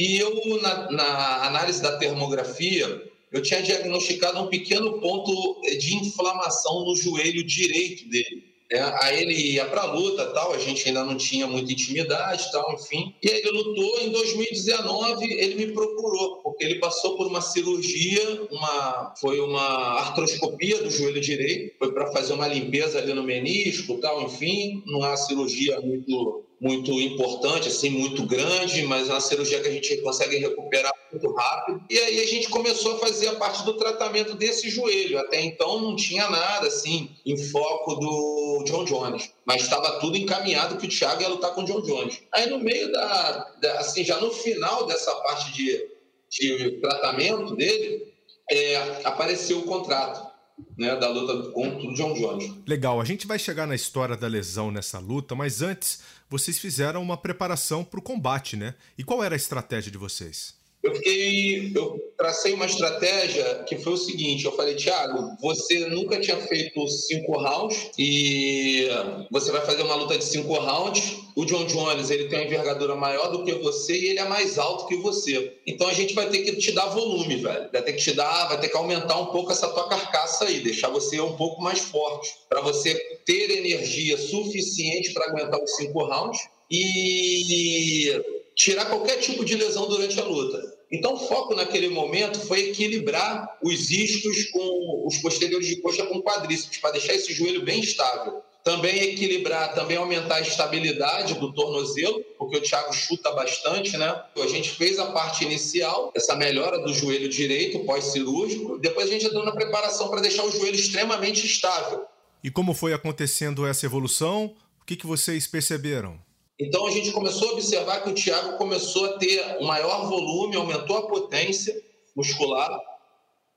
E 0.00 0.18
eu, 0.18 0.58
na, 0.62 0.90
na 0.90 1.46
análise 1.46 1.82
da 1.82 1.98
termografia, 1.98 3.06
eu 3.30 3.42
tinha 3.42 3.62
diagnosticado 3.62 4.40
um 4.40 4.46
pequeno 4.46 4.98
ponto 5.00 5.60
de 5.78 5.96
inflamação 5.96 6.86
no 6.86 6.96
joelho 6.96 7.44
direito 7.44 8.08
dele. 8.08 8.50
É, 8.72 8.80
aí 9.02 9.22
ele 9.22 9.34
ia 9.34 9.66
para 9.66 9.82
a 9.82 9.92
luta, 9.92 10.26
tal, 10.28 10.52
a 10.52 10.58
gente 10.58 10.88
ainda 10.88 11.04
não 11.04 11.16
tinha 11.16 11.46
muita 11.46 11.72
intimidade, 11.72 12.50
tal, 12.52 12.72
enfim. 12.72 13.14
E 13.22 13.28
aí 13.28 13.40
ele 13.40 13.50
lutou 13.50 14.00
em 14.00 14.10
2019, 14.10 15.24
ele 15.30 15.54
me 15.56 15.72
procurou, 15.72 16.36
porque 16.36 16.64
ele 16.64 16.76
passou 16.76 17.16
por 17.16 17.26
uma 17.26 17.42
cirurgia, 17.42 18.46
uma 18.50 19.12
foi 19.20 19.40
uma 19.40 19.98
artroscopia 19.98 20.82
do 20.82 20.90
joelho 20.90 21.20
direito, 21.20 21.76
foi 21.78 21.92
para 21.92 22.12
fazer 22.12 22.32
uma 22.32 22.46
limpeza 22.46 22.98
ali 22.98 23.12
no 23.12 23.24
menisco, 23.24 23.98
tal, 23.98 24.22
enfim, 24.22 24.82
não 24.86 25.04
é 25.04 25.08
uma 25.08 25.16
cirurgia 25.16 25.80
muito 25.80 26.44
muito 26.60 26.92
importante, 26.92 27.68
assim, 27.68 27.88
muito 27.88 28.26
grande, 28.26 28.82
mas 28.82 29.08
é 29.08 29.12
uma 29.12 29.20
cirurgia 29.20 29.62
que 29.62 29.68
a 29.68 29.72
gente 29.72 29.96
consegue 30.02 30.36
recuperar 30.36 30.92
muito 31.10 31.34
rápido. 31.34 31.82
E 31.88 31.98
aí 31.98 32.20
a 32.20 32.26
gente 32.26 32.50
começou 32.50 32.96
a 32.96 32.98
fazer 32.98 33.28
a 33.28 33.36
parte 33.36 33.64
do 33.64 33.78
tratamento 33.78 34.34
desse 34.34 34.68
joelho. 34.68 35.18
Até 35.18 35.40
então 35.40 35.80
não 35.80 35.96
tinha 35.96 36.28
nada, 36.28 36.66
assim, 36.66 37.08
em 37.24 37.36
foco 37.36 37.94
do 37.94 38.64
John 38.66 38.84
Jones. 38.84 39.30
Mas 39.46 39.62
estava 39.62 39.98
tudo 40.00 40.18
encaminhado 40.18 40.76
que 40.76 40.86
o 40.86 40.90
Thiago 40.90 41.22
ia 41.22 41.28
lutar 41.28 41.54
com 41.54 41.62
o 41.62 41.64
John 41.64 41.80
Jones. 41.80 42.20
Aí 42.30 42.50
no 42.50 42.58
meio 42.58 42.92
da, 42.92 43.52
da 43.62 43.78
assim, 43.80 44.04
já 44.04 44.20
no 44.20 44.30
final 44.30 44.86
dessa 44.86 45.14
parte 45.22 45.54
de, 45.54 45.88
de 46.28 46.72
tratamento 46.72 47.56
dele, 47.56 48.12
é, 48.50 48.76
apareceu 49.04 49.60
o 49.60 49.64
contrato 49.64 50.28
né, 50.76 50.94
da 50.96 51.08
luta 51.08 51.50
contra 51.52 51.88
o 51.88 51.94
John 51.94 52.12
Jones. 52.12 52.52
Legal, 52.66 53.00
a 53.00 53.04
gente 53.04 53.26
vai 53.26 53.38
chegar 53.38 53.66
na 53.66 53.74
história 53.74 54.16
da 54.16 54.26
lesão 54.26 54.70
nessa 54.70 54.98
luta, 54.98 55.34
mas 55.34 55.62
antes 55.62 56.00
vocês 56.30 56.58
fizeram 56.60 57.02
uma 57.02 57.16
preparação 57.16 57.84
para 57.84 57.98
o 57.98 58.02
combate, 58.02 58.56
né? 58.56 58.76
E 58.96 59.02
qual 59.02 59.22
era 59.22 59.34
a 59.34 59.36
estratégia 59.36 59.90
de 59.90 59.98
vocês? 59.98 60.59
Eu 60.82 60.94
fiquei, 60.94 61.72
eu 61.74 62.12
tracei 62.16 62.54
uma 62.54 62.64
estratégia 62.64 63.64
que 63.68 63.76
foi 63.76 63.92
o 63.92 63.98
seguinte: 63.98 64.46
eu 64.46 64.52
falei, 64.52 64.74
Thiago, 64.74 65.36
você 65.40 65.86
nunca 65.86 66.18
tinha 66.18 66.38
feito 66.38 66.88
cinco 66.88 67.36
rounds 67.36 67.90
e 67.98 68.88
você 69.30 69.52
vai 69.52 69.60
fazer 69.64 69.82
uma 69.82 69.94
luta 69.94 70.16
de 70.16 70.24
cinco 70.24 70.54
rounds. 70.54 71.18
O 71.36 71.44
John 71.44 71.64
Jones 71.64 72.10
ele 72.10 72.28
tem 72.28 72.40
uma 72.40 72.46
envergadura 72.46 72.94
maior 72.94 73.30
do 73.30 73.44
que 73.44 73.52
você 73.54 73.96
e 73.96 74.08
ele 74.08 74.18
é 74.18 74.24
mais 74.24 74.58
alto 74.58 74.86
que 74.86 74.96
você. 74.96 75.54
Então 75.66 75.86
a 75.86 75.92
gente 75.92 76.14
vai 76.14 76.28
ter 76.28 76.42
que 76.42 76.56
te 76.56 76.72
dar 76.72 76.86
volume, 76.86 77.36
velho. 77.36 77.68
Vai 77.70 77.82
ter 77.82 77.92
que 77.92 78.02
te 78.02 78.12
dar, 78.12 78.48
vai 78.48 78.58
ter 78.58 78.68
que 78.68 78.76
aumentar 78.76 79.18
um 79.18 79.26
pouco 79.26 79.52
essa 79.52 79.68
tua 79.68 79.88
carcaça 79.88 80.46
aí, 80.46 80.60
deixar 80.60 80.88
você 80.88 81.20
um 81.20 81.36
pouco 81.36 81.62
mais 81.62 81.80
forte 81.80 82.34
para 82.48 82.60
você 82.62 82.94
ter 83.24 83.50
energia 83.50 84.16
suficiente 84.16 85.12
para 85.12 85.26
aguentar 85.26 85.62
os 85.62 85.76
cinco 85.76 86.04
rounds 86.04 86.40
e 86.70 88.22
tirar 88.54 88.86
qualquer 88.86 89.16
tipo 89.16 89.44
de 89.44 89.54
lesão 89.56 89.88
durante 89.88 90.20
a 90.20 90.24
luta. 90.24 90.69
Então, 90.90 91.14
o 91.14 91.18
foco 91.18 91.54
naquele 91.54 91.88
momento 91.88 92.40
foi 92.40 92.70
equilibrar 92.70 93.56
os 93.62 93.90
iscos 93.90 94.46
com 94.50 95.06
os 95.06 95.18
posteriores 95.18 95.68
de 95.68 95.80
coxa 95.80 96.04
com 96.04 96.20
quadríceps, 96.20 96.78
para 96.78 96.92
deixar 96.92 97.14
esse 97.14 97.32
joelho 97.32 97.64
bem 97.64 97.80
estável. 97.80 98.42
Também 98.64 99.00
equilibrar, 99.00 99.72
também 99.72 99.96
aumentar 99.96 100.36
a 100.36 100.40
estabilidade 100.40 101.34
do 101.34 101.52
tornozelo, 101.52 102.22
porque 102.36 102.58
o 102.58 102.60
Thiago 102.60 102.92
chuta 102.92 103.30
bastante, 103.30 103.96
né? 103.96 104.22
A 104.36 104.46
gente 104.48 104.70
fez 104.70 104.98
a 104.98 105.12
parte 105.12 105.44
inicial, 105.44 106.12
essa 106.14 106.36
melhora 106.36 106.78
do 106.80 106.92
joelho 106.92 107.28
direito 107.28 107.78
pós-cirúrgico, 107.86 108.76
depois 108.78 109.08
a 109.08 109.12
gente 109.12 109.26
entrou 109.26 109.44
na 109.44 109.52
preparação 109.52 110.10
para 110.10 110.20
deixar 110.20 110.44
o 110.44 110.50
joelho 110.50 110.74
extremamente 110.74 111.46
estável. 111.46 112.04
E 112.42 112.50
como 112.50 112.74
foi 112.74 112.92
acontecendo 112.92 113.66
essa 113.66 113.86
evolução? 113.86 114.54
O 114.82 114.84
que, 114.84 114.96
que 114.96 115.06
vocês 115.06 115.46
perceberam? 115.46 116.18
Então 116.60 116.86
a 116.86 116.90
gente 116.90 117.10
começou 117.10 117.48
a 117.48 117.52
observar 117.52 118.02
que 118.02 118.10
o 118.10 118.14
Thiago 118.14 118.58
começou 118.58 119.06
a 119.06 119.18
ter 119.18 119.56
um 119.60 119.66
maior 119.66 120.06
volume, 120.08 120.56
aumentou 120.56 120.98
a 120.98 121.08
potência 121.08 121.74
muscular, 122.14 122.78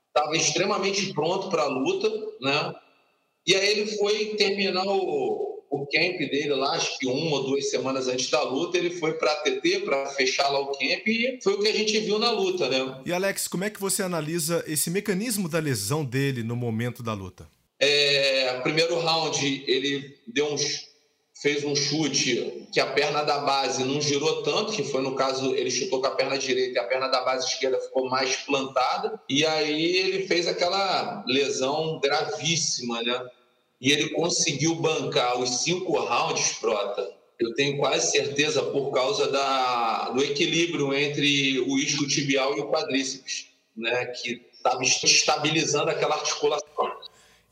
estava 0.08 0.34
extremamente 0.34 1.12
pronto 1.12 1.50
para 1.50 1.64
a 1.64 1.68
luta, 1.68 2.08
né? 2.40 2.74
E 3.46 3.54
aí 3.54 3.68
ele 3.68 3.96
foi 3.98 4.36
terminar 4.36 4.86
o, 4.86 5.62
o 5.70 5.86
camp 5.86 6.16
dele 6.18 6.54
lá, 6.54 6.76
acho 6.76 6.98
que 6.98 7.06
uma 7.06 7.36
ou 7.36 7.44
duas 7.44 7.68
semanas 7.68 8.08
antes 8.08 8.30
da 8.30 8.42
luta, 8.42 8.78
ele 8.78 8.90
foi 8.90 9.12
para 9.14 9.32
a 9.32 9.36
TT 9.42 9.80
para 9.80 10.06
fechar 10.06 10.48
lá 10.48 10.60
o 10.60 10.68
camp 10.68 11.06
e 11.06 11.38
foi 11.42 11.52
o 11.52 11.60
que 11.60 11.68
a 11.68 11.74
gente 11.74 11.98
viu 12.00 12.18
na 12.18 12.30
luta, 12.30 12.70
né? 12.70 13.02
E 13.04 13.12
Alex, 13.12 13.46
como 13.46 13.64
é 13.64 13.70
que 13.70 13.80
você 13.80 14.02
analisa 14.02 14.64
esse 14.66 14.88
mecanismo 14.88 15.46
da 15.46 15.58
lesão 15.58 16.02
dele 16.02 16.42
no 16.42 16.56
momento 16.56 17.02
da 17.02 17.12
luta? 17.12 17.46
É, 17.78 18.60
primeiro 18.64 18.98
round 18.98 19.64
ele 19.66 20.16
deu 20.26 20.46
uns 20.46 20.93
fez 21.44 21.62
um 21.62 21.76
chute 21.76 22.66
que 22.72 22.80
a 22.80 22.86
perna 22.86 23.22
da 23.22 23.40
base 23.40 23.84
não 23.84 24.00
girou 24.00 24.42
tanto, 24.42 24.72
que 24.72 24.82
foi 24.82 25.02
no 25.02 25.14
caso 25.14 25.54
ele 25.54 25.70
chutou 25.70 26.00
com 26.00 26.06
a 26.06 26.12
perna 26.12 26.38
direita 26.38 26.78
e 26.78 26.78
a 26.78 26.84
perna 26.84 27.06
da 27.06 27.22
base 27.22 27.46
esquerda 27.46 27.78
ficou 27.82 28.08
mais 28.08 28.34
plantada, 28.36 29.20
e 29.28 29.44
aí 29.44 29.96
ele 29.96 30.26
fez 30.26 30.48
aquela 30.48 31.22
lesão 31.26 32.00
gravíssima, 32.02 33.02
né? 33.02 33.28
E 33.78 33.92
ele 33.92 34.08
conseguiu 34.08 34.76
bancar 34.76 35.38
os 35.38 35.62
cinco 35.62 35.92
rounds, 35.98 36.54
Prota. 36.54 37.12
Eu 37.38 37.54
tenho 37.54 37.76
quase 37.76 38.10
certeza 38.10 38.62
por 38.62 38.90
causa 38.90 39.30
da, 39.30 40.08
do 40.10 40.24
equilíbrio 40.24 40.94
entre 40.94 41.60
o 41.60 41.76
isco 41.76 42.08
tibial 42.08 42.56
e 42.56 42.60
o 42.60 42.70
quadríceps, 42.70 43.48
né? 43.76 44.06
Que 44.06 44.40
estava 44.50 44.82
estabilizando 44.82 45.90
aquela 45.90 46.14
articulação. 46.14 46.93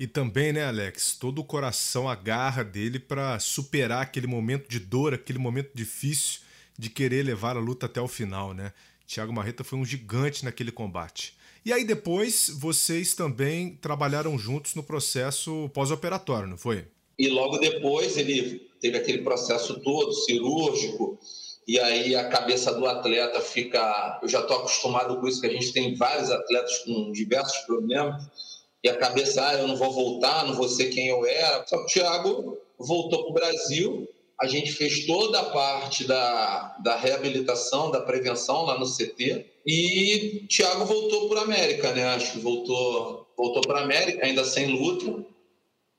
E 0.03 0.07
também, 0.09 0.53
né, 0.53 0.65
Alex, 0.65 1.15
todo 1.15 1.39
o 1.39 1.45
coração, 1.45 2.09
a 2.09 2.17
garra 2.17 2.65
dele 2.65 2.99
para 2.99 3.39
superar 3.39 4.03
aquele 4.03 4.27
momento 4.27 4.69
de 4.69 4.81
dor, 4.81 5.15
aquele 5.15 5.39
momento 5.39 5.71
difícil 5.73 6.41
de 6.77 6.91
querer 6.91 7.23
levar 7.23 7.57
a 7.57 7.61
luta 7.61 7.87
até 7.87 8.01
o 8.01 8.09
final, 8.09 8.53
né? 8.53 8.73
Thiago 9.07 9.33
Marreta 9.33 9.63
foi 9.63 9.79
um 9.79 9.85
gigante 9.85 10.45
naquele 10.45 10.73
combate. 10.73 11.37
E 11.65 11.73
aí 11.73 11.85
depois 11.85 12.51
vocês 12.53 13.15
também 13.15 13.79
trabalharam 13.81 14.37
juntos 14.37 14.75
no 14.75 14.83
processo 14.83 15.71
pós-operatório, 15.73 16.49
não 16.49 16.59
foi? 16.59 16.85
E 17.17 17.29
logo 17.29 17.59
depois 17.59 18.17
ele 18.17 18.69
teve 18.81 18.99
aquele 18.99 19.19
processo 19.19 19.79
todo 19.83 20.13
cirúrgico, 20.13 21.17
e 21.65 21.79
aí 21.79 22.17
a 22.17 22.29
cabeça 22.29 22.75
do 22.75 22.87
atleta 22.87 23.41
fica. 23.41 24.19
Eu 24.21 24.29
já 24.29 24.41
estou 24.41 24.57
acostumado 24.57 25.21
com 25.21 25.29
isso, 25.29 25.41
que 25.41 25.47
a 25.47 25.53
gente 25.53 25.73
tem 25.73 25.95
vários 25.95 26.29
atletas 26.29 26.79
com 26.79 27.13
diversos 27.13 27.59
problemas 27.59 28.52
e 28.83 28.89
a 28.89 28.97
cabeça, 28.97 29.47
ah, 29.47 29.55
eu 29.55 29.69
não 29.69 29.77
vou 29.77 29.93
voltar, 29.93 30.45
não 30.45 30.55
vou 30.55 30.69
ser 30.69 30.87
quem 30.87 31.09
eu 31.09 31.25
era. 31.25 31.65
Só 31.67 31.79
que 31.79 31.85
o 31.85 31.87
Thiago 31.87 32.59
voltou 32.79 33.23
para 33.23 33.31
o 33.31 33.35
Brasil, 33.35 34.09
a 34.41 34.49
gente 34.49 34.73
fez 34.73 35.07
toda 35.07 35.39
a 35.39 35.51
parte 35.51 36.05
da, 36.05 36.77
da 36.83 36.97
reabilitação, 36.97 37.91
da 37.91 38.01
prevenção 38.01 38.65
lá 38.65 38.79
no 38.79 38.87
CT, 38.87 39.47
e 39.65 40.47
Thiago 40.49 40.85
voltou 40.85 41.29
para 41.29 41.41
a 41.41 41.45
América, 41.45 41.93
né? 41.93 42.05
Acho 42.07 42.33
que 42.33 42.41
voltou, 42.41 43.29
voltou 43.37 43.63
para 43.63 43.79
a 43.79 43.85
América, 43.85 44.27
ainda 44.27 44.45
sem 44.45 44.67
luta, 44.67 45.25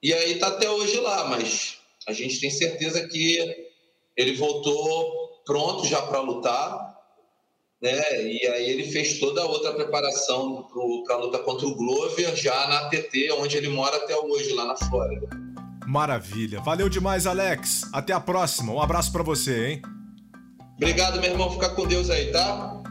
e 0.02 0.14
aí 0.14 0.34
está 0.34 0.48
até 0.48 0.70
hoje 0.70 1.00
lá, 1.00 1.30
mas 1.30 1.78
a 2.06 2.12
gente 2.12 2.42
tem 2.42 2.50
certeza 2.50 3.08
que 3.08 3.70
ele 4.18 4.36
voltou 4.36 5.42
pronto 5.46 5.86
já 5.88 6.02
para 6.02 6.20
lutar, 6.20 6.93
né? 7.84 8.02
E 8.24 8.48
aí 8.48 8.70
ele 8.70 8.86
fez 8.86 9.20
toda 9.20 9.42
a 9.42 9.46
outra 9.46 9.74
preparação 9.74 10.66
para 11.06 11.16
a 11.16 11.20
luta 11.20 11.38
contra 11.40 11.68
o 11.68 11.76
Glover 11.76 12.34
já 12.34 12.66
na 12.70 12.88
TT, 12.88 13.34
onde 13.34 13.58
ele 13.58 13.68
mora 13.68 13.98
até 13.98 14.16
hoje, 14.16 14.54
lá 14.54 14.66
na 14.66 14.76
Flórida. 14.78 15.28
Maravilha. 15.86 16.62
Valeu 16.62 16.88
demais, 16.88 17.28
Alex. 17.28 17.82
Até 17.92 18.14
a 18.14 18.22
próxima. 18.22 18.72
Um 18.72 18.82
abraço 18.82 19.12
para 19.12 19.22
você, 19.22 19.68
hein? 19.68 19.82
Obrigado, 20.78 21.20
meu 21.20 21.30
irmão. 21.30 21.52
Fica 21.52 21.70
com 21.72 21.86
Deus 21.86 22.10
aí, 22.10 22.32
tá? 22.32 22.82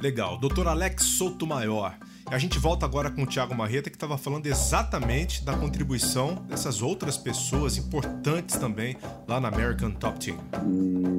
Legal. 0.00 0.38
Doutor 0.38 0.66
Alex 0.66 1.04
Souto 1.04 1.46
Maior. 1.46 1.98
A 2.30 2.38
gente 2.38 2.58
volta 2.58 2.86
agora 2.86 3.10
com 3.10 3.24
o 3.24 3.26
Thiago 3.26 3.54
Marreta, 3.54 3.90
que 3.90 3.96
estava 3.96 4.16
falando 4.16 4.46
exatamente 4.46 5.44
da 5.44 5.56
contribuição 5.58 6.36
dessas 6.46 6.80
outras 6.80 7.18
pessoas 7.18 7.76
importantes 7.76 8.56
também 8.56 8.96
lá 9.26 9.40
na 9.40 9.48
American 9.48 9.90
Top 9.90 10.18
Team. 10.18 10.38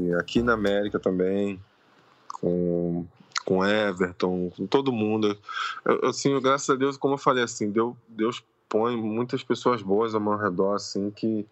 E 0.07 0.13
aqui 0.15 0.41
na 0.41 0.53
América 0.53 0.99
também, 0.99 1.59
com 2.27 3.05
com 3.49 3.65
Everton, 3.65 4.51
com 4.55 4.67
todo 4.67 4.91
mundo. 4.91 5.35
Eu, 5.83 6.09
assim, 6.09 6.39
graças 6.39 6.69
a 6.69 6.75
Deus, 6.75 6.97
como 6.97 7.15
eu 7.15 7.17
falei, 7.17 7.43
assim, 7.43 7.71
Deus, 7.71 7.95
Deus 8.07 8.43
põe 8.69 8.95
muitas 8.95 9.43
pessoas 9.43 9.81
boas 9.81 10.13
ao 10.13 10.21
meu 10.21 10.37
redor, 10.37 10.75
assim, 10.75 11.09
que, 11.09 11.47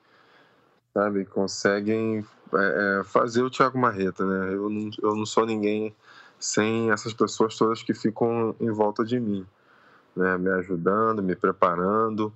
sabe, 0.94 1.26
conseguem 1.26 2.24
é, 2.54 3.00
é, 3.00 3.04
fazer 3.04 3.42
o 3.42 3.50
Thiago 3.50 3.80
Marreta, 3.80 4.24
né? 4.24 4.54
Eu 4.54 4.70
não, 4.70 4.92
eu 5.02 5.16
não 5.16 5.26
sou 5.26 5.44
ninguém 5.44 5.92
sem 6.40 6.92
essas 6.92 7.14
pessoas 7.14 7.58
todas 7.58 7.82
que 7.82 7.96
ficam 7.96 8.56
em 8.60 8.70
volta 8.70 9.04
de 9.04 9.20
mim, 9.20 9.44
né? 10.16 10.38
Me 10.38 10.52
ajudando, 10.52 11.24
me 11.24 11.36
preparando, 11.36 12.32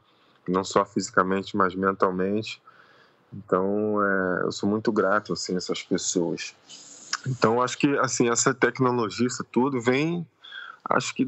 não 0.47 0.63
só 0.63 0.83
fisicamente, 0.83 1.55
mas 1.55 1.75
mentalmente. 1.75 2.59
Então, 3.31 4.03
é, 4.03 4.41
eu 4.45 4.51
sou 4.51 4.67
muito 4.67 4.91
grato, 4.91 5.33
assim, 5.33 5.53
a 5.53 5.57
essas 5.57 5.83
pessoas. 5.83 6.55
Então, 7.27 7.61
acho 7.61 7.77
que 7.77 7.87
assim 7.99 8.29
essa 8.29 8.53
tecnologia, 8.53 9.27
isso 9.27 9.43
tudo 9.43 9.79
vem, 9.79 10.25
acho 10.89 11.13
que 11.13 11.25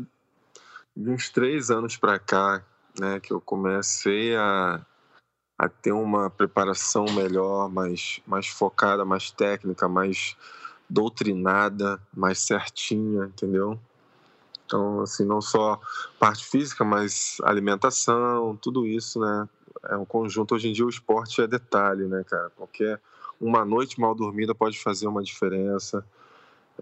de 0.95 1.09
uns 1.09 1.29
três 1.29 1.69
anos 1.69 1.97
para 1.97 2.19
cá, 2.19 2.63
né, 2.99 3.19
que 3.19 3.33
eu 3.33 3.41
comecei 3.41 4.35
a, 4.35 4.85
a 5.57 5.69
ter 5.69 5.91
uma 5.91 6.29
preparação 6.29 7.05
melhor, 7.05 7.69
mais, 7.69 8.21
mais 8.25 8.47
focada, 8.47 9.03
mais 9.03 9.31
técnica, 9.31 9.87
mais 9.87 10.35
doutrinada, 10.89 11.99
mais 12.13 12.39
certinha, 12.39 13.25
entendeu? 13.25 13.79
Então, 14.65 15.01
assim, 15.01 15.25
não 15.25 15.41
só 15.41 15.79
parte 16.19 16.45
física, 16.45 16.83
mas 16.83 17.37
alimentação, 17.43 18.55
tudo 18.55 18.85
isso, 18.85 19.19
né? 19.19 19.49
É 19.89 19.97
um 19.97 20.05
conjunto. 20.05 20.55
Hoje 20.55 20.69
em 20.69 20.73
dia 20.73 20.85
o 20.85 20.89
esporte 20.89 21.41
é 21.41 21.47
detalhe, 21.47 22.05
né, 22.07 22.23
cara? 22.23 22.49
Qualquer 22.51 23.01
uma 23.39 23.65
noite 23.65 23.99
mal 23.99 24.15
dormida 24.15 24.53
pode 24.55 24.79
fazer 24.79 25.07
uma 25.07 25.23
diferença. 25.23 26.05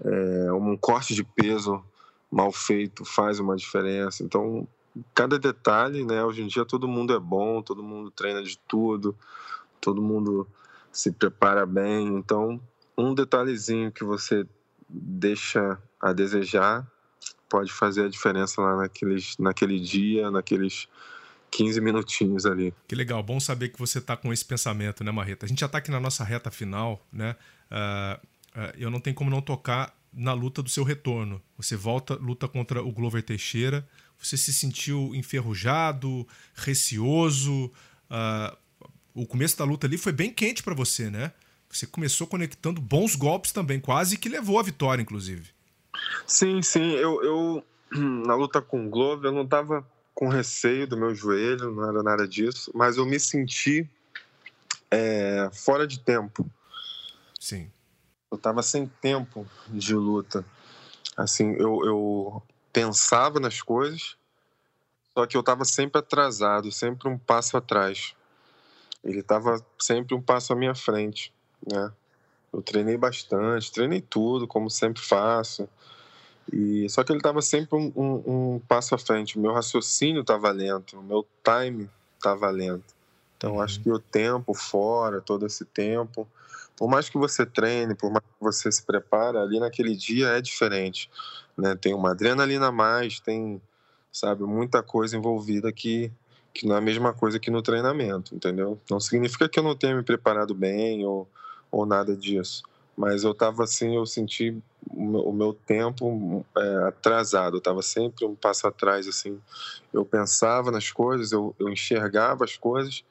É, 0.03 0.53
um 0.53 0.77
corte 0.77 1.13
de 1.13 1.23
peso 1.23 1.83
mal 2.31 2.51
feito 2.51 3.03
faz 3.03 3.39
uma 3.39 3.55
diferença. 3.55 4.23
Então, 4.23 4.67
cada 5.13 5.37
detalhe, 5.37 6.05
né? 6.05 6.23
Hoje 6.23 6.41
em 6.41 6.47
dia 6.47 6.65
todo 6.65 6.87
mundo 6.87 7.13
é 7.13 7.19
bom, 7.19 7.61
todo 7.61 7.83
mundo 7.83 8.11
treina 8.11 8.41
de 8.41 8.57
tudo, 8.67 9.15
todo 9.79 10.01
mundo 10.01 10.47
se 10.91 11.11
prepara 11.11 11.65
bem. 11.65 12.07
Então, 12.07 12.59
um 12.97 13.13
detalhezinho 13.13 13.91
que 13.91 14.03
você 14.03 14.45
deixa 14.87 15.81
a 15.99 16.13
desejar 16.13 16.85
pode 17.49 17.71
fazer 17.71 18.05
a 18.05 18.09
diferença 18.09 18.61
lá 18.61 18.77
naqueles, 18.77 19.37
naquele 19.37 19.79
dia, 19.79 20.31
naqueles 20.31 20.87
15 21.51 21.81
minutinhos 21.81 22.45
ali. 22.45 22.73
Que 22.87 22.95
legal, 22.95 23.21
bom 23.21 23.39
saber 23.39 23.69
que 23.69 23.77
você 23.77 23.99
está 23.99 24.15
com 24.15 24.31
esse 24.31 24.43
pensamento, 24.43 25.03
né, 25.03 25.11
Marreta? 25.11 25.45
A 25.45 25.49
gente 25.49 25.59
já 25.59 25.65
está 25.65 25.77
aqui 25.77 25.91
na 25.91 25.99
nossa 25.99 26.23
reta 26.23 26.49
final, 26.49 27.05
né? 27.11 27.35
Uh, 27.69 28.27
uh, 28.57 28.73
eu 28.77 28.89
não 28.89 28.99
tenho 28.99 29.15
como 29.15 29.29
não 29.29 29.41
tocar 29.41 29.93
na 30.13 30.33
luta 30.33 30.63
do 30.63 30.69
seu 30.69 30.83
retorno. 30.83 31.41
Você 31.57 31.75
volta, 31.75 32.15
luta 32.15 32.47
contra 32.47 32.81
o 32.81 32.91
Glover 32.91 33.21
Teixeira. 33.21 33.87
Você 34.17 34.37
se 34.37 34.53
sentiu 34.53 35.13
enferrujado, 35.13 36.27
receoso. 36.55 37.65
Uh, 38.09 38.57
o 39.13 39.25
começo 39.25 39.57
da 39.57 39.65
luta 39.65 39.87
ali 39.87 39.97
foi 39.97 40.13
bem 40.13 40.31
quente 40.31 40.63
para 40.63 40.73
você, 40.73 41.09
né? 41.09 41.33
Você 41.69 41.85
começou 41.85 42.27
conectando 42.27 42.81
bons 42.81 43.15
golpes 43.15 43.51
também, 43.51 43.79
quase 43.79 44.17
que 44.17 44.29
levou 44.29 44.59
a 44.59 44.63
vitória, 44.63 45.01
inclusive. 45.01 45.49
Sim, 46.25 46.61
sim. 46.61 46.91
Eu, 46.91 47.23
eu 47.23 47.63
na 47.91 48.35
luta 48.35 48.61
com 48.61 48.85
o 48.85 48.89
Glover, 48.89 49.31
eu 49.31 49.35
não 49.35 49.43
estava 49.43 49.85
com 50.13 50.27
receio 50.27 50.87
do 50.87 50.97
meu 50.97 51.15
joelho, 51.15 51.71
não 51.71 51.89
era 51.89 52.03
nada 52.03 52.27
disso, 52.27 52.71
mas 52.75 52.97
eu 52.97 53.05
me 53.05 53.19
senti 53.19 53.89
é, 54.89 55.49
fora 55.53 55.87
de 55.87 55.99
tempo. 55.99 56.49
Sim. 57.39 57.71
Eu 58.29 58.37
estava 58.37 58.61
sem 58.61 58.87
tempo 59.01 59.47
de 59.67 59.95
luta. 59.95 60.45
Assim, 61.17 61.53
eu, 61.53 61.85
eu 61.85 62.43
pensava 62.71 63.39
nas 63.39 63.61
coisas, 63.61 64.15
só 65.13 65.25
que 65.25 65.35
eu 65.35 65.41
estava 65.41 65.65
sempre 65.65 65.99
atrasado, 65.99 66.71
sempre 66.71 67.09
um 67.09 67.17
passo 67.17 67.57
atrás. 67.57 68.15
Ele 69.03 69.19
estava 69.19 69.63
sempre 69.79 70.15
um 70.15 70.21
passo 70.21 70.53
à 70.53 70.55
minha 70.55 70.75
frente, 70.75 71.33
né? 71.65 71.91
Eu 72.53 72.61
treinei 72.61 72.97
bastante, 72.97 73.71
treinei 73.71 74.01
tudo, 74.01 74.47
como 74.47 74.69
sempre 74.69 75.01
faço. 75.01 75.67
E 76.51 76.89
só 76.89 77.03
que 77.03 77.11
ele 77.11 77.19
estava 77.19 77.41
sempre 77.41 77.77
um, 77.77 77.91
um, 77.95 78.23
um, 78.55 78.59
passo 78.67 78.95
à 78.95 78.97
frente. 78.97 79.37
O 79.37 79.41
meu 79.41 79.53
raciocínio 79.53 80.21
estava 80.21 80.51
lento, 80.51 80.99
o 80.99 81.03
meu 81.03 81.25
time 81.43 81.89
estava 82.17 82.49
lento. 82.49 82.93
Então 83.37 83.53
uhum. 83.53 83.61
acho 83.61 83.81
que 83.81 83.89
o 83.89 83.99
tempo 83.99 84.53
fora, 84.53 85.21
todo 85.21 85.45
esse 85.45 85.65
tempo, 85.65 86.27
por 86.75 86.89
mais 86.89 87.09
que 87.09 87.17
você 87.17 87.45
treine, 87.45 87.95
por 87.95 88.11
mais 88.11 88.23
que 88.23 88.41
você 88.41 88.71
se 88.71 88.83
prepare, 88.83 89.37
ali 89.37 89.59
naquele 89.59 89.95
dia 89.95 90.27
é 90.29 90.41
diferente, 90.41 91.09
né? 91.57 91.75
Tem 91.75 91.93
uma 91.93 92.11
adrenalina 92.11 92.67
a 92.67 92.71
mais, 92.71 93.19
tem, 93.19 93.61
sabe, 94.11 94.43
muita 94.43 94.81
coisa 94.83 95.17
envolvida 95.17 95.71
que 95.71 96.11
que 96.53 96.67
não 96.67 96.75
é 96.75 96.79
a 96.79 96.81
mesma 96.81 97.13
coisa 97.13 97.39
que 97.39 97.49
no 97.49 97.61
treinamento, 97.61 98.35
entendeu? 98.35 98.77
Não 98.89 98.99
significa 98.99 99.47
que 99.47 99.57
eu 99.57 99.63
não 99.63 99.73
tenha 99.73 99.95
me 99.95 100.03
preparado 100.03 100.53
bem 100.53 101.05
ou, 101.05 101.25
ou 101.71 101.85
nada 101.85 102.13
disso 102.13 102.61
mas 102.95 103.23
eu 103.23 103.31
estava 103.31 103.63
assim, 103.63 103.95
eu 103.95 104.05
senti 104.05 104.61
o 104.89 105.31
meu 105.31 105.53
tempo 105.53 106.45
é, 106.57 106.87
atrasado, 106.87 107.55
eu 107.55 107.59
estava 107.59 107.81
sempre 107.81 108.25
um 108.25 108.35
passo 108.35 108.67
atrás, 108.67 109.07
assim. 109.07 109.39
Eu 109.93 110.03
pensava 110.03 110.71
nas 110.71 110.91
coisas, 110.91 111.31
eu, 111.31 111.55
eu 111.59 111.69
enxergava 111.69 112.43
as 112.43 112.57
coisas, 112.57 113.03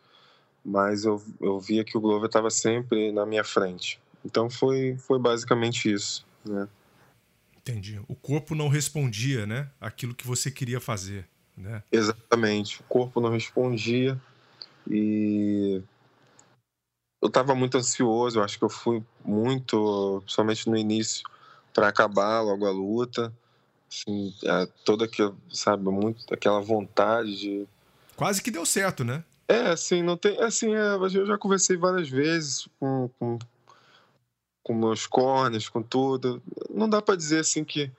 mas 0.65 1.05
eu, 1.05 1.23
eu 1.41 1.59
via 1.59 1.85
que 1.85 1.97
o 1.97 2.01
Glover 2.01 2.27
estava 2.27 2.51
sempre 2.51 3.13
na 3.13 3.25
minha 3.25 3.45
frente. 3.45 4.01
Então 4.25 4.51
foi, 4.51 4.97
foi 4.99 5.19
basicamente 5.19 5.91
isso, 5.91 6.27
né? 6.45 6.69
Entendi. 7.57 8.01
O 8.09 8.15
corpo 8.15 8.55
não 8.55 8.69
respondia, 8.69 9.47
né? 9.47 9.71
Aquilo 9.81 10.15
que 10.15 10.27
você 10.27 10.51
queria 10.51 10.81
fazer, 10.81 11.29
né? 11.57 11.83
Exatamente. 11.93 12.81
O 12.81 12.85
corpo 12.85 13.21
não 13.21 13.31
respondia 13.31 14.21
e 14.91 15.83
eu 17.21 17.29
estava 17.29 17.55
muito 17.55 17.77
ansioso. 17.77 18.39
Eu 18.39 18.45
acho 18.45 18.59
que 18.59 18.65
eu 18.65 18.71
fui 18.71 19.03
muito, 19.25 20.21
principalmente 20.25 20.69
no 20.69 20.77
início, 20.77 21.23
para 21.73 21.89
acabar 21.89 22.41
logo 22.41 22.67
a 22.67 22.71
luta. 22.71 23.33
Assim, 23.91 24.35
é, 24.45 24.69
toda 24.85 25.05
aquela, 25.05 25.35
sabe, 25.53 25.85
muito 25.85 26.33
aquela 26.33 26.61
vontade 26.61 27.37
de 27.37 27.69
quase 28.21 28.43
que 28.43 28.51
deu 28.51 28.67
certo, 28.67 29.03
né? 29.03 29.25
É, 29.49 29.71
assim, 29.71 30.03
não 30.03 30.15
tem. 30.15 30.39
Assim, 30.43 30.75
é, 30.75 30.95
eu 30.95 31.27
já 31.27 31.39
conversei 31.39 31.75
várias 31.75 32.11
vezes 32.11 32.69
com, 32.79 33.09
com, 33.19 33.39
com 34.63 34.75
meus 34.75 35.07
corners, 35.07 35.71
com 35.71 35.83
tudo. 35.83 36.43
Não 36.69 36.87
dá 36.87 37.01
para 37.01 37.17
dizer 37.17 37.39
assim 37.39 37.65
que, 37.65 37.91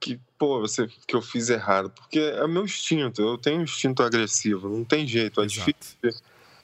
que, 0.00 0.18
pô, 0.36 0.58
você, 0.60 0.88
que 1.06 1.14
eu 1.14 1.22
fiz 1.22 1.50
errado, 1.50 1.88
porque 1.90 2.18
é 2.18 2.44
meu 2.48 2.64
instinto. 2.64 3.22
Eu 3.22 3.38
tenho 3.38 3.60
um 3.60 3.62
instinto 3.62 4.02
agressivo, 4.02 4.68
não 4.68 4.84
tem 4.84 5.06
jeito. 5.06 5.40
É 5.40 5.46
difícil, 5.46 5.96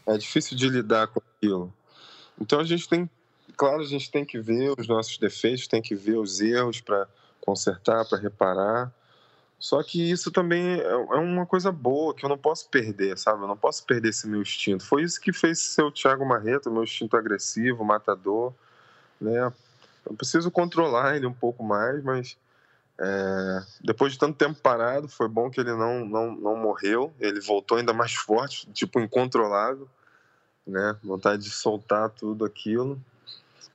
é 0.04 0.18
difícil 0.18 0.56
de 0.56 0.68
lidar 0.68 1.06
com 1.06 1.20
aquilo. 1.44 1.72
Então 2.40 2.60
a 2.60 2.64
gente 2.64 2.88
tem. 2.88 3.08
Claro, 3.56 3.80
a 3.80 3.86
gente 3.86 4.10
tem 4.10 4.24
que 4.24 4.40
ver 4.40 4.74
os 4.78 4.88
nossos 4.88 5.18
defeitos, 5.18 5.68
tem 5.68 5.80
que 5.80 5.94
ver 5.94 6.16
os 6.16 6.40
erros 6.40 6.80
para 6.80 7.06
consertar, 7.40 8.04
para 8.08 8.18
reparar. 8.18 8.92
Só 9.58 9.82
que 9.82 10.10
isso 10.10 10.30
também 10.30 10.80
é, 10.80 10.90
é 10.90 11.16
uma 11.16 11.46
coisa 11.46 11.70
boa 11.70 12.14
que 12.14 12.24
eu 12.24 12.28
não 12.28 12.36
posso 12.36 12.68
perder, 12.68 13.16
sabe? 13.16 13.42
Eu 13.42 13.46
não 13.46 13.56
posso 13.56 13.84
perder 13.84 14.08
esse 14.08 14.26
meu 14.26 14.42
instinto. 14.42 14.84
Foi 14.84 15.02
isso 15.02 15.20
que 15.20 15.32
fez 15.32 15.60
ser 15.60 15.82
o 15.82 15.92
Thiago 15.92 16.26
Marreta, 16.26 16.68
meu 16.68 16.82
instinto 16.82 17.16
agressivo, 17.16 17.84
matador, 17.84 18.52
né? 19.20 19.52
Eu 20.04 20.14
preciso 20.14 20.50
controlar 20.50 21.16
ele 21.16 21.26
um 21.26 21.32
pouco 21.32 21.62
mais, 21.62 22.02
mas 22.02 22.36
é, 22.98 23.62
depois 23.80 24.12
de 24.12 24.18
tanto 24.18 24.36
tempo 24.36 24.60
parado, 24.60 25.08
foi 25.08 25.28
bom 25.28 25.48
que 25.48 25.60
ele 25.60 25.72
não, 25.72 26.04
não, 26.04 26.34
não 26.34 26.56
morreu. 26.56 27.14
Ele 27.20 27.40
voltou 27.40 27.78
ainda 27.78 27.92
mais 27.92 28.12
forte, 28.12 28.68
tipo 28.72 29.00
incontrolável, 29.00 29.88
né? 30.66 30.96
Vontade 31.02 31.44
de 31.44 31.50
soltar 31.50 32.10
tudo 32.10 32.44
aquilo. 32.44 33.00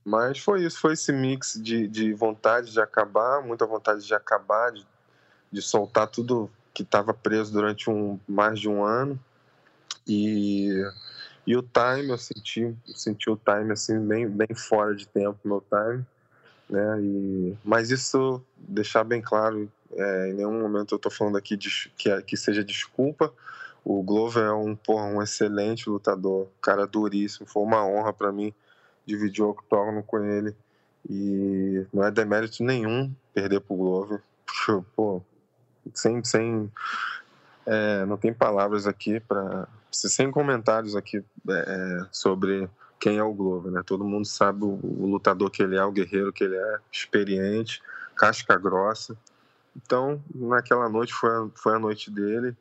Mas 0.03 0.39
foi 0.39 0.63
isso, 0.63 0.79
foi 0.79 0.93
esse 0.93 1.11
mix 1.11 1.59
de, 1.61 1.87
de 1.87 2.13
vontade 2.13 2.71
de 2.71 2.79
acabar, 2.79 3.43
muita 3.43 3.65
vontade 3.65 4.05
de 4.05 4.13
acabar, 4.13 4.71
de 4.71 4.85
de 5.51 5.61
soltar 5.61 6.07
tudo 6.07 6.49
que 6.73 6.83
estava 6.83 7.13
preso 7.13 7.51
durante 7.51 7.89
um, 7.89 8.19
mais 8.27 8.59
de 8.59 8.69
um 8.69 8.83
ano. 8.83 9.19
E, 10.07 10.69
e 11.45 11.55
o 11.57 11.61
time, 11.61 12.09
eu 12.09 12.17
senti, 12.17 12.75
senti 12.95 13.29
o 13.29 13.37
time 13.37 13.71
assim, 13.73 13.99
bem, 13.99 14.27
bem 14.27 14.55
fora 14.55 14.95
de 14.95 15.07
tempo, 15.07 15.37
meu 15.43 15.61
time. 15.61 16.05
Né? 16.69 17.01
E, 17.01 17.57
mas 17.63 17.89
isso, 17.89 18.41
deixar 18.55 19.03
bem 19.03 19.21
claro, 19.21 19.69
é, 19.91 20.29
em 20.29 20.33
nenhum 20.35 20.61
momento 20.61 20.93
eu 20.93 20.97
estou 20.97 21.11
falando 21.11 21.37
aqui 21.37 21.57
de, 21.57 21.91
que, 21.97 22.09
é, 22.09 22.21
que 22.21 22.37
seja 22.37 22.63
desculpa. 22.63 23.33
O 23.91 24.03
Glover 24.03 24.43
é 24.43 24.53
um, 24.53 24.75
porra, 24.75 25.05
um 25.05 25.19
excelente 25.19 25.89
lutador, 25.89 26.47
cara 26.61 26.85
duríssimo. 26.85 27.47
Foi 27.47 27.63
uma 27.63 27.83
honra 27.83 28.13
para 28.13 28.31
mim 28.31 28.53
dividir 29.03 29.43
o 29.43 29.49
octógono 29.49 30.03
com 30.03 30.23
ele. 30.23 30.55
E 31.09 31.87
não 31.91 32.03
é 32.03 32.11
demérito 32.11 32.63
nenhum 32.63 33.11
perder 33.33 33.61
pro 33.61 33.75
Glover. 33.75 34.21
Pô, 34.95 35.23
sem, 35.91 36.23
sem 36.23 36.71
é, 37.65 38.05
não 38.05 38.15
tem 38.15 38.31
palavras 38.31 38.85
aqui 38.85 39.19
para 39.19 39.67
sem 39.91 40.29
comentários 40.29 40.95
aqui 40.95 41.25
é, 41.49 41.51
é, 41.51 42.05
sobre 42.11 42.69
quem 42.99 43.17
é 43.17 43.23
o 43.23 43.33
Glover, 43.33 43.71
né? 43.71 43.81
Todo 43.83 44.05
mundo 44.05 44.27
sabe 44.27 44.65
o, 44.65 44.79
o, 44.83 45.07
lutador 45.07 45.49
que 45.49 45.63
ele 45.63 45.75
é, 45.75 45.83
o 45.83 45.91
guerreiro 45.91 46.31
que 46.31 46.43
ele 46.43 46.55
é, 46.55 46.77
experiente, 46.91 47.81
casca 48.15 48.55
grossa. 48.55 49.17
Então, 49.75 50.21
naquela 50.35 50.87
noite 50.87 51.11
foi 51.11 51.31
a, 51.31 51.47
foi 51.55 51.73
a 51.73 51.79
noite 51.79 52.11
dele 52.11 52.55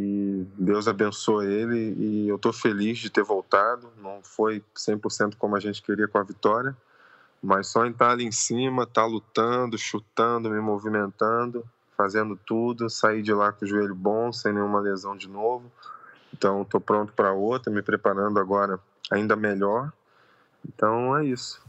e 0.00 0.46
Deus 0.56 0.86
abençoe 0.86 1.44
ele 1.46 1.92
e 1.98 2.28
eu 2.28 2.36
estou 2.36 2.52
feliz 2.52 2.98
de 2.98 3.10
ter 3.10 3.24
voltado. 3.24 3.90
Não 4.00 4.20
foi 4.22 4.62
100% 4.76 5.34
como 5.36 5.56
a 5.56 5.60
gente 5.60 5.82
queria 5.82 6.06
com 6.06 6.18
a 6.18 6.22
vitória, 6.22 6.76
mas 7.42 7.66
só 7.66 7.84
em 7.84 7.90
estar 7.90 8.12
ali 8.12 8.24
em 8.24 8.30
cima, 8.30 8.84
estar 8.84 9.02
tá 9.02 9.06
lutando, 9.08 9.76
chutando, 9.76 10.50
me 10.50 10.60
movimentando, 10.60 11.68
fazendo 11.96 12.38
tudo, 12.46 12.88
saí 12.88 13.22
de 13.22 13.32
lá 13.32 13.50
com 13.50 13.64
o 13.64 13.68
joelho 13.68 13.92
bom, 13.92 14.32
sem 14.32 14.52
nenhuma 14.52 14.78
lesão 14.78 15.16
de 15.16 15.28
novo. 15.28 15.68
Então, 16.32 16.62
estou 16.62 16.80
pronto 16.80 17.12
para 17.12 17.32
outra, 17.32 17.72
me 17.72 17.82
preparando 17.82 18.38
agora 18.38 18.78
ainda 19.10 19.34
melhor. 19.34 19.92
Então, 20.64 21.16
é 21.16 21.24
isso. 21.24 21.60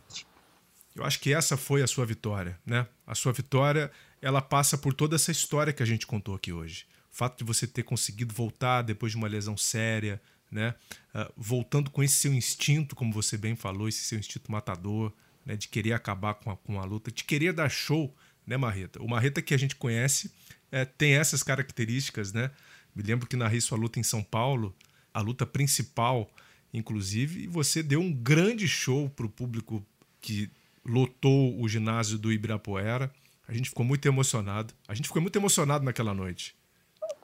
Eu 0.95 1.03
acho 1.03 1.19
que 1.19 1.33
essa 1.33 1.57
foi 1.57 1.81
a 1.81 1.87
sua 1.87 2.05
vitória, 2.05 2.59
né? 2.63 2.85
A 3.07 3.15
sua 3.15 3.33
vitória, 3.33 3.89
ela 4.21 4.39
passa 4.39 4.77
por 4.77 4.93
toda 4.93 5.15
essa 5.15 5.31
história 5.31 5.73
que 5.73 5.81
a 5.81 5.85
gente 5.85 6.05
contou 6.05 6.35
aqui 6.35 6.53
hoje. 6.53 6.85
Fato 7.19 7.39
de 7.39 7.43
você 7.43 7.67
ter 7.67 7.83
conseguido 7.83 8.33
voltar 8.33 8.81
depois 8.81 9.11
de 9.11 9.17
uma 9.17 9.27
lesão 9.27 9.57
séria, 9.57 10.21
né? 10.49 10.73
Uh, 11.13 11.33
voltando 11.35 11.91
com 11.91 12.01
esse 12.01 12.15
seu 12.15 12.33
instinto, 12.33 12.95
como 12.95 13.11
você 13.11 13.37
bem 13.37 13.57
falou, 13.57 13.89
esse 13.89 14.05
seu 14.05 14.17
instinto 14.17 14.49
matador, 14.49 15.11
né? 15.45 15.57
De 15.57 15.67
querer 15.67 15.91
acabar 15.91 16.35
com 16.35 16.49
a, 16.49 16.55
com 16.55 16.79
a 16.79 16.85
luta, 16.85 17.11
de 17.11 17.25
querer 17.25 17.51
dar 17.51 17.67
show 17.67 18.15
né, 18.47 18.55
Marreta? 18.55 19.03
O 19.03 19.07
Marreta 19.09 19.41
que 19.41 19.53
a 19.53 19.57
gente 19.57 19.75
conhece 19.75 20.31
é, 20.71 20.85
tem 20.85 21.15
essas 21.15 21.43
características, 21.43 22.31
né? 22.31 22.51
Me 22.95 23.03
lembro 23.03 23.27
que 23.27 23.35
narrei 23.35 23.59
sua 23.59 23.77
luta 23.77 23.99
em 23.99 24.03
São 24.03 24.23
Paulo, 24.23 24.73
a 25.13 25.19
luta 25.19 25.45
principal, 25.45 26.31
inclusive, 26.73 27.43
e 27.43 27.47
você 27.47 27.83
deu 27.83 27.99
um 27.99 28.13
grande 28.13 28.65
show 28.65 29.09
para 29.09 29.25
o 29.25 29.29
público 29.29 29.85
que 30.21 30.49
lotou 30.85 31.61
o 31.61 31.67
ginásio 31.67 32.17
do 32.17 32.31
Ibirapuera. 32.31 33.11
A 33.45 33.53
gente 33.53 33.67
ficou 33.67 33.85
muito 33.85 34.07
emocionado. 34.07 34.73
A 34.87 34.93
gente 34.93 35.07
ficou 35.07 35.21
muito 35.21 35.35
emocionado 35.35 35.83
naquela 35.83 36.13
noite. 36.13 36.57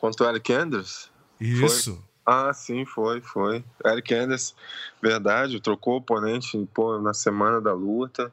Contra 0.06 0.28
o 0.28 0.30
Eric 0.30 0.54
Anders? 0.54 1.10
Isso. 1.42 1.96
Foi. 1.96 2.04
Ah, 2.24 2.54
sim, 2.54 2.86
foi, 2.86 3.22
foi. 3.22 3.64
Eric 3.84 4.14
Anders, 4.14 4.56
verdade, 5.02 5.60
trocou 5.60 5.96
o 5.96 5.98
oponente 5.98 6.64
pô, 6.76 7.00
na 7.00 7.12
semana 7.12 7.60
da 7.60 7.74
luta. 7.74 8.32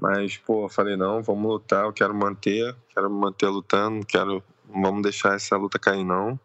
Mas, 0.00 0.38
pô, 0.38 0.66
falei, 0.66 0.96
não, 0.96 1.22
vamos 1.22 1.44
lutar, 1.44 1.84
eu 1.84 1.92
quero 1.92 2.14
manter, 2.14 2.74
quero 2.94 3.10
manter 3.10 3.48
lutando, 3.48 4.06
quero, 4.06 4.42
não 4.66 4.80
vamos 4.80 5.02
deixar 5.02 5.34
essa 5.34 5.58
luta 5.58 5.78
cair, 5.78 6.04
não. 6.04 6.40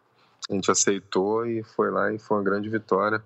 A 0.50 0.52
gente 0.52 0.70
aceitou 0.70 1.46
e 1.46 1.62
foi 1.62 1.90
lá 1.90 2.12
e 2.12 2.18
foi 2.18 2.36
uma 2.36 2.44
grande 2.44 2.68
vitória. 2.68 3.24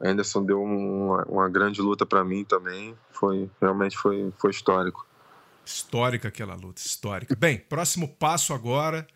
Anderson 0.00 0.44
deu 0.44 0.60
uma, 0.60 1.22
uma 1.26 1.48
grande 1.48 1.80
luta 1.80 2.04
para 2.04 2.24
mim 2.24 2.44
também. 2.44 2.96
Foi 3.12 3.48
realmente 3.60 3.96
foi, 3.96 4.32
foi 4.36 4.50
histórico. 4.50 5.06
Histórica 5.64 6.26
aquela 6.26 6.56
luta, 6.56 6.80
histórica. 6.80 7.36
Bem, 7.36 7.58
próximo 7.58 8.08
passo 8.08 8.52
agora 8.52 9.06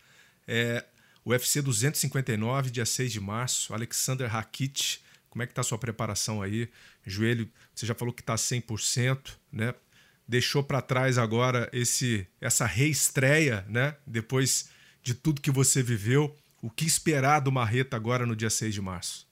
é 0.47 0.84
UFC 1.25 1.62
259, 1.62 2.70
dia 2.70 2.87
6 2.87 3.12
de 3.12 3.20
março. 3.20 3.73
Alexander 3.75 4.29
Rakit, 4.31 5.03
como 5.31 5.43
é 5.43 5.47
que 5.47 5.55
tá 5.55 5.61
a 5.61 5.64
sua 5.64 5.79
preparação 5.79 6.43
aí? 6.43 6.68
Joelho, 7.07 7.49
você 7.75 7.87
já 7.87 7.95
falou 7.95 8.12
que 8.12 8.23
tá 8.23 8.35
100%, 8.35 9.37
né? 9.53 9.75
deixou 10.27 10.62
para 10.62 10.81
trás 10.81 11.18
agora 11.18 11.68
esse 11.73 12.27
essa 12.41 12.64
reestreia, 12.64 13.66
né? 13.68 13.97
Depois 14.07 14.70
de 15.03 15.14
tudo 15.14 15.43
que 15.43 15.51
você 15.51 15.83
viveu, 15.83 16.35
o 16.62 16.70
que 16.70 16.87
esperar 16.87 17.41
do 17.41 17.53
Marreta 17.53 17.97
agora 17.97 18.25
no 18.25 18.37
dia 18.37 18.51
6 18.51 18.73
de 18.73 18.81
março? 18.81 19.27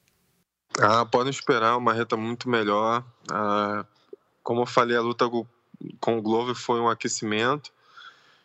Ah, 0.78 1.04
podem 1.06 1.30
esperar 1.30 1.72
uma 1.72 1.92
Marreta 1.92 2.16
muito 2.16 2.48
melhor. 2.48 3.04
Ah, 3.30 3.84
como 4.42 4.62
eu 4.62 4.66
falei, 4.66 4.96
a 4.96 5.00
luta 5.00 5.28
com 6.00 6.18
o 6.18 6.22
Glover 6.22 6.54
foi 6.54 6.80
um 6.80 6.88
aquecimento 6.88 7.72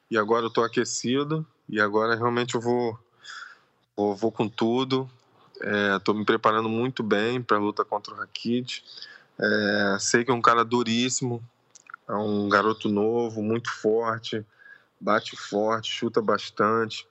e 0.10 0.18
agora 0.18 0.46
eu 0.46 0.50
estou 0.50 0.64
aquecido 0.64 1.46
e 1.68 1.82
agora 1.82 2.16
realmente 2.16 2.56
eu 2.56 2.62
vou 2.62 2.98
vou, 3.96 4.16
vou 4.16 4.32
com 4.32 4.48
tudo. 4.48 5.10
Estou 5.96 6.14
é, 6.14 6.18
me 6.18 6.26
preparando 6.26 6.68
muito 6.68 7.02
bem 7.02 7.42
para 7.42 7.58
a 7.58 7.60
luta 7.60 7.86
contra 7.86 8.14
o 8.14 8.18
Rakit. 8.18 8.84
É, 9.40 9.98
sei 10.00 10.24
que 10.24 10.32
é 10.32 10.34
um 10.34 10.42
cara 10.42 10.64
duríssimo, 10.64 11.44
é 12.08 12.14
um 12.14 12.48
garoto 12.48 12.90
novo, 12.90 13.42
muito 13.42 13.70
forte, 13.70 14.46
bate 15.00 15.36
forte, 15.36 15.92
chuta 15.92 16.22
bastante, 16.22 17.06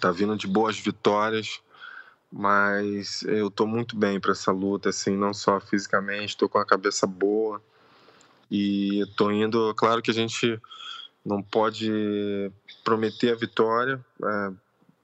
tá 0.00 0.12
vindo 0.12 0.36
de 0.36 0.46
boas 0.46 0.78
vitórias, 0.78 1.60
mas 2.30 3.22
eu 3.22 3.50
tô 3.50 3.66
muito 3.66 3.96
bem 3.96 4.20
para 4.20 4.32
essa 4.32 4.52
luta, 4.52 4.90
assim, 4.90 5.16
não 5.16 5.34
só 5.34 5.58
fisicamente, 5.58 6.36
tô 6.36 6.48
com 6.48 6.58
a 6.58 6.66
cabeça 6.66 7.06
boa 7.06 7.60
e 8.50 9.04
tô 9.16 9.30
indo. 9.30 9.74
Claro 9.74 10.02
que 10.02 10.10
a 10.10 10.14
gente 10.14 10.60
não 11.24 11.42
pode 11.42 12.52
prometer 12.84 13.32
a 13.32 13.36
vitória. 13.36 14.04
É, 14.22 14.52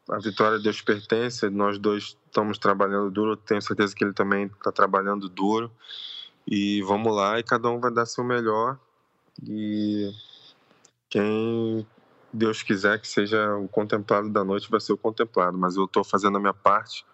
a 0.09 0.19
vitória 0.19 0.59
Deus 0.59 0.83
pertence, 0.83 1.49
nós 1.49 1.79
dois 1.79 2.17
estamos 2.27 2.59
trabalhando 2.59 3.11
duro, 3.11 3.37
tenho 3.37 3.63
certeza 3.63 3.95
que 3.95 4.05
ele 4.05 4.13
também 4.13 4.47
está 4.47 4.71
trabalhando 4.71 5.29
duro. 5.29 5.71
E 6.47 6.83
vamos 6.83 7.15
lá, 7.15 7.39
e 7.39 7.43
cada 7.43 7.71
um 7.71 7.81
vai 7.81 7.91
dar 7.91 8.05
seu 8.05 8.23
melhor. 8.23 8.79
E 9.43 10.13
quem 11.09 11.87
Deus 12.31 12.63
quiser 12.63 13.01
que 13.01 13.09
seja 13.09 13.57
o 13.57 13.67
contemplado 13.67 14.29
da 14.29 14.45
noite 14.45 14.71
vai 14.71 14.81
ser 14.81 14.93
o 14.93 14.99
contemplado. 14.99 15.57
Mas 15.57 15.77
eu 15.77 15.85
estou 15.85 16.05
fazendo 16.05 16.37
a 16.37 16.41
minha 16.41 16.53
parte 16.53 17.07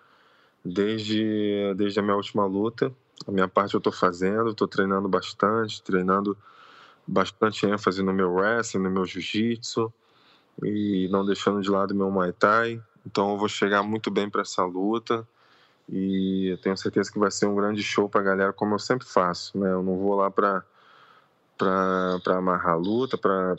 desde, 0.65 1.73
desde 1.77 2.01
a 2.01 2.03
minha 2.03 2.17
última 2.17 2.45
luta. 2.45 2.93
A 3.25 3.31
minha 3.31 3.47
parte 3.47 3.75
eu 3.75 3.79
estou 3.79 3.93
fazendo, 3.93 4.51
estou 4.51 4.67
treinando 4.67 5.09
bastante, 5.09 5.81
treinando 5.81 6.37
bastante 7.07 7.67
ênfase 7.67 8.03
no 8.03 8.13
meu 8.13 8.33
wrestling, 8.33 8.83
no 8.83 8.91
meu 8.91 9.05
jiu-jitsu 9.05 9.93
e 10.63 11.09
não 11.11 11.25
deixando 11.25 11.61
de 11.61 11.71
lado 11.71 11.95
meu 11.95 12.11
Muay 12.11 12.33
Thai. 12.33 12.81
Então 13.07 13.31
eu 13.31 13.39
vou 13.39 13.49
chegar 13.49 13.83
muito 13.83 14.11
bem 14.11 14.29
para 14.29 14.43
essa 14.43 14.65
luta 14.65 15.27
e 15.89 16.49
eu 16.53 16.59
tenho 16.59 16.77
certeza 16.77 17.11
que 17.11 17.19
vai 17.19 17.31
ser 17.31 17.47
um 17.47 17.55
grande 17.55 17.83
show 17.83 18.09
para 18.09 18.21
a 18.21 18.25
galera, 18.25 18.53
como 18.53 18.75
eu 18.75 18.79
sempre 18.79 19.07
faço. 19.07 19.59
Né? 19.59 19.73
Eu 19.73 19.83
não 19.83 19.97
vou 19.97 20.15
lá 20.15 20.31
para 20.31 20.65
para 21.57 22.39
amarrar 22.39 22.73
a 22.73 22.77
luta, 22.77 23.19
para 23.19 23.55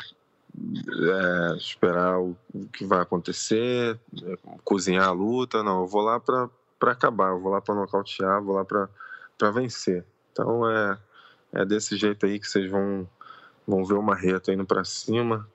é, 0.56 1.56
esperar 1.56 2.20
o, 2.20 2.36
o, 2.52 2.66
que 2.74 2.84
vai 2.84 3.00
acontecer, 3.00 4.00
é, 4.24 4.38
cozinhar 4.64 5.08
a 5.08 5.12
luta. 5.12 5.62
Não, 5.62 5.82
eu 5.82 5.88
vou 5.88 6.02
lá 6.02 6.20
para 6.20 6.50
acabar, 6.82 7.30
eu 7.30 7.40
vou 7.40 7.52
lá 7.52 7.62
para 7.62 7.76
nocautear, 7.76 8.42
vou 8.42 8.56
lá 8.56 8.66
para 8.66 9.52
vencer. 9.52 10.04
Então 10.32 10.68
é, 10.68 10.98
é 11.54 11.66
desse 11.66 11.96
jeito 11.96 12.26
aí 12.26 12.40
que 12.40 12.48
vocês 12.48 12.70
vão, 12.72 13.08
vão 13.68 13.86
ver 13.86 13.96
o 13.96 14.02
Marreto 14.02 14.52
indo 14.52 14.66
para 14.66 14.84
cima, 14.84 15.48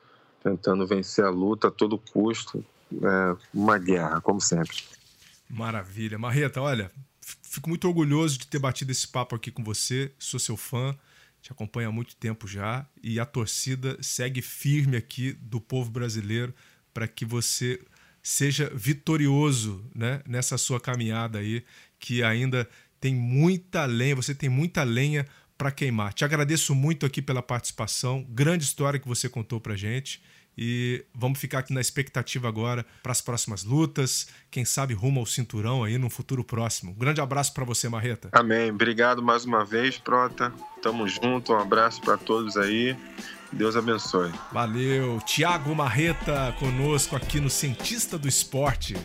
tentando 0.46 0.86
vencer 0.86 1.24
a 1.24 1.30
luta 1.30 1.68
a 1.68 1.70
todo 1.70 1.98
custo. 1.98 2.64
É 2.92 3.36
uma 3.52 3.78
guerra, 3.78 4.20
como 4.20 4.40
sempre. 4.40 4.76
Maravilha. 5.50 6.18
Marreta, 6.18 6.60
olha, 6.60 6.90
fico 7.42 7.68
muito 7.68 7.88
orgulhoso 7.88 8.38
de 8.38 8.46
ter 8.46 8.60
batido 8.60 8.92
esse 8.92 9.08
papo 9.08 9.34
aqui 9.34 9.50
com 9.50 9.64
você. 9.64 10.12
Sou 10.18 10.38
seu 10.38 10.56
fã 10.56 10.96
te 11.46 11.52
acompanha 11.52 11.86
há 11.86 11.92
muito 11.92 12.16
tempo 12.16 12.48
já 12.48 12.84
e 13.00 13.20
a 13.20 13.24
torcida 13.24 13.96
segue 14.00 14.42
firme 14.42 14.96
aqui 14.96 15.32
do 15.32 15.60
povo 15.60 15.88
brasileiro 15.88 16.52
para 16.92 17.06
que 17.06 17.24
você 17.24 17.80
seja 18.20 18.68
vitorioso 18.74 19.84
né, 19.94 20.22
nessa 20.26 20.58
sua 20.58 20.80
caminhada 20.80 21.38
aí, 21.38 21.64
que 22.00 22.20
ainda 22.20 22.68
tem 22.98 23.14
muita 23.14 23.84
lenha, 23.84 24.16
você 24.16 24.34
tem 24.34 24.48
muita 24.48 24.82
lenha 24.82 25.24
para 25.56 25.70
queimar. 25.70 26.12
Te 26.12 26.24
agradeço 26.24 26.74
muito 26.74 27.06
aqui 27.06 27.22
pela 27.22 27.40
participação, 27.40 28.26
grande 28.28 28.64
história 28.64 28.98
que 28.98 29.06
você 29.06 29.28
contou 29.28 29.60
para 29.60 29.76
gente 29.76 30.20
e 30.56 31.04
vamos 31.14 31.38
ficar 31.38 31.58
aqui 31.58 31.72
na 31.72 31.80
expectativa 31.80 32.48
agora 32.48 32.84
para 33.02 33.12
as 33.12 33.20
próximas 33.20 33.62
lutas, 33.62 34.28
quem 34.50 34.64
sabe 34.64 34.94
rumo 34.94 35.20
ao 35.20 35.26
cinturão 35.26 35.84
aí 35.84 35.98
no 35.98 36.08
futuro 36.08 36.42
próximo. 36.42 36.92
Um 36.92 36.94
grande 36.94 37.20
abraço 37.20 37.52
para 37.52 37.64
você, 37.64 37.88
Marreta. 37.88 38.30
Amém. 38.32 38.70
Obrigado 38.70 39.22
mais 39.22 39.44
uma 39.44 39.64
vez, 39.64 39.98
Prota. 39.98 40.52
Tamo 40.82 41.06
junto. 41.08 41.52
Um 41.52 41.58
abraço 41.58 42.00
para 42.00 42.16
todos 42.16 42.56
aí. 42.56 42.96
Deus 43.52 43.76
abençoe. 43.76 44.32
Valeu. 44.52 45.20
Tiago 45.26 45.74
Marreta 45.74 46.54
conosco 46.58 47.14
aqui 47.14 47.40
no 47.40 47.50
Cientista 47.50 48.18
do 48.18 48.28
Esporte. 48.28 48.96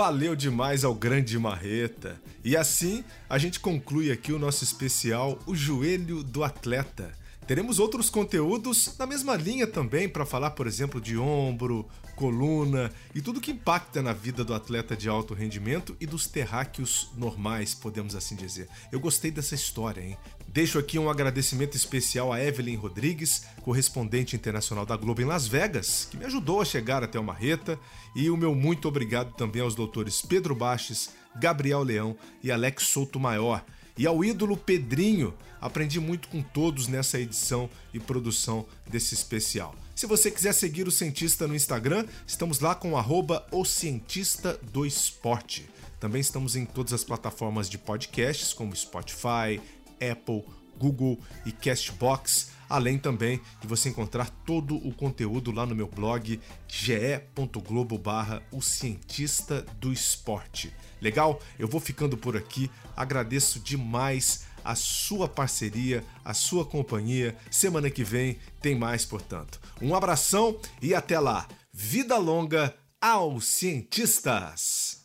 Valeu 0.00 0.34
demais 0.34 0.82
ao 0.82 0.94
grande 0.94 1.38
Marreta. 1.38 2.18
E 2.42 2.56
assim 2.56 3.04
a 3.28 3.36
gente 3.36 3.60
conclui 3.60 4.10
aqui 4.10 4.32
o 4.32 4.38
nosso 4.38 4.64
especial 4.64 5.38
O 5.46 5.54
Joelho 5.54 6.22
do 6.22 6.42
Atleta. 6.42 7.12
Teremos 7.46 7.78
outros 7.80 8.08
conteúdos 8.08 8.96
na 8.96 9.06
mesma 9.06 9.34
linha 9.34 9.66
também 9.66 10.08
para 10.08 10.24
falar, 10.24 10.50
por 10.50 10.66
exemplo, 10.66 11.00
de 11.00 11.18
ombro, 11.18 11.88
coluna 12.14 12.92
e 13.14 13.20
tudo 13.20 13.40
que 13.40 13.50
impacta 13.50 14.02
na 14.02 14.12
vida 14.12 14.44
do 14.44 14.54
atleta 14.54 14.96
de 14.96 15.08
alto 15.08 15.34
rendimento 15.34 15.96
e 15.98 16.06
dos 16.06 16.26
terráqueos 16.26 17.10
normais, 17.16 17.74
podemos 17.74 18.14
assim 18.14 18.36
dizer. 18.36 18.68
Eu 18.92 19.00
gostei 19.00 19.30
dessa 19.30 19.54
história, 19.54 20.02
hein? 20.02 20.18
Deixo 20.46 20.78
aqui 20.78 20.98
um 20.98 21.08
agradecimento 21.08 21.76
especial 21.76 22.32
a 22.32 22.42
Evelyn 22.42 22.76
Rodrigues, 22.76 23.46
correspondente 23.62 24.36
internacional 24.36 24.84
da 24.84 24.96
Globo 24.96 25.22
em 25.22 25.24
Las 25.24 25.46
Vegas, 25.46 26.08
que 26.10 26.16
me 26.16 26.26
ajudou 26.26 26.60
a 26.60 26.64
chegar 26.64 27.02
até 27.02 27.18
o 27.18 27.24
Marreta, 27.24 27.78
e 28.14 28.28
o 28.28 28.36
meu 28.36 28.54
muito 28.54 28.86
obrigado 28.86 29.32
também 29.34 29.62
aos 29.62 29.74
doutores 29.74 30.20
Pedro 30.20 30.54
Baches, 30.54 31.10
Gabriel 31.36 31.82
Leão 31.82 32.16
e 32.42 32.50
Alex 32.50 32.84
Souto 32.84 33.18
Maior, 33.18 33.64
e 33.96 34.06
ao 34.06 34.24
ídolo 34.24 34.56
Pedrinho. 34.56 35.34
Aprendi 35.60 36.00
muito 36.00 36.28
com 36.28 36.42
todos 36.42 36.88
nessa 36.88 37.20
edição 37.20 37.68
e 37.92 38.00
produção 38.00 38.66
desse 38.88 39.14
especial. 39.14 39.74
Se 39.94 40.06
você 40.06 40.30
quiser 40.30 40.54
seguir 40.54 40.88
o 40.88 40.90
Cientista 40.90 41.46
no 41.46 41.54
Instagram, 41.54 42.06
estamos 42.26 42.60
lá 42.60 42.74
com 42.74 42.92
o 42.94 43.64
Cientista 43.64 44.58
do 44.72 44.86
Esporte. 44.86 45.68
Também 45.98 46.22
estamos 46.22 46.56
em 46.56 46.64
todas 46.64 46.94
as 46.94 47.04
plataformas 47.04 47.68
de 47.68 47.76
podcasts, 47.76 48.54
como 48.54 48.74
Spotify, 48.74 49.60
Apple, 50.00 50.44
Google 50.78 51.18
e 51.44 51.52
Castbox, 51.52 52.48
além 52.70 52.96
também 52.96 53.40
de 53.60 53.66
você 53.66 53.88
encontrar 53.88 54.30
todo 54.46 54.76
o 54.76 54.94
conteúdo 54.94 55.50
lá 55.50 55.66
no 55.66 55.74
meu 55.74 55.88
blog 55.88 56.40
ge.globo 56.68 57.98
barra 57.98 58.40
o 58.52 58.62
cientista 58.62 59.66
do 59.78 59.92
esporte. 59.92 60.72
Legal? 61.00 61.42
Eu 61.58 61.66
vou 61.66 61.80
ficando 61.80 62.16
por 62.16 62.36
aqui, 62.36 62.70
agradeço 62.96 63.58
demais 63.58 64.46
a 64.64 64.74
sua 64.74 65.28
parceria, 65.28 66.04
a 66.24 66.32
sua 66.32 66.64
companhia. 66.64 67.36
Semana 67.50 67.90
que 67.90 68.04
vem 68.04 68.38
tem 68.60 68.74
mais, 68.74 69.04
portanto. 69.04 69.60
Um 69.80 69.94
abração 69.94 70.58
e 70.80 70.94
até 70.94 71.18
lá. 71.18 71.48
Vida 71.72 72.16
longa 72.16 72.74
aos 73.00 73.46
cientistas! 73.46 75.00